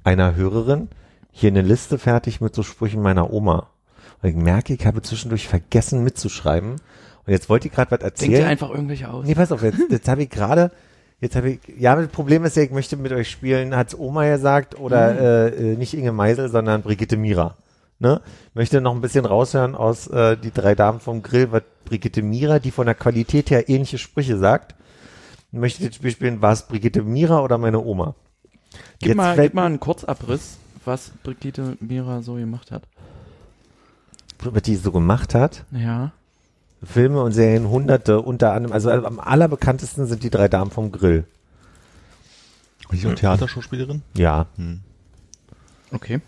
[0.04, 0.90] einer Hörerin
[1.32, 3.70] hier eine Liste fertig mit so Sprüchen meiner Oma.
[4.22, 6.72] Und ich merke, ich habe zwischendurch vergessen mitzuschreiben.
[6.72, 8.48] Und jetzt wollte ich gerade was Denk dir erzählen.
[8.48, 9.26] einfach irgendwelche aus.
[9.26, 10.72] Nee, pass auf, jetzt, jetzt habe ich gerade,
[11.22, 14.28] jetzt habe ich, ja, das Problem ist ja, ich möchte mit euch spielen, hat's Oma
[14.30, 17.56] gesagt, oder äh, äh, nicht Inge Meisel, sondern Brigitte Mira.
[18.00, 18.22] Ne?
[18.50, 22.22] Ich möchte noch ein bisschen raushören aus äh, die drei Damen vom Grill, was Brigitte
[22.22, 24.76] Mira, die von der Qualität her ähnliche Sprüche sagt.
[25.52, 28.16] Möchte das Spiel spielen, war es Brigitte Mira oder meine Oma?
[29.00, 32.84] Gib Jetzt mal, gib mal einen Kurzabriss, was Brigitte Mira so gemacht hat.
[34.40, 35.66] Was die so gemacht hat.
[35.72, 36.12] Ja.
[36.84, 41.26] Filme und Serien hunderte, unter anderem, also am allerbekanntesten sind die drei Damen vom Grill.
[42.88, 44.02] Und ich auch Theaterschauspielerin?
[44.16, 44.48] Ja.
[44.56, 44.80] Hm.
[45.92, 46.22] Okay.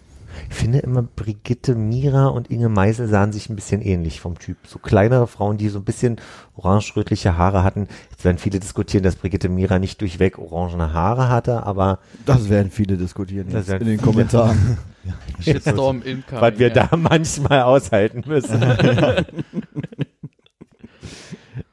[0.50, 4.58] Ich finde immer Brigitte Mira und Inge Meisel sahen sich ein bisschen ähnlich vom Typ.
[4.66, 6.20] So kleinere Frauen, die so ein bisschen
[6.56, 7.88] orange-rötliche Haare hatten.
[8.12, 12.72] Jetzt werden viele diskutieren, dass Brigitte Mira nicht durchweg orangene Haare hatte, aber Das werden
[12.72, 14.02] viele diskutieren Das jetzt werden in den.
[14.02, 14.78] Kommentaren.
[15.40, 16.24] Shitstorm incoming.
[16.42, 16.88] was wir ja.
[16.88, 18.62] da manchmal aushalten müssen.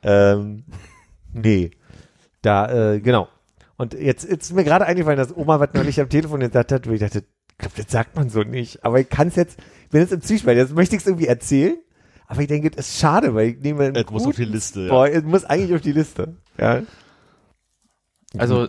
[0.03, 0.65] ähm,
[1.33, 1.71] nee.
[2.43, 3.29] Da, äh, genau.
[3.77, 6.89] Und jetzt, jetzt ist mir gerade eingefallen, dass Oma was neulich am Telefon gesagt hat,
[6.89, 7.25] wo ich dachte,
[7.59, 8.85] ich glaube, das sagt man so nicht.
[8.85, 10.57] Aber ich kann es jetzt, ich bin jetzt im Zwiespalt.
[10.57, 11.77] Jetzt möchte ich es irgendwie erzählen,
[12.29, 14.83] Aber ich denke, es ist schade, weil ich nehme einen Es muss auf die Liste,
[14.83, 14.89] ja.
[14.91, 16.37] Boy, es muss eigentlich auf die Liste.
[16.57, 16.83] Ja.
[18.37, 18.69] Also,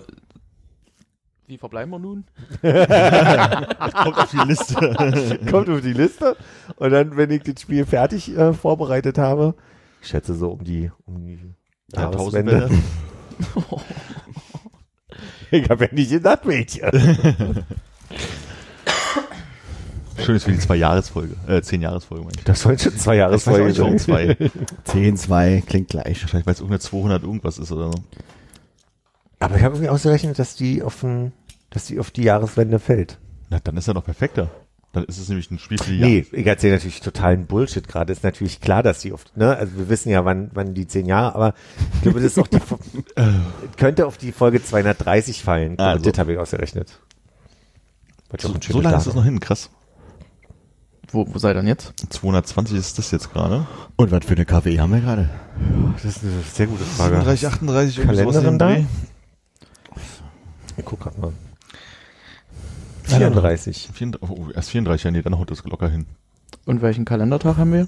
[1.46, 2.26] wie verbleiben wir nun?
[2.62, 5.40] Kommt auf die Liste.
[5.52, 6.36] kommt auf die Liste
[6.78, 9.56] und dann, wenn ich das Spiel fertig äh, vorbereitet habe,
[10.02, 11.40] ich schätze so um die, um die
[11.94, 12.52] Jahreswende.
[12.54, 12.82] Jahrtausendwende.
[15.52, 16.92] Ich habe ja nicht gedacht, Mädchen.
[20.24, 22.44] Schön ist für die zwei Jahresfolge, äh, zehn Jahresfolge, meine ich.
[22.44, 24.00] Das soll schon zwei Jahresfolge sein.
[24.00, 24.38] zwei.
[24.86, 26.22] 10, 2, klingt gleich.
[26.22, 28.00] Wahrscheinlich, weil es irgendeine 200 irgendwas ist oder so.
[29.40, 31.32] Aber ich habe irgendwie ausgerechnet, dass die auf, ein,
[31.70, 33.18] dass die auf die Jahreswende fällt.
[33.50, 34.50] Na, dann ist er noch perfekter.
[34.92, 38.12] Dann ist es nämlich ein Spiel für die Nee, ich erzähle natürlich totalen Bullshit gerade.
[38.12, 41.06] Ist natürlich klar, dass die oft, ne, also wir wissen ja, wann, wann die zehn
[41.06, 41.54] Jahre, aber
[41.96, 42.60] ich glaube, das ist auch die,
[43.78, 45.76] könnte auf die Folge 230 fallen.
[45.78, 46.10] Ah, Und so.
[46.10, 47.00] das habe ich ausgerechnet.
[48.40, 49.20] So, so lange ist das Datum.
[49.20, 49.70] noch hin, krass.
[51.12, 51.94] Wo, wo seid ihr denn jetzt?
[52.10, 53.66] 220 ist das jetzt gerade.
[53.96, 55.30] Und was für eine Kaffee haben wir gerade?
[55.94, 57.16] Das ist eine sehr gute Frage.
[57.16, 60.00] 37, 38, irgendwie sowas Kalenderin in da?
[60.78, 61.34] Ich guck grad mal.
[63.04, 63.90] 34.
[63.92, 66.06] 34, oh, erst 34, ja, nee, dann haut das locker hin.
[66.66, 67.88] Und welchen Kalendertag haben wir?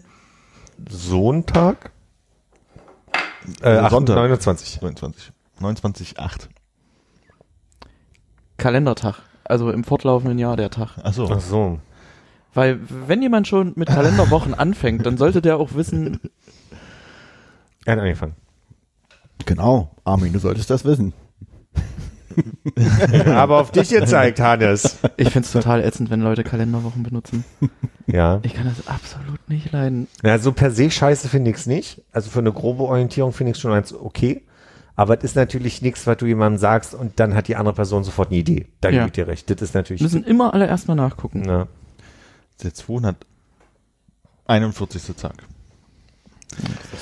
[0.89, 1.91] Sonntag?
[3.61, 4.15] Äh, Sonntag.
[4.15, 4.81] 29.
[4.81, 5.31] 29.
[5.59, 6.49] 29, 8.
[8.57, 9.21] Kalendertag.
[9.43, 10.97] Also im fortlaufenden Jahr der Tag.
[11.03, 11.29] Achso.
[11.31, 11.79] Ach so.
[12.53, 16.19] Weil wenn jemand schon mit Kalenderwochen anfängt, dann sollte der auch wissen,
[17.85, 18.35] Er hat angefangen.
[19.45, 19.91] Genau.
[20.03, 21.13] Armin, du solltest das wissen.
[23.25, 24.99] Aber auf dich gezeigt, Hannes.
[25.17, 27.43] ich find's total ätzend, wenn Leute Kalenderwochen benutzen.
[28.07, 28.39] Ja.
[28.43, 30.07] Ich kann das absolut nicht leiden.
[30.23, 32.01] Na, so per se scheiße finde ich's nicht.
[32.11, 34.43] Also für eine grobe Orientierung finde ich schon ganz okay.
[34.95, 38.03] Aber es ist natürlich nichts, was du jemandem sagst und dann hat die andere Person
[38.03, 38.67] sofort eine Idee.
[38.81, 38.99] Da Ja.
[38.99, 39.49] gebe ich dir recht.
[39.49, 40.01] Das ist natürlich.
[40.01, 41.43] Müssen immer alle erstmal nachgucken.
[41.45, 41.67] Na,
[42.63, 45.15] Der 241.
[45.15, 45.35] Tag.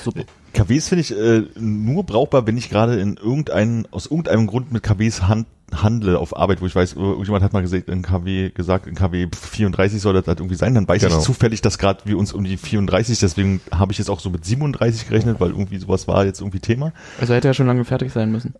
[0.04, 0.22] Super.
[0.52, 4.82] KWs finde ich äh, nur brauchbar, wenn ich gerade in irgendeinen, aus irgendeinem Grund mit
[4.82, 8.88] KWs hand, handle auf Arbeit, wo ich weiß, irgendjemand hat mal gesagt, in KW gesagt,
[8.88, 11.18] in KW 34 soll das halt irgendwie sein, dann weiß Genau.
[11.18, 14.30] ich zufällig, dass gerade wir uns um die 34, deswegen habe ich jetzt auch so
[14.30, 16.92] mit 37 gerechnet, weil irgendwie sowas war jetzt irgendwie Thema.
[17.20, 18.54] Also hätte ja schon lange fertig sein müssen.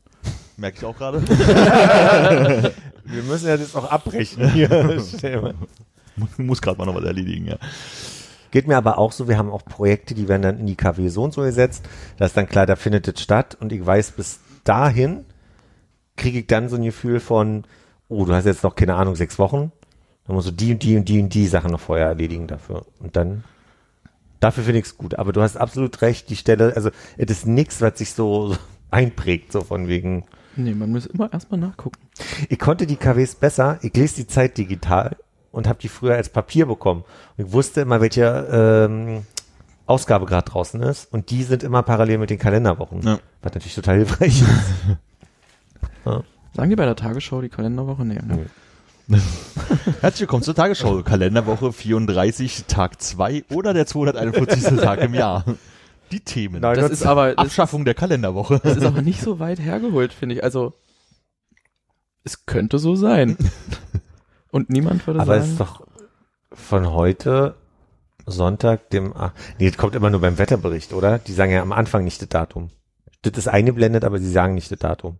[0.56, 1.20] Merke ich auch gerade.
[3.04, 4.68] wir müssen ja das auch abbrechen hier.
[6.36, 7.56] Muss gerade mal noch was erledigen, ja.
[8.50, 11.08] Geht mir aber auch so, wir haben auch Projekte, die werden dann in die KW
[11.08, 11.84] so und so gesetzt.
[12.16, 15.24] Da ist dann klar, da findet es statt und ich weiß, bis dahin
[16.16, 17.64] kriege ich dann so ein Gefühl von,
[18.08, 19.70] oh, du hast jetzt noch, keine Ahnung, sechs Wochen.
[20.26, 22.86] Dann musst du die und die und die und die Sachen noch vorher erledigen dafür.
[22.98, 23.44] Und dann,
[24.40, 25.14] dafür finde ich es gut.
[25.14, 28.56] Aber du hast absolut recht, die Stelle, also es ist nichts, was sich so
[28.90, 30.24] einprägt, so von wegen,
[30.56, 32.00] Nee, man muss immer erstmal nachgucken.
[32.48, 33.78] ich konnte die KWs besser.
[33.82, 35.16] Ich lese die Zeit digital
[35.52, 37.04] und habe die früher als Papier bekommen.
[37.36, 39.22] Und ich wusste immer, welche ähm,
[39.86, 41.12] Ausgabe gerade draußen ist.
[41.12, 43.02] Und die sind immer parallel mit den Kalenderwochen.
[43.02, 43.18] Ja.
[43.42, 44.48] Was natürlich total hilfreich ist.
[46.54, 48.04] Sagen die bei der Tagesschau die Kalenderwoche?
[48.04, 48.18] Nee.
[48.26, 48.46] ne?
[50.00, 51.02] Herzlich willkommen zur Tagesschau.
[51.02, 54.76] Kalenderwoche 34, Tag 2 oder der 241.
[54.80, 55.44] Tag im Jahr.
[56.12, 56.60] Die Themen.
[56.60, 58.60] Nein, Das ist aber, das, Abschaffung der Kalenderwoche.
[58.62, 60.44] das ist aber nicht so weit hergeholt, finde ich.
[60.44, 60.74] Also,
[62.24, 63.36] es könnte so sein.
[64.50, 65.86] Und niemand würde Aber es sagen, ist doch
[66.52, 67.54] von heute
[68.26, 71.18] Sonntag, dem, ah, nee, das kommt immer nur beim Wetterbericht, oder?
[71.18, 72.70] Die sagen ja am Anfang nicht das Datum.
[73.22, 75.18] Das ist eingeblendet, aber sie sagen nicht das Datum.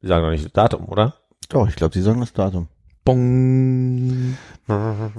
[0.00, 1.14] Sie sagen doch nicht das Datum, oder?
[1.48, 2.68] Doch, ich glaube, sie sagen das Datum.
[3.04, 4.36] Bong.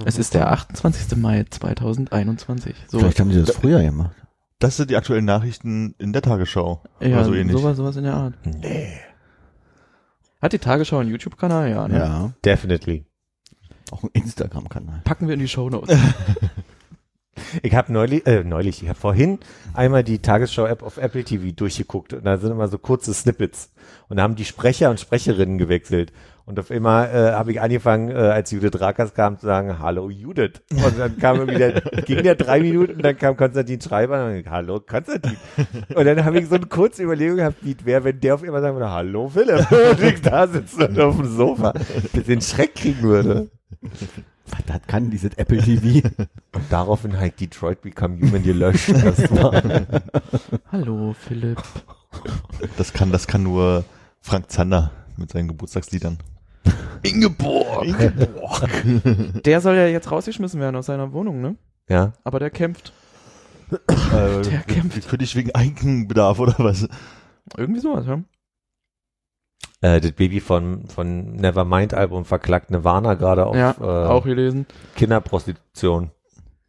[0.05, 1.17] Es ist der 28.
[1.17, 2.75] Mai 2021.
[2.87, 4.15] So, Vielleicht haben sie das früher gemacht.
[4.59, 6.81] Das sind die aktuellen Nachrichten in der Tagesschau.
[6.99, 7.55] ja, oder so ähnlich.
[7.55, 8.33] sowas, sowas in der Art.
[8.45, 8.99] Nee.
[10.41, 11.69] Hat die Tagesschau einen YouTube-Kanal?
[11.69, 11.97] Ja, ne?
[11.97, 12.33] Ja.
[12.43, 13.05] Definitely.
[13.91, 15.01] Auch ein Instagram-Kanal.
[15.03, 15.97] Packen wir in die Shownotes.
[17.61, 19.39] Ich habe neulich, äh, neulich, ich habe vorhin
[19.73, 23.71] einmal die Tagesschau-App auf Apple TV durchgeguckt und da sind immer so kurze Snippets
[24.07, 26.13] und da haben die Sprecher und Sprecherinnen gewechselt
[26.45, 30.09] und auf einmal äh, habe ich angefangen, äh, als Judith Rakers kam, zu sagen, hallo
[30.09, 34.45] Judith und dann kam irgendwie der, ging der drei Minuten, dann kam Konstantin Schreiber und
[34.45, 35.35] dann, hallo Konstantin
[35.93, 38.61] und dann habe ich so eine kurze Überlegung gehabt, wie wäre, wenn der auf einmal
[38.61, 41.73] sagen würde, hallo Philipp und ich da sitze und auf dem Sofa,
[42.13, 43.49] bis den Schreck kriegen würde.
[43.81, 46.07] Was das kann, dieses Apple TV.
[46.53, 49.85] Und daraufhin halt Detroit Become Human gelöscht erstmal.
[50.71, 51.61] Hallo, Philipp.
[52.77, 53.83] Das kann, das kann nur
[54.21, 56.17] Frank Zander mit seinen Geburtstagsliedern.
[57.03, 57.85] Ingeborg.
[59.45, 61.55] Der soll ja jetzt rausgeschmissen werden aus seiner Wohnung, ne?
[61.87, 62.13] Ja.
[62.23, 62.93] Aber der kämpft.
[63.71, 65.03] Äh, Der kämpft.
[65.05, 66.87] Für dich wegen Eigenbedarf oder was?
[67.57, 68.21] Irgendwie sowas, ja?
[69.85, 74.65] Äh, das Baby von, von Nevermind Album verklagt Nirvana gerade auf ja, äh, auch gelesen.
[74.95, 76.11] Kinderprostitution.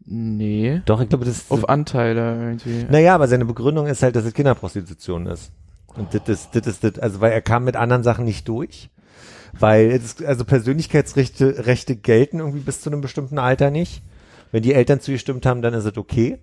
[0.04, 0.82] Nee.
[0.84, 1.50] Doch, ich glaube, das ist.
[1.50, 2.86] Auf Anteile irgendwie.
[2.88, 5.50] Naja, aber seine Begründung ist halt, dass es Kinderprostitution ist.
[5.96, 8.90] Und das ist, das ist, das, also weil er kam mit anderen Sachen nicht durch.
[9.58, 14.02] Weil, es, also Persönlichkeitsrechte Rechte gelten irgendwie bis zu einem bestimmten Alter nicht.
[14.52, 16.38] Wenn die Eltern zugestimmt haben, dann ist es okay.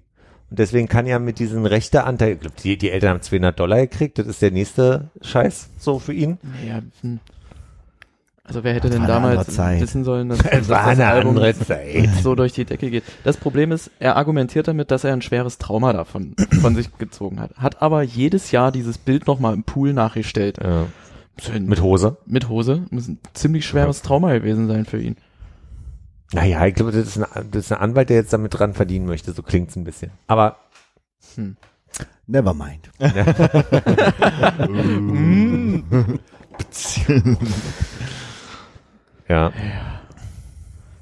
[0.54, 3.78] Und deswegen kann ja mit diesen Rechteanteil, ich glaub, die, die Eltern haben 200 Dollar
[3.78, 6.38] gekriegt, das ist der nächste Scheiß so für ihn.
[6.44, 7.20] Naja, hm.
[8.44, 11.40] Also wer hätte Das denn damals wissen sollen, dass, Es dass das eine Album
[12.22, 13.04] so durch die Decke geht.
[13.24, 17.40] Das Problem ist, er argumentiert damit, dass er ein schweres Trauma davon von sich gezogen
[17.40, 17.56] hat.
[17.56, 20.60] Hat aber jedes Jahr dieses Bild nochmal im Pool nachgestellt.
[20.64, 20.86] Ja.
[21.62, 22.18] Mit Hose.
[22.28, 22.86] mit Hose.
[22.92, 25.16] Muss ein ziemlich schweres Trauma gewesen sein für ihn.
[26.34, 29.06] Naja, ich glaube, das ist, ein, das ist ein Anwalt, der jetzt damit dran verdienen
[29.06, 29.32] möchte.
[29.34, 30.12] So klingt's ein bisschen.
[30.28, 30.58] Aber
[32.28, 32.90] Never mind.
[39.28, 39.52] ja.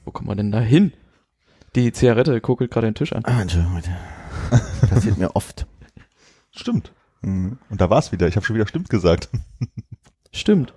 [0.06, 0.94] Wo kommen wir denn da hin?
[1.76, 3.24] Die Zigarette kokelt gerade den Tisch an.
[3.26, 3.96] Ah, Entschuldigung, bitte.
[4.90, 5.68] Passiert mir oft.
[6.52, 6.92] Stimmt.
[7.22, 7.60] Mhm.
[7.70, 8.28] Und da war's wieder.
[8.28, 9.30] Ich habe schon wieder stimmt gesagt.
[10.34, 10.74] Stimmt.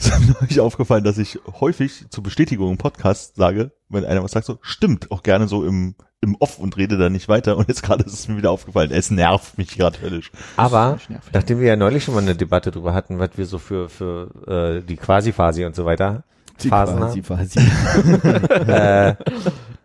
[0.00, 4.22] Es ist mir neulich aufgefallen, dass ich häufig zur Bestätigung im Podcast sage, wenn einer
[4.22, 7.56] was sagt, so stimmt, auch gerne so im, im Off und rede dann nicht weiter.
[7.58, 8.90] Und jetzt gerade ist es mir wieder aufgefallen.
[8.92, 10.32] Es nervt mich gerade höllisch.
[10.56, 10.98] Aber
[11.32, 14.80] nachdem wir ja neulich schon mal eine Debatte drüber hatten, was wir so für, für
[14.80, 16.24] äh, die Quasi-Phasi und so weiter
[16.56, 17.22] Phasen haben.
[17.22, 17.58] quasi, quasi.
[18.70, 19.14] äh,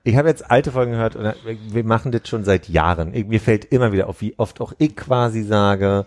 [0.03, 1.33] ich habe jetzt alte Folgen gehört und
[1.69, 3.13] wir machen das schon seit Jahren.
[3.13, 6.05] Ich, mir fällt immer wieder auf, wie oft auch ich quasi sage,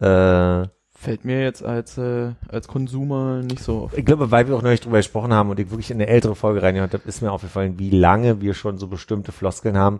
[0.00, 0.66] äh,
[1.04, 3.96] fällt mir jetzt als, äh, als Konsumer nicht so auf.
[3.96, 6.34] Ich glaube, weil wir auch neulich drüber gesprochen haben und ich wirklich in eine ältere
[6.34, 9.98] Folge reingehört habe, ist mir aufgefallen, wie lange wir schon so bestimmte Floskeln haben.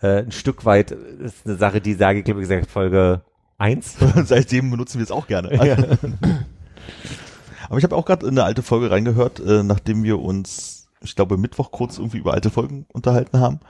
[0.00, 3.22] Äh, ein Stück weit äh, ist eine Sache, die sage ich, glaube ich, gesagt, Folge
[3.58, 3.96] eins.
[4.24, 5.54] Seitdem benutzen wir es auch gerne.
[5.54, 5.76] Ja.
[7.68, 11.14] Aber ich habe auch gerade in eine alte Folge reingehört, äh, nachdem wir uns, ich
[11.14, 13.60] glaube, Mittwoch kurz irgendwie über alte Folgen unterhalten haben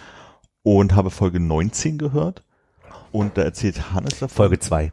[0.63, 2.45] und habe Folge 19 gehört.
[3.11, 4.37] Und da erzählt Hannes davon.
[4.37, 4.93] Folge 2.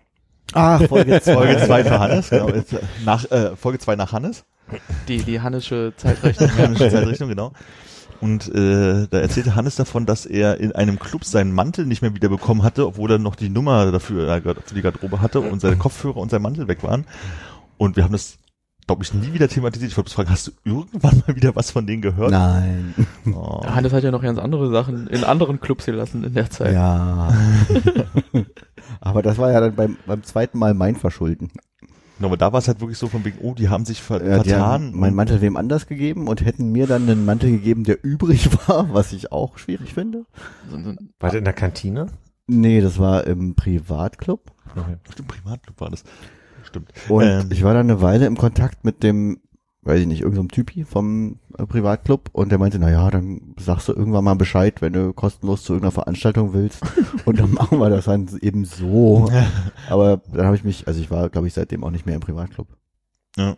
[0.54, 1.34] Ah, Folge 2.
[1.34, 2.50] Folge 2 für Hannes, genau.
[2.50, 2.64] Äh,
[3.04, 4.46] nach, äh, Folge 2 nach Hannes.
[5.08, 6.50] Die, die Hannesche Zeitrechnung.
[6.56, 7.52] Die Hannesche Zeitrechnung, genau.
[8.22, 12.16] Und äh, da erzählte Hannes davon, dass er in einem Club seinen Mantel nicht mehr
[12.16, 15.76] wiederbekommen hatte, obwohl er noch die Nummer dafür äh, für die Garderobe hatte und seine
[15.78, 17.06] Kopfhörer und sein Mantel weg waren.
[17.78, 18.38] Und wir haben das
[18.88, 19.92] glaube ich, nie wieder thematisiert.
[19.92, 22.32] Ich wollte fragen, hast du irgendwann mal wieder was von denen gehört?
[22.32, 22.94] Nein.
[23.34, 23.66] Oh.
[23.66, 26.74] Hannes hat ja noch ganz andere Sachen in anderen Clubs gelassen in der Zeit.
[26.74, 27.34] Ja.
[29.02, 31.52] Aber das war ja dann beim, beim zweiten Mal mein Verschulden.
[32.18, 34.26] Genau, aber da war es halt wirklich so von wegen, oh, die haben sich ver
[34.26, 34.94] Ja, die vertan.
[34.94, 38.94] meinen Mantel wem anders gegeben und hätten mir dann einen Mantel gegeben, der übrig war,
[38.94, 40.26] was ich auch schwierig finde.
[40.70, 42.08] War das in der Kantine?
[42.48, 44.52] Nee, das war im Privatclub.
[45.12, 46.04] Stimmt, Privatclub war das.
[46.76, 46.92] Stimmt.
[47.10, 47.48] Und Ähm.
[47.52, 49.40] ich war dann eine Weile im Kontakt mit dem,
[49.84, 53.88] weiß ich nicht, irgendeinem Typi vom äh, Privatclub und der meinte, na ja, dann sagst
[53.88, 56.82] du irgendwann mal Bescheid, wenn du kostenlos zu irgendeiner Veranstaltung willst
[57.26, 59.30] und dann machen wir das dann eben so.
[59.90, 62.22] Aber dann habe ich mich, also ich war, glaube ich, seitdem auch nicht mehr im
[62.22, 62.68] Privatclub.
[63.38, 63.56] Ja.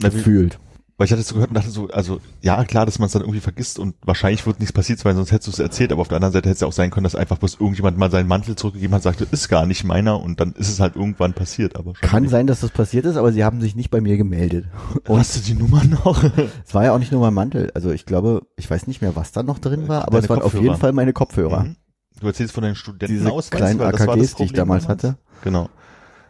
[0.00, 0.58] Gefühlt.
[0.96, 3.12] Weil ich hatte es so gehört und dachte so, also ja klar, dass man es
[3.12, 6.02] dann irgendwie vergisst und wahrscheinlich wird nichts passiert sein, sonst hättest du es erzählt, aber
[6.02, 8.12] auf der anderen Seite hätte es ja auch sein können, dass einfach bloß irgendjemand mal
[8.12, 11.32] seinen Mantel zurückgegeben hat, sagte, ist gar nicht meiner und dann ist es halt irgendwann
[11.32, 12.30] passiert, aber Kann nicht.
[12.30, 14.66] sein, dass das passiert ist, aber sie haben sich nicht bei mir gemeldet.
[15.08, 16.22] Und Hast du die Nummer noch?
[16.64, 17.72] es war ja auch nicht nur mein Mantel.
[17.74, 20.28] Also ich glaube, ich weiß nicht mehr, was da noch drin war, aber Deine es
[20.30, 20.62] waren auf Kopfhörer.
[20.62, 21.64] jeden Fall meine Kopfhörer.
[21.64, 21.76] Mhm.
[22.20, 25.16] Du erzählst von deinen Diese Studentenausweis, kleinen AKGs, die ich damals hatte.
[25.42, 25.68] Genau.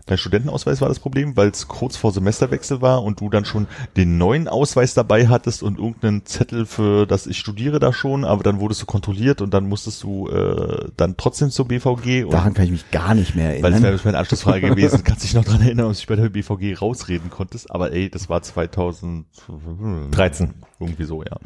[0.06, 3.66] Dein Studentenausweis war das Problem, weil es kurz vor Semesterwechsel war und du dann schon
[3.96, 8.42] den neuen Ausweis dabei hattest und irgendeinen Zettel für, dass ich studiere da schon, aber
[8.42, 12.52] dann wurdest du kontrolliert und dann musstest du äh, dann trotzdem zur BVG und Daran
[12.52, 14.00] kann ich mich gar nicht mehr weil das wäre erinnern.
[14.04, 17.30] meine Anschlussfrage gewesen, kannst dich noch dran erinnern, ob du dich bei der BVG rausreden
[17.30, 20.10] konntest, aber ey, das war 2013.
[20.10, 20.54] 13.
[20.80, 21.38] Irgendwie so, ja.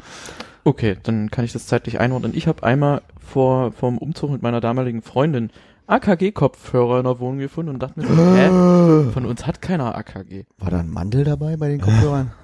[0.65, 2.33] Okay, dann kann ich das zeitlich einordnen.
[2.35, 5.49] Ich habe einmal vor vom Umzug mit meiner damaligen Freundin
[5.89, 9.09] AKG-Kopfhörer in der Wohnung gefunden und dachte mir so, hä?
[9.13, 10.45] Von uns hat keiner AKG.
[10.59, 12.31] War da ein Mandel dabei bei den Kopfhörern?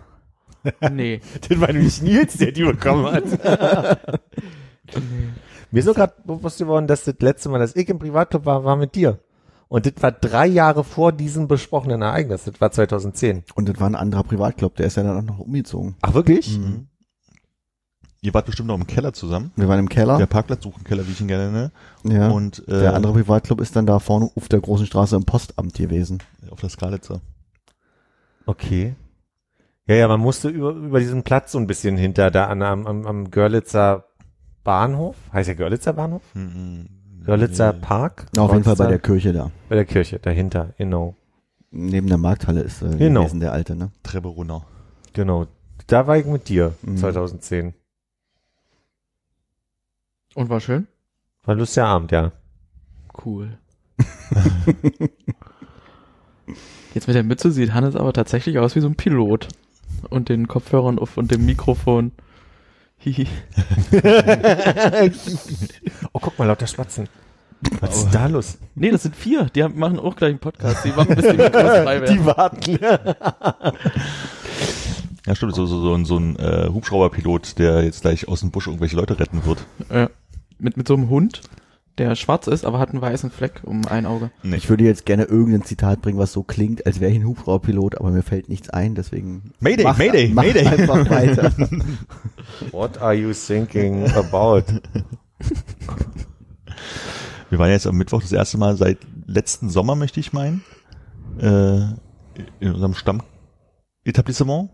[0.92, 1.22] Nee.
[1.48, 3.24] Das war nämlich Nils, der die bekommen hat.
[5.72, 8.64] Mir ist so gerade bewusst geworden, dass das letzte Mal, dass ich im Privatclub war,
[8.64, 9.20] war mit dir.
[9.68, 12.46] Und das war drei Jahre vor diesem besprochenen Ereignis.
[12.46, 13.44] Das war 2010.
[13.54, 15.98] Und das war ein anderer Privatclub, der ist ja dann auch noch umgezogen.
[16.02, 16.58] Ach, wirklich?
[16.58, 16.88] Mhm.
[18.26, 19.52] Ihr wart bestimmt noch im Keller zusammen.
[19.56, 20.18] Wir waren im Keller.
[20.18, 21.72] Der Parkplatzsuchenkeller, wie ich ihn gerne nenne.
[22.04, 22.30] ja.
[22.30, 25.74] Und äh, der andere Privatclub ist dann da vorne auf der großen Straße im Postamt
[25.76, 26.18] gewesen.
[26.50, 27.22] auf der Skalitzer.
[28.46, 28.96] Okay.
[29.88, 32.88] Ja, ja, man musste über, über diesen Platz so ein bisschen hinter, da an, am,
[32.88, 34.06] am, am Görlitzer
[34.64, 35.16] Bahnhof.
[35.32, 36.24] Heißt der Görlitzer Bahnhof?
[36.34, 36.88] Mhm.
[37.24, 37.80] Görlitzer Nee.
[37.82, 38.26] Park?
[38.36, 39.52] Na, auf jeden Fall bei der Görlitzer- Kirche da.
[39.70, 41.16] bei der Kirche, dahinter, genau.
[41.72, 43.22] Neben der Markthalle ist äh, Genau.
[43.22, 43.92] gewesen, der alte, ne?
[44.02, 44.66] Treppe runter.
[45.14, 45.46] Genau.
[45.88, 46.98] Da war ich mit dir, Mhm.
[46.98, 47.74] 2010.
[50.36, 50.88] Und war schön?
[51.44, 52.32] War ein lustiger Abend, ja.
[53.26, 53.58] Cool.
[56.94, 59.48] Jetzt mit der Mütze sieht Hannes aber tatsächlich aus wie so ein Pilot.
[60.10, 62.12] Und den Kopfhörern auf und dem Mikrofon.
[62.98, 63.28] Hihi.
[66.14, 67.08] oh, guck mal, lauter Spatzen.
[67.80, 68.58] Was ist da los?
[68.76, 69.46] Nee, das sind vier.
[69.56, 70.86] Die haben, machen auch gleich einen Podcast.
[70.86, 72.18] Die machen ein bisschen Mikros frei werden.
[72.20, 72.78] Die warten.
[75.26, 78.52] Ja, stimmt, so, so, so, ein- so ein äh, Hubschrauberpilot, der jetzt gleich aus dem
[78.52, 79.66] Busch irgendwelche Leute retten wird.
[79.92, 80.10] Ja.
[80.58, 81.42] Mit, mit so einem Hund,
[81.98, 84.32] der schwarz ist, aber hat einen weißen Fleck um ein Auge.
[84.44, 84.58] Nee.
[84.58, 87.98] Ich würde jetzt gerne irgendein Zitat bringen, was so klingt, als wäre ich ein Hubschrauberpilot,
[87.98, 89.54] aber mir fällt nichts ein, deswegen.
[89.60, 90.66] Mayday, mach, Mayday, mach Mayday.
[90.68, 91.54] einfach weiter.
[92.72, 94.64] What are you thinking about?
[97.50, 100.64] Wir waren jetzt am Mittwoch das erste Mal seit letzten Sommer, möchte ich meinen,
[101.40, 101.80] äh,
[102.60, 104.70] in unserem Stammetablissement.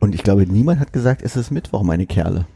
[0.00, 2.46] Und ich glaube, niemand hat gesagt, es ist Mittwoch, meine Kerle.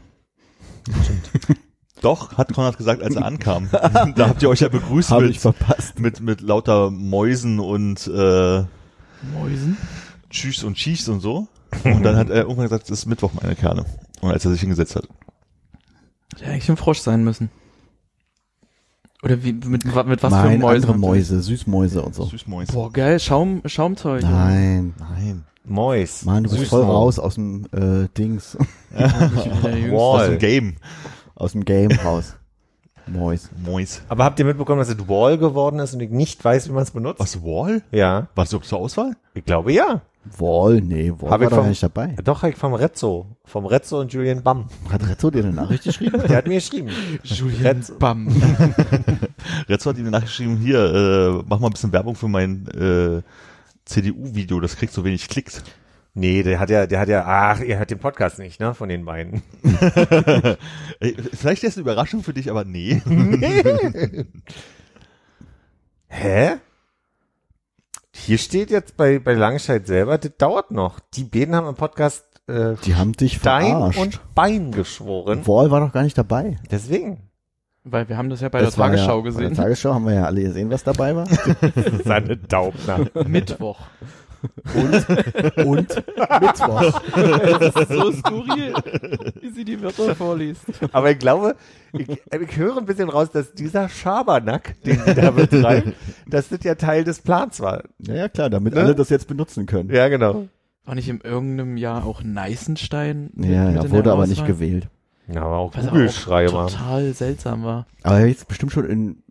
[2.03, 3.69] Doch, hat Konrad gesagt, als er ankam.
[3.71, 5.99] da habt ihr euch ja begrüßt ich mit, verpasst.
[5.99, 8.63] mit, mit lauter Mäusen und äh,
[9.33, 9.77] Mäusen?
[10.29, 11.47] Tschüss und Tschüss und so.
[11.85, 13.85] Und dann hat er irgendwann gesagt, es ist Mittwoch, meine Kerle.
[14.21, 15.07] Und als er sich hingesetzt hat.
[16.35, 17.49] Hätte eigentlich ein Frosch sein müssen.
[19.23, 20.89] Oder wie, mit, mit, mit was für Nein, Mäusen?
[20.89, 22.25] andere Mäuse, Süßmäuse und so.
[22.25, 22.73] Süßmäuse.
[22.73, 24.23] Boah, geil, Schaum, Schaumzeug.
[24.23, 24.93] Nein.
[24.99, 25.45] Nein.
[25.63, 26.25] Mois.
[26.25, 28.57] Mann, du bist voll raus aus dem äh, Dings,
[28.91, 29.91] Der Jüngste.
[29.93, 30.17] Wall.
[30.17, 30.75] Das ist ein Game.
[31.35, 32.35] Aus dem Game raus.
[33.07, 33.49] Mäus.
[33.65, 34.01] Mäus.
[34.07, 36.83] Aber habt ihr mitbekommen, dass es Wall geworden ist und ich nicht weiß, wie man
[36.83, 37.19] es benutzt?
[37.19, 37.81] Was, Wall?
[37.91, 39.17] Ja, War das überhaupt zur Auswahl?
[39.33, 40.01] ich glaube ja.
[40.37, 42.15] Wall, nee, Wall Hab war ich doch vom- nicht dabei.
[42.23, 43.27] Doch, ich vom Rezzo.
[43.43, 44.69] Vom Rezzo und Julian Bam.
[44.89, 46.21] Hat Rezzo dir eine Nachricht geschrieben?
[46.29, 46.91] Der hat mir geschrieben.
[47.23, 48.29] Julian Retz- Bam.
[49.67, 53.21] Retzo hat ihm nachgeschrieben, hier, äh, mach mal ein bisschen Werbung für mein äh,
[53.83, 55.61] CDU-Video, das kriegt so wenig Klicks.
[56.15, 58.87] Nee, der hat ja, der hat ja, ach, ihr hört den Podcast nicht, ne, von
[58.87, 59.41] den beiden.
[61.33, 63.01] Vielleicht ist es eine Überraschung für dich, aber nee.
[66.07, 66.51] Hä?
[68.11, 70.99] Hier steht jetzt bei, bei Langscheid selber, das dauert noch.
[71.15, 73.99] Die beiden haben im Podcast äh, Die haben dich Stein verarscht.
[73.99, 75.47] und Bein geschworen.
[75.47, 76.59] Wall war doch gar nicht dabei.
[76.69, 77.29] Deswegen.
[77.85, 79.41] Weil wir haben das ja bei Das der war Tagesschau ja, Bei gesehen.
[79.55, 81.25] der Tagesschau haben wir ja alle gesehen, was dabei war.
[82.05, 83.07] Seine Daubner.
[83.27, 83.79] Mittwoch.
[84.75, 85.71] Und
[86.41, 87.01] Mittwoch.
[87.59, 88.73] Das ist so skurril,
[89.41, 90.61] wie sie die Wörter vorliest.
[90.91, 91.55] Aber ich glaube,
[91.93, 95.93] ich, ich höre ein bisschen raus, dass dieser Schabernack, den die da betreiben,
[96.27, 97.83] dass das ja Teil des Plans war.
[97.99, 98.81] Ja, ja, klar, damit Ne?
[98.81, 99.89] alle das jetzt benutzen können.
[99.89, 100.47] Ja, genau.
[100.85, 103.29] War nicht in irgendeinem Jahr auch Neißenstein?
[103.33, 104.87] mit- Ja, mit ja, wurde aber nicht gewählt.
[105.33, 106.67] Ja, aber auch Google-Schreiber.
[106.67, 107.87] total seltsam war.
[108.03, 109.23] Aber jetzt bestimmt schon in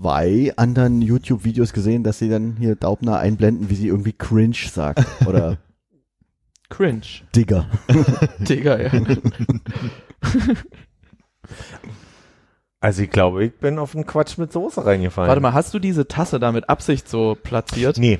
[0.00, 5.04] zwei anderen YouTube-Videos gesehen, dass sie dann hier Daubner einblenden, wie sie irgendwie cringe sagt.
[5.26, 5.58] Oder
[6.70, 7.02] Cringe.
[7.34, 7.66] Digger.
[8.38, 8.90] Digga, ja.
[12.80, 15.28] Also ich glaube, ich bin auf einen Quatsch mit Soße reingefallen.
[15.28, 17.96] Warte mal, hast du diese Tasse da mit Absicht so platziert?
[17.96, 18.18] Nee.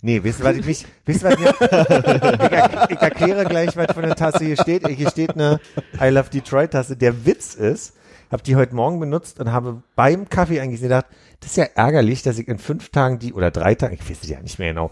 [0.00, 3.76] Nee, wisst ihr, was ich mich, wisst ihr, was mir, ich, er, ich erkläre gleich,
[3.76, 4.84] was von der Tasse hier steht.
[4.88, 5.60] Hier steht eine
[6.00, 6.96] I Love Detroit Tasse.
[6.96, 7.94] Der Witz ist,
[8.32, 11.06] habe die heute Morgen benutzt und habe beim Kaffee eigentlich gedacht,
[11.40, 14.18] das ist ja ärgerlich, dass ich in fünf Tagen die, oder drei Tagen, ich weiß
[14.22, 14.90] es ja nicht mehr genau,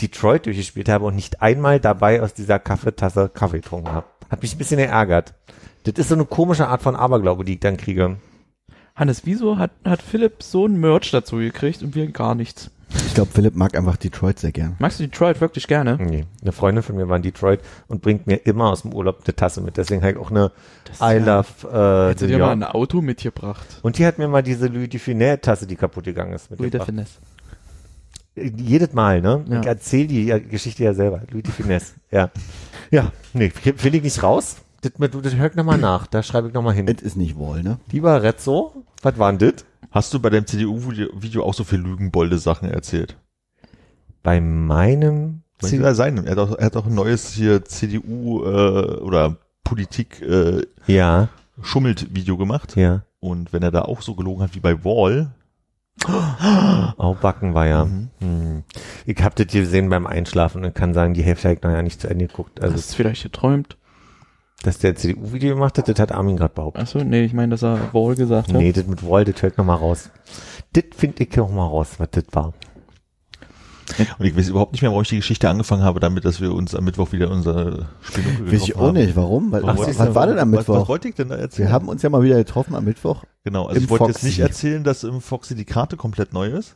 [0.00, 4.06] Detroit durchgespielt habe und nicht einmal dabei aus dieser Kaffeetasse Kaffee getrunken habe.
[4.30, 5.34] Hat mich ein bisschen geärgert.
[5.84, 8.16] Das ist so eine komische Art von Aberglaube, die ich dann kriege.
[8.94, 12.70] Hannes, wieso hat, hat Philipp so ein Merch dazu gekriegt und wir gar nichts?
[12.94, 14.76] Ich glaube, Philipp mag einfach Detroit sehr gern.
[14.78, 15.96] Magst du Detroit wirklich gerne?
[16.00, 19.20] Nee, eine Freundin von mir war in Detroit und bringt mir immer aus dem Urlaub
[19.24, 19.76] eine Tasse mit.
[19.76, 20.52] Deswegen halt auch eine
[20.84, 23.66] Das I love äh, New dir mal ein Auto mitgebracht?
[23.82, 26.64] Und die hat mir mal diese Louis Dufinet Tasse, die kaputt gegangen ist, Louis de
[26.80, 26.86] mitgebracht.
[26.86, 27.18] Finesse.
[28.56, 29.44] Jedes Mal, ne?
[29.48, 29.60] Ja.
[29.60, 31.22] Ich erzähle die ja- Geschichte ja selber.
[31.30, 32.30] Louis Dufinet, ja.
[32.90, 34.56] Ja, nee, will ich nicht raus.
[34.80, 34.92] Das,
[35.22, 36.86] das hör ich nochmal nach, da schreibe ich nochmal hin.
[36.88, 37.78] Es ist nicht Wall, ne?
[37.90, 39.64] Lieber Rezzo, was war denn das?
[39.90, 43.16] Hast du bei deinem CDU-Video auch so viel lügenbolde Sachen erzählt?
[44.22, 46.24] Bei meinem Könnte ja sein.
[46.26, 51.28] Er hat auch, er hat auch ein neues hier CDU äh, oder Politik äh, Ja,
[51.62, 52.76] schummelt Video gemacht.
[52.76, 53.02] ja.
[53.20, 55.32] Und wenn er da auch so gelogen hat wie bei Wall,
[56.96, 57.84] Auch Backen war ja.
[57.84, 58.10] Mhm.
[58.20, 58.62] Hm.
[59.06, 61.70] Ich hab das hier gesehen beim Einschlafen und kann sagen, die Hälfte habe ich noch
[61.70, 62.62] ja nicht zu Ende geguckt.
[62.62, 63.77] Also, Hast du vielleicht geträumt?
[64.62, 66.82] Dass der CDU-Video gemacht hat, das hat Armin gerade behauptet.
[66.82, 68.56] Achso, nee, ich meine, dass er Wall gesagt hat.
[68.56, 70.10] Nee, das mit Wall, das hört noch mal raus.
[70.72, 72.52] Das finde ich noch mal raus, was das war.
[74.18, 76.52] und ich weiß überhaupt nicht mehr, warum ich die Geschichte angefangen habe, damit, dass wir
[76.52, 79.16] uns am Mittwoch wieder unser Spiel Weiß ich auch nicht.
[79.16, 79.50] Warum?
[79.52, 80.88] Weil, Ach, was, was war denn am Was, was Mittwoch?
[80.88, 81.68] wollte ich denn da erzählen?
[81.68, 83.24] Wir haben uns ja mal wieder getroffen am Mittwoch.
[83.44, 84.26] genau, also im ich wollte jetzt Foxy.
[84.26, 86.74] nicht erzählen, dass im Foxy die Karte komplett neu ist.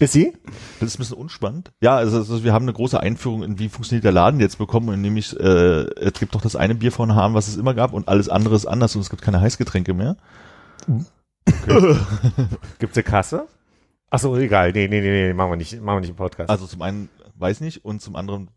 [0.00, 0.32] Ist sie?
[0.80, 1.70] Das ist ein bisschen unspannend.
[1.80, 4.88] Ja, also, also wir haben eine große Einführung in wie funktioniert der Laden jetzt bekommen,
[4.88, 7.92] und nämlich äh, es gibt doch das eine Bier von Hahn, was es immer gab
[7.92, 10.16] und alles andere ist anders und es gibt keine Heißgetränke mehr.
[12.78, 13.46] Gibt's eine Kasse?
[14.10, 14.72] Ach so, egal.
[14.72, 16.50] Nee, nee, nee, nee, machen wir nicht, machen wir nicht im Podcast.
[16.50, 18.48] Also zum einen weiß nicht und zum anderen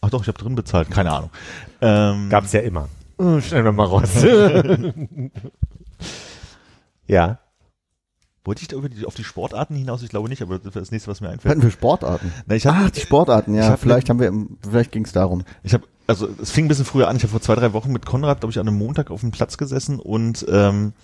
[0.00, 1.30] Ach doch, ich habe drin bezahlt, keine Ahnung.
[1.80, 2.88] Ähm, Gab's ja immer.
[3.18, 4.22] Oh, Stellen wir mal raus.
[7.06, 7.38] ja.
[8.50, 10.02] Wollte ich da über die, auf die Sportarten hinaus?
[10.02, 11.52] Ich glaube nicht, aber das ist das nächste, was mir einfällt.
[11.52, 12.32] Hatten wir Sportarten?
[12.46, 13.62] Na, ich hab, Ach, die Sportarten, ja.
[13.62, 14.32] Ich hab- vielleicht haben wir,
[14.68, 15.44] vielleicht ging es darum.
[15.62, 17.14] Ich habe, also es fing ein bisschen früher an.
[17.14, 19.30] Ich habe vor zwei, drei Wochen mit Konrad, glaube ich, an einem Montag auf dem
[19.30, 20.94] Platz gesessen und ähm,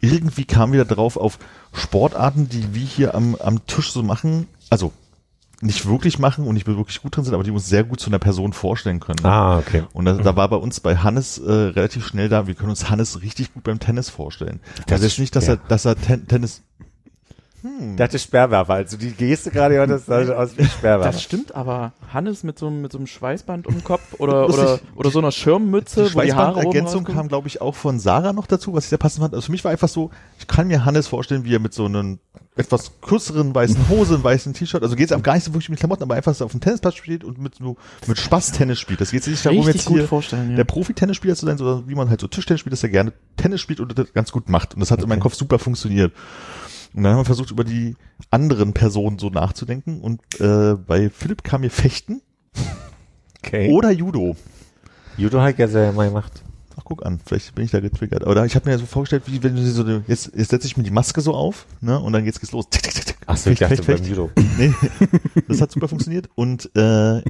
[0.00, 1.38] irgendwie kam wieder drauf auf
[1.72, 4.46] Sportarten, die wir hier am, am Tisch so machen.
[4.68, 4.92] Also
[5.62, 8.08] nicht wirklich machen und nicht wirklich gut drin sind, aber die uns sehr gut zu
[8.10, 9.24] einer Person vorstellen können.
[9.24, 9.84] Ah, okay.
[9.92, 12.88] Und da, da war bei uns bei Hannes äh, relativ schnell da, wir können uns
[12.88, 14.60] Hannes richtig gut beim Tennis vorstellen.
[14.86, 15.60] Das also jetzt nicht, dass er, ja.
[15.68, 16.62] dass er Ten Tennis.
[17.62, 18.74] Der hatte Sperrwerfer.
[18.74, 21.12] Also die Geste gerade, ja, das sah aus wie Sperrwerfer.
[21.12, 24.48] Das stimmt, aber Hannes mit so, einem- mit so einem Schweißband um den Kopf oder,
[24.48, 27.14] oder, oder so einer Schirmmütze, Die wo die Haare rausgucken.
[27.14, 29.34] kam, glaube ich, auch von Sarah noch dazu, was ich sehr passend fand.
[29.34, 31.84] Also für mich war einfach so, ich kann mir Hannes vorstellen, wie er mit so
[31.84, 32.18] einem
[32.56, 35.78] etwas kürzeren weißen Hose, einem weißen T-Shirt, also geht es gar nicht so wirklich mit
[35.78, 37.76] Klamotten, aber einfach so auf dem Tennisplatz steht und mit so
[38.06, 39.00] mit Spaß Tennis spielt.
[39.00, 40.56] Das geht nicht darum, jetzt hier ja.
[40.56, 43.60] der Profi-Tennisspieler zu sein, sondern wie man halt so Tischtennis spielt, dass er gerne Tennis
[43.60, 44.74] spielt und das ganz gut macht.
[44.74, 46.12] Und das hat in meinem Kopf super funktioniert.
[46.94, 47.96] Und dann haben wir versucht, über die
[48.30, 50.00] anderen Personen so nachzudenken.
[50.00, 52.20] Und äh, bei Philipp kam mir Fechten
[53.42, 53.70] Okay.
[53.70, 54.36] oder Judo.
[55.16, 56.42] Judo hat ja sehr mal gemacht.
[56.76, 58.26] Ach, guck an, vielleicht bin ich da getriggert.
[58.26, 60.82] Oder ich habe mir so vorgestellt, wie wenn du so jetzt, jetzt setze ich mir
[60.82, 62.68] die Maske so auf, ne, und dann geht's, geht's los.
[62.70, 63.16] Tick, tick, tick, tick.
[63.26, 64.10] Ach so, ich Fecht, dachte fecht, beim fecht.
[64.10, 64.30] Judo.
[64.58, 64.72] Nee,
[65.48, 66.28] das hat super funktioniert.
[66.34, 67.22] Und äh,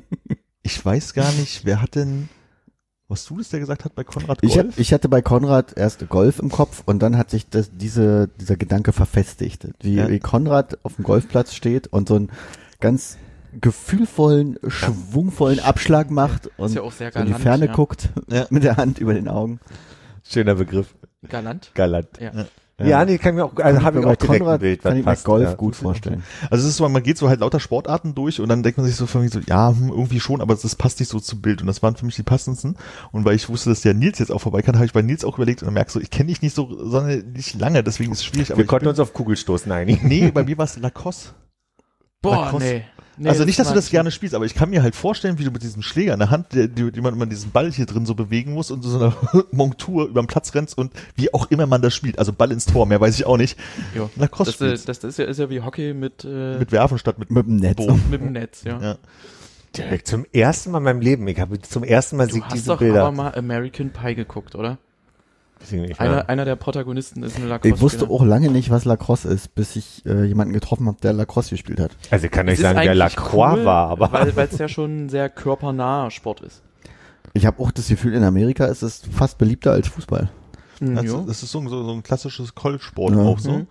[0.62, 2.28] ich weiß gar nicht, wer hat denn,
[3.10, 4.78] was du das der gesagt hat bei Konrad Ich, hab, Golf?
[4.78, 8.56] ich hatte bei Konrad erst Golf im Kopf und dann hat sich das, diese, dieser
[8.56, 9.66] Gedanke verfestigt.
[9.80, 10.08] Wie, Ja.
[10.08, 12.30] wie Konrad auf dem Golfplatz steht und so einen
[12.78, 13.18] ganz
[13.60, 17.72] gefühlvollen, schwungvollen Abschlag macht und ja auch sehr so in die Ferne ja.
[17.72, 18.46] guckt Ja.
[18.50, 19.58] mit der Hand über den Augen.
[20.22, 20.94] Schöner Begriff.
[21.28, 21.72] Galant.
[21.74, 22.08] Galant.
[22.20, 22.46] Ja.
[22.86, 25.16] Ja, nee, kann mir auch, also habe ich auch Konrad Bild, kann ich mir.
[25.16, 25.54] Golf ja.
[25.54, 26.22] gut vorstellen.
[26.50, 28.86] Also es ist so, man geht so halt lauter Sportarten durch und dann denkt man
[28.86, 31.60] sich so von so, ja, hm, irgendwie schon, aber das passt nicht so zum Bild.
[31.60, 32.76] Und das waren für mich die passendsten.
[33.12, 35.24] Und weil ich wusste, dass der Nils jetzt auch vorbei kann, habe ich bei Nils
[35.24, 38.12] auch überlegt und dann merkst du, ich kenne dich nicht so, sondern nicht lange, deswegen
[38.12, 38.50] ist es schwierig.
[38.50, 40.06] Aber Wir ich konnten bin, uns auf Kugelstoßen einigen.
[40.06, 41.30] nee, bei mir war es Lacoste.
[42.22, 42.64] Boah, Lacrosse.
[42.64, 42.84] nee.
[43.16, 43.28] nee.
[43.28, 45.50] also nicht, dass du das gerne spielst, aber ich kann mir halt vorstellen, wie du
[45.50, 48.04] mit diesem Schläger in der Hand, der, die, die man immer diesen Ball hier drin
[48.04, 49.14] so bewegen muss und so einer
[49.52, 52.18] Montur über den Platz rennst und wie auch immer man das spielt.
[52.18, 53.58] Also Ball ins Tor, mehr weiß ich auch nicht.
[53.94, 54.10] Ja.
[54.16, 56.98] Lacrosse Das, äh, das, das ist, ja, ist ja wie Hockey mit, äh, Mit Werfen
[56.98, 57.76] statt mit, Mit dem Netz.
[57.76, 58.02] Bogen.
[58.10, 58.80] mit dem Netz, ja.
[58.80, 58.96] Ja.
[59.76, 61.26] Direkt zum ersten Mal in meinem Leben.
[61.28, 63.02] Ich habe zum ersten Mal Du sieht hast diese doch Bilder.
[63.02, 64.78] aber mal American Pie geguckt, oder?
[65.98, 67.74] Einer, einer der Protagonisten ist ein Lacrosse.
[67.74, 71.12] Ich wusste auch lange nicht, was Lacrosse ist, bis ich äh, jemanden getroffen habe, der
[71.12, 71.92] Lacrosse gespielt hat.
[72.10, 74.58] Also ich kann Es nicht sagen, wer eigentlich Lacroix cool, war, aber Weil weil es
[74.58, 76.62] ja schon ein sehr körpernaher Sport ist.
[77.34, 80.30] Ich habe auch das Gefühl, in Amerika ist es fast beliebter als Fußball.
[80.80, 83.20] Mhm, Das, das ist so, so, so ein klassisches College-Sport Ja.
[83.22, 83.52] auch so.
[83.52, 83.66] Mhm.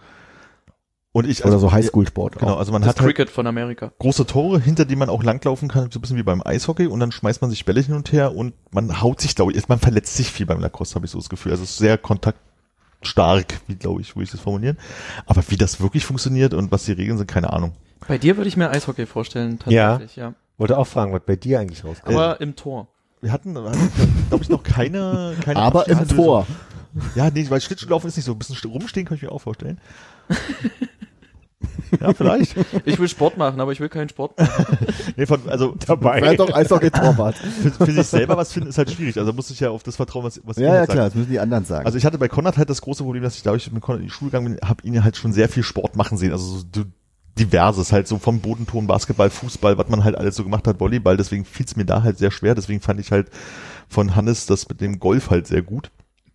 [1.11, 2.37] Und ich, Oder also, so Highschool-Sport.
[2.37, 3.91] Genau, also man Das hat halt Cricket von Amerika.
[3.97, 6.99] große Tore, hinter die man auch langlaufen kann, so ein bisschen wie beim Eishockey und
[6.99, 9.79] dann schmeißt man sich Bälle hin und her und man haut sich, glaube ich, man
[9.79, 11.51] verletzt sich viel beim Lacrosse, habe ich so das Gefühl.
[11.51, 14.77] Also es ist sehr kontaktstark, wie glaube ich, würde ich das formulieren.
[15.25, 17.73] Aber wie das wirklich funktioniert und was die Regeln sind, keine Ahnung.
[18.07, 20.35] Bei dir würde ich mir Eishockey vorstellen, tatsächlich, ja.
[20.59, 22.15] wollte auch fragen, was bei dir eigentlich rauskommt.
[22.15, 22.87] Aber im Tor.
[23.21, 26.07] Wir hatten, glaube ich, noch keine, keine Aber im.
[26.07, 26.45] Tor.
[27.15, 28.31] Ja, nee, weil Schlittschuhlaufen ist nicht so.
[28.31, 29.79] Ein bisschen rumstehen kann ich mir auch vorstellen.
[31.99, 32.55] Ja, vielleicht.
[32.85, 34.77] Ich will Sport machen, aber ich will keinen Sport machen.
[35.15, 36.19] Nee, von, also dabei.
[36.19, 37.35] Vielleicht doch Eishockey-Torwart.
[37.61, 39.17] für, für sich selber was finden ist halt schwierig.
[39.17, 40.91] Also muss ich ja auf das vertrauen, was, was ihr ja, ja, sagt.
[40.91, 41.85] klar, das müssen die anderen sagen.
[41.85, 44.07] Also ich hatte bei Konrad halt das große Problem, dass ich dadurch mit Konrad in
[44.07, 46.31] die Schule gegangen bin, habe ihn halt schon sehr viel Sport machen sehen.
[46.31, 46.83] Also so
[47.37, 51.17] diverses, halt so vom Bodenton, Basketball, Fußball, was man halt alles so gemacht hat, Volleyball.
[51.17, 52.55] Deswegen fiel es mir da halt sehr schwer.
[52.55, 53.29] Deswegen fand ich halt
[53.87, 55.91] von Hannes das mit dem Golf halt sehr gut.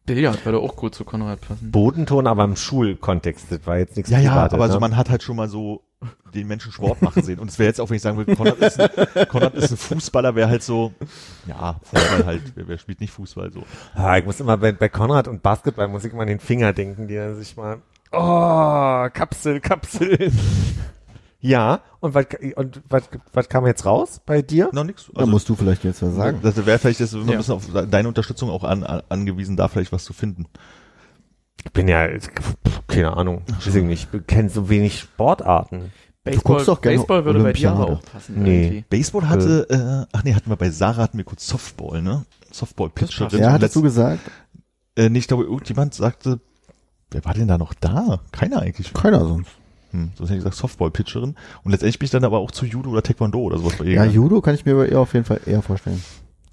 [0.07, 1.71] Billard würde auch gut zu Konrad passen.
[1.71, 3.47] Bodenton, aber im Schulkontext.
[3.51, 4.73] Das war jetzt nichts Ja, ja, Privates, aber ne?
[4.73, 5.83] so man hat halt schon mal so
[6.35, 7.39] den Menschen Sport machen sehen.
[7.39, 9.77] Und es wäre jetzt auch, wenn ich sagen würde, Konrad ist ein, Konrad ist ein
[9.77, 10.93] Fußballer, wäre halt so,
[11.47, 13.63] ja, Fußball halt, wer, wer spielt nicht Fußball so.
[13.95, 16.73] Ah, ich muss immer bei, bei Konrad und Basketball muss ich immer an den Finger
[16.73, 17.79] denken, die er sich mal,
[18.13, 20.33] oh, Kapsel, Kapsel.
[21.47, 22.27] Ja, und was,
[22.57, 23.03] und was,
[23.35, 24.71] was kam jetzt raus bei dir?
[24.73, 25.11] Noch nix.
[25.15, 26.41] da musst du vielleicht jetzt was sagen.
[26.43, 27.33] Das wäre vielleicht jetzt immer Ja.
[27.33, 30.47] ein bisschen auf deine Unterstützung auch an, an, angewiesen, da vielleicht was zu finden.
[31.65, 32.09] Ich bin ja,
[32.89, 35.93] keine Ahnung, weiß ich nicht, ich kenne so wenig Sportarten.
[36.25, 37.99] Baseball, guckst doch gerne Baseball würde bei dir Olympiade.
[37.99, 38.43] auch passen.
[38.43, 38.63] Nee.
[38.65, 38.85] irgendwie.
[38.89, 42.25] Baseball hatte, äh, ach nee, hatten wir bei Sarah hatten wir kurz Softball, ne?
[42.51, 43.39] Softball Pitcherin.
[43.39, 44.21] Ja, hattest du gesagt?
[44.97, 46.41] äh, nee, ich glaube, irgendjemand sagte,
[47.11, 48.21] wer war denn da noch da?
[48.33, 48.95] Keiner eigentlich.
[48.95, 49.51] Keiner sonst.
[49.95, 51.37] Hm, sonst hätte ich gesagt Softball-Pitcherin.
[51.63, 53.93] Und letztendlich bin ich dann aber auch zu Judo oder Taekwondo oder sowas bei ihr.
[53.95, 54.05] Ja.
[54.05, 56.03] Judo kann ich mir aber eher auf jeden Fall eher vorstellen.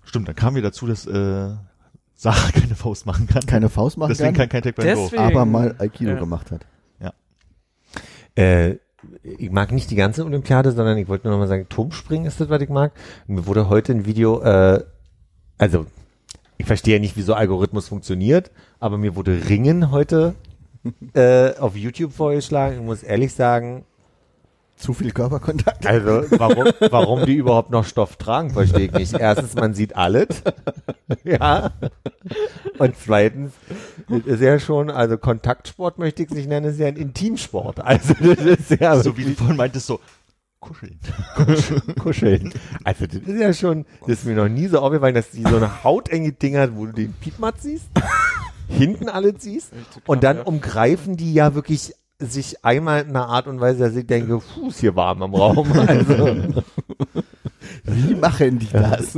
[0.03, 1.49] Stimmt, dann kamen wir dazu, dass äh,
[2.15, 3.45] Sarah keine Faust machen kann.
[3.47, 4.91] Keine Faust machen Deswegen kann, kein Taekwondo.
[5.05, 6.19] Deswegen- aber mal Aikido Ja.
[6.19, 6.65] gemacht hat.
[8.35, 8.76] Äh,
[9.23, 12.39] ich mag nicht die ganze Olympiade, sondern ich wollte nur noch mal sagen, Turmspringen ist
[12.39, 12.93] das, was ich mag.
[13.27, 14.84] Mir wurde heute ein Video, äh,
[15.57, 15.85] also
[16.57, 20.35] ich verstehe ja nicht, wie so Algorithmus funktioniert, aber mir wurde Ringen heute
[21.14, 22.78] äh, auf YouTube vorgeschlagen.
[22.78, 23.86] Ich muss ehrlich sagen,
[24.78, 25.86] Zu viel Körperkontakt.
[25.86, 29.14] also warum, warum die überhaupt noch Stoff tragen, verstehe ich nicht.
[29.14, 30.28] Erstens, man sieht alles.
[31.24, 31.72] ja.
[32.80, 33.53] Und zweitens,
[34.10, 37.80] das ist ja schon, also Kontaktsport möchte ich es nicht nennen, ist ja ein Intimsport.
[37.80, 39.99] Also das ist ja so wie du vorhin meintest, so
[40.60, 40.99] kuscheln.
[41.99, 42.53] kuscheln.
[42.84, 45.58] Also das ist ja schon, das ist mir noch nie so aufgefallen, dass die so
[45.58, 47.86] eine hautenge Ding hat, wo du den Piepmatz siehst,
[48.72, 49.72] hinten alles siehst
[50.07, 54.06] und dann umgreifen die ja wirklich sich einmal in einer Art und Weise, dass ich
[54.06, 55.72] denke, Fuß hier warm im Raum.
[55.88, 56.38] Also
[57.84, 59.15] Wie machen die das?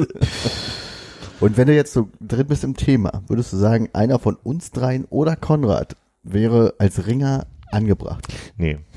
[1.40, 4.72] Und wenn du jetzt so drin bist im Thema, würdest du sagen, einer von uns
[4.72, 8.26] dreien oder Konrad wäre als Ringer angebracht?
[8.58, 8.78] nee.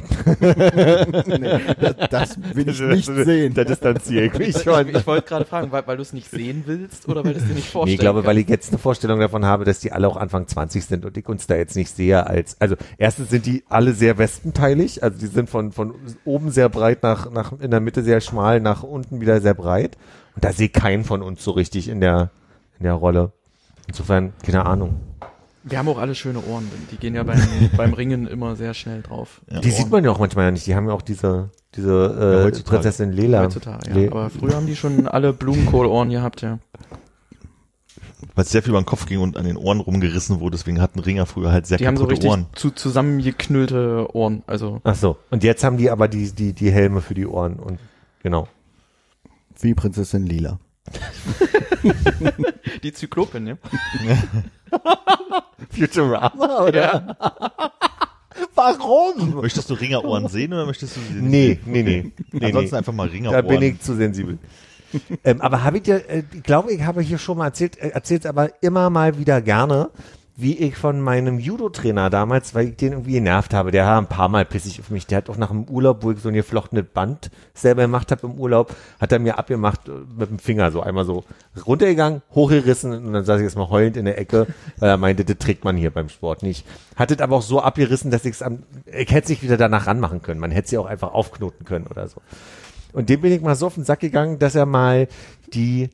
[1.27, 3.55] Nee, das, das will ich nicht sehen.
[3.55, 4.89] Da distanziere ich mich Ich, schon.
[4.94, 7.47] ich wollte gerade fragen, weil, weil du es nicht sehen willst oder weil du es
[7.47, 8.40] dir nicht Nee, vorstellen ich glaube, weil kannst?
[8.43, 11.28] ich jetzt eine Vorstellung davon habe, dass die alle auch Anfang 20 sind und ich
[11.28, 15.27] uns da jetzt nicht sehe als, also erstens sind die alle sehr westenteilig, also die
[15.27, 15.94] sind von, von
[16.24, 19.97] oben sehr breit nach, nach, in der Mitte sehr schmal, nach unten wieder sehr breit.
[20.35, 22.31] Und da sehe ich keinen von uns so richtig in der,
[22.78, 23.32] in der Rolle.
[23.89, 25.01] Insofern, keine Ahnung.
[25.69, 26.71] Wir haben auch alle schöne Ohren.
[26.93, 27.41] Die gehen ja beim,
[27.77, 29.41] beim Ringen immer sehr schnell drauf.
[29.51, 29.61] Ja.
[29.61, 30.67] Die sieht man ja auch manchmal ja nicht.
[30.67, 32.77] Die haben ja auch diese, diese Ja, äh, heutzutage.
[32.77, 33.43] Prinzessin Lela.
[33.43, 33.97] Heutzutage, ja.
[33.97, 36.59] Le- Aber früher haben die schon alle Blumenkohlohren gehabt, ja.
[38.35, 40.81] Weil es sehr viel über den Kopf ging und an den Ohren rumgerissen wurde, deswegen
[40.81, 42.47] hatten Ringer früher halt sehr Die haben so kaputte richtig Ohren.
[42.55, 44.43] zu, zusammengeknüllte Ohren.
[44.47, 45.17] Also Ach so.
[45.31, 47.79] Und jetzt haben die aber die, die, die Helme für die Ohren und,
[48.23, 48.47] genau.
[49.61, 50.59] Wie Prinzessin Lila.
[52.83, 53.59] die Zyklopin, ne?
[55.71, 57.17] Futurama, oder?
[58.55, 59.35] Warum?
[59.41, 61.61] Möchtest du Ringerohren sehen oder möchtest du sie Nee, sehen?
[61.67, 62.13] nee, nee.
[62.33, 62.79] nee, Ansonsten nee.
[62.79, 63.47] einfach mal Da Ringerohren.
[63.47, 64.39] bin ich zu sensibel.
[65.25, 67.89] ähm, aber habe ich dir, äh, ich glaube, ich habe hier schon mal erzählt, äh,
[67.89, 69.91] erzählt aber immer mal wieder gerne,
[70.39, 74.07] wie ich von meinem Judo-Trainer damals, weil ich den irgendwie genervt habe, der war ein
[74.07, 76.35] paar Mal pissig auf mich, der hat auch nach dem Urlaub, wo ich so ein
[76.35, 80.71] geflochtenes Band selber gemacht habe im Urlaub, hat er mir abgemacht äh, mit dem Finger
[80.71, 81.25] so einmal so
[81.67, 84.47] runtergegangen, hochgerissen und dann saß ich erstmal heulend in der Ecke,
[84.79, 86.67] weil er meinte, das trägt man hier beim Sport nicht.
[86.97, 89.57] Hat es aber auch so abgerissen, dass ich es am, ich hätte es nicht wieder
[89.57, 92.21] danach ranmachen können, man hätte sie auch einfach aufknoten können oder so.
[92.93, 95.09] Und dem bin ich mal so auf den Sack gegangen, dass er mal
[95.55, 95.89] die,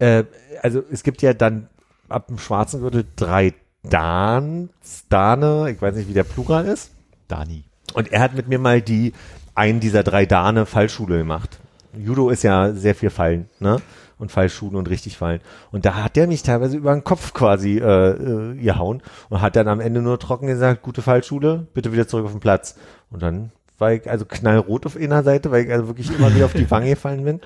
[0.00, 0.24] äh,
[0.62, 1.68] also es gibt ja dann
[2.08, 4.68] ab dem schwarzen Gürtel drei Dans,
[5.08, 6.92] Dane, ich weiß nicht, wie der Plural ist.
[7.28, 7.64] Dani.
[7.94, 9.12] Und er hat mit mir mal die,
[9.54, 11.58] einen dieser drei Dane Fallschule gemacht.
[11.96, 13.80] Judo ist ja sehr viel Fallen, ne?
[14.18, 15.40] Und Fallschulen und richtig fallen.
[15.70, 19.54] Und da hat der mich teilweise über den Kopf quasi äh, äh, gehauen und hat
[19.54, 22.74] dann am Ende nur trocken gesagt, gute Fallschule, bitte wieder zurück auf den Platz.
[23.10, 26.46] Und dann war ich also knallrot auf einer Seite, weil ich also wirklich immer wieder
[26.46, 27.40] auf die Wange gefallen bin.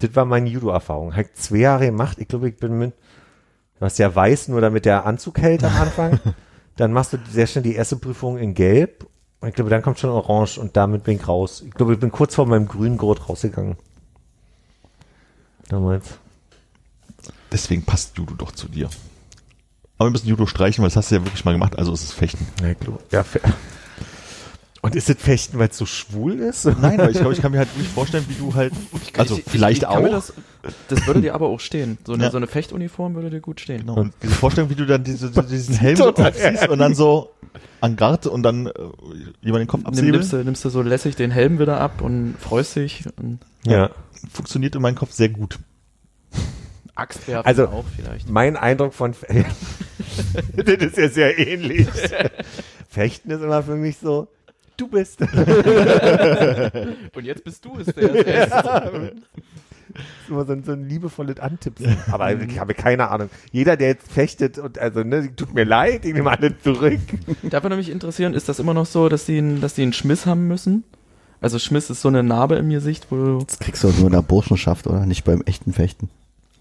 [0.00, 1.12] Das war meine Judo-Erfahrung.
[1.12, 2.18] Habe ich zwei Jahre gemacht.
[2.18, 2.94] Ich glaube, ich bin mit,
[3.82, 6.20] du hast ja weiß, nur damit der Anzug hält am Anfang.
[6.76, 9.06] dann machst du sehr schnell die erste Prüfung in Gelb.
[9.40, 11.62] Und ich glaube, dann kommt schon Orange und damit bin ich raus.
[11.66, 13.76] Ich glaube, ich bin kurz vor meinem grünen Gurt rausgegangen.
[15.68, 16.06] Damals.
[17.50, 18.88] Deswegen passt Judo doch zu dir.
[19.98, 22.04] Aber wir müssen Judo streichen, weil das hast du ja wirklich mal gemacht, also ist
[22.04, 22.46] es Fechten.
[22.60, 23.00] Ja, ich glaube.
[23.10, 23.40] Ja, fe-
[24.82, 26.64] und ist das Fechten, weil es so schwul ist?
[26.80, 28.72] Nein, aber ich glaube, ich kann mir halt nicht vorstellen, wie du halt,
[29.16, 30.08] also Ich- ich- vielleicht ich mir auch.
[30.10, 30.32] Das,
[30.88, 31.98] das würde dir aber auch stehen.
[32.06, 32.30] So eine, Ja.
[32.30, 33.80] so eine Fechtuniform würde dir gut stehen.
[33.80, 33.94] Genau.
[33.94, 37.30] Und diese Vorstellung, wie du dann diese, diesen Helm so Total aufziehst und dann so
[37.80, 38.70] an Garde und dann äh,
[39.40, 42.00] jemand den Kopf Nimm, absäbeln, nimmst, du, nimmst du so lässig den Helm wieder ab
[42.00, 43.90] und freust dich und Ja.
[44.32, 45.58] funktioniert in meinem Kopf sehr gut.
[46.94, 48.28] Axt werfen Also- auch vielleicht.
[48.28, 49.44] Mein Eindruck von Fe-
[50.56, 51.88] das ist ja sehr ähnlich.
[52.88, 54.28] Fechten ist immer für mich so,
[54.76, 55.20] du bist.
[57.14, 58.54] Und jetzt bist du es, der es ist.
[59.94, 61.96] ist immer so ein, so ein liebevolles Antipsen.
[62.10, 63.28] Aber ich habe keine Ahnung.
[63.52, 67.00] Jeder, der jetzt fechtet und also, ne, tut mir leid, ich nehme alle zurück.
[67.42, 70.26] Darf mich interessieren, ist das immer noch so, dass die, einen- dass die einen Schmiss
[70.26, 70.84] haben müssen?
[71.40, 74.12] Also Schmiss ist so eine Narbe im Gesicht, wo du, Das kriegst du nur in
[74.12, 76.08] der Burschenschaft oder nicht beim echten Fechten.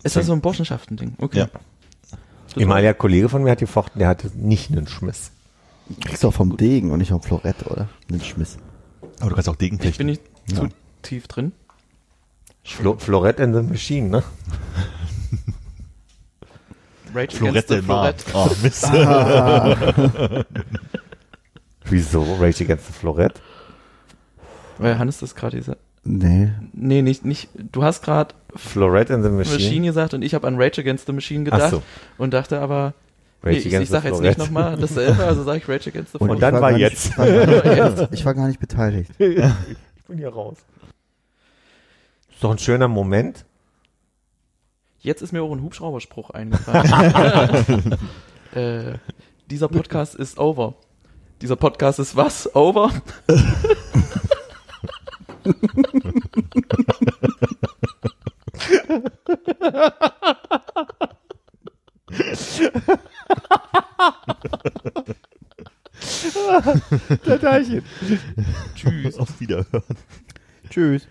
[0.04, 1.14] ist das so ein Burschenschaften-Ding?
[1.20, 1.38] Okay.
[1.40, 1.48] Ja.
[2.58, 5.32] Emalia, Kollege von mir hat gefochten, der hatte nicht einen Schmiss.
[6.04, 7.88] Kriegst du auch vom Degen und nicht vom Florett, oder?
[8.10, 8.58] Den Schmiss.
[9.20, 10.56] Aber du kannst auch Degen Ich bin nicht Ja.
[10.58, 10.70] zu
[11.02, 11.52] tief drin.
[12.64, 14.24] Flo Florett in the Machine, ne?
[17.14, 17.86] Rage Florette against.
[17.86, 18.26] Florett.
[18.34, 18.84] Oh, Mist.
[21.86, 22.22] Wieso?
[22.40, 23.42] Rage Against the Florett?
[24.78, 25.80] Weil Hannes das gerade gesagt.
[26.04, 26.52] Nee.
[26.74, 27.50] Nee, nicht, nicht.
[27.72, 29.56] Du hast gerade Florette in the Machine.
[29.56, 29.88] Machine.
[29.88, 31.84] gesagt und ich habe an Rage Against the Machine gedacht Ach so.
[32.18, 32.94] und dachte aber,
[33.44, 36.20] Rage nee, ich, ich sag jetzt nicht nochmal dasselbe, also sage ich Rage Against the
[36.20, 36.42] Und Florette.
[36.42, 37.18] dann ich war gar jetzt.
[37.18, 37.26] Nicht, ich, war
[37.76, 39.12] gar nicht, ich war gar nicht beteiligt.
[39.98, 40.58] Ich bin hier raus.
[42.34, 43.46] Ist doch ein schöner Moment.
[45.00, 47.96] Jetzt ist mir auch ein Hubschrauberspruch eingefallen.
[48.54, 48.98] äh,
[49.50, 50.74] dieser Podcast ist over.
[51.42, 52.54] Dieser Podcast ist was?
[52.54, 52.92] Over?
[67.26, 67.84] Der Teilchen.
[68.76, 69.18] Tschüss.
[69.18, 69.98] Auf Wiederhören.
[70.70, 71.08] Tschüss.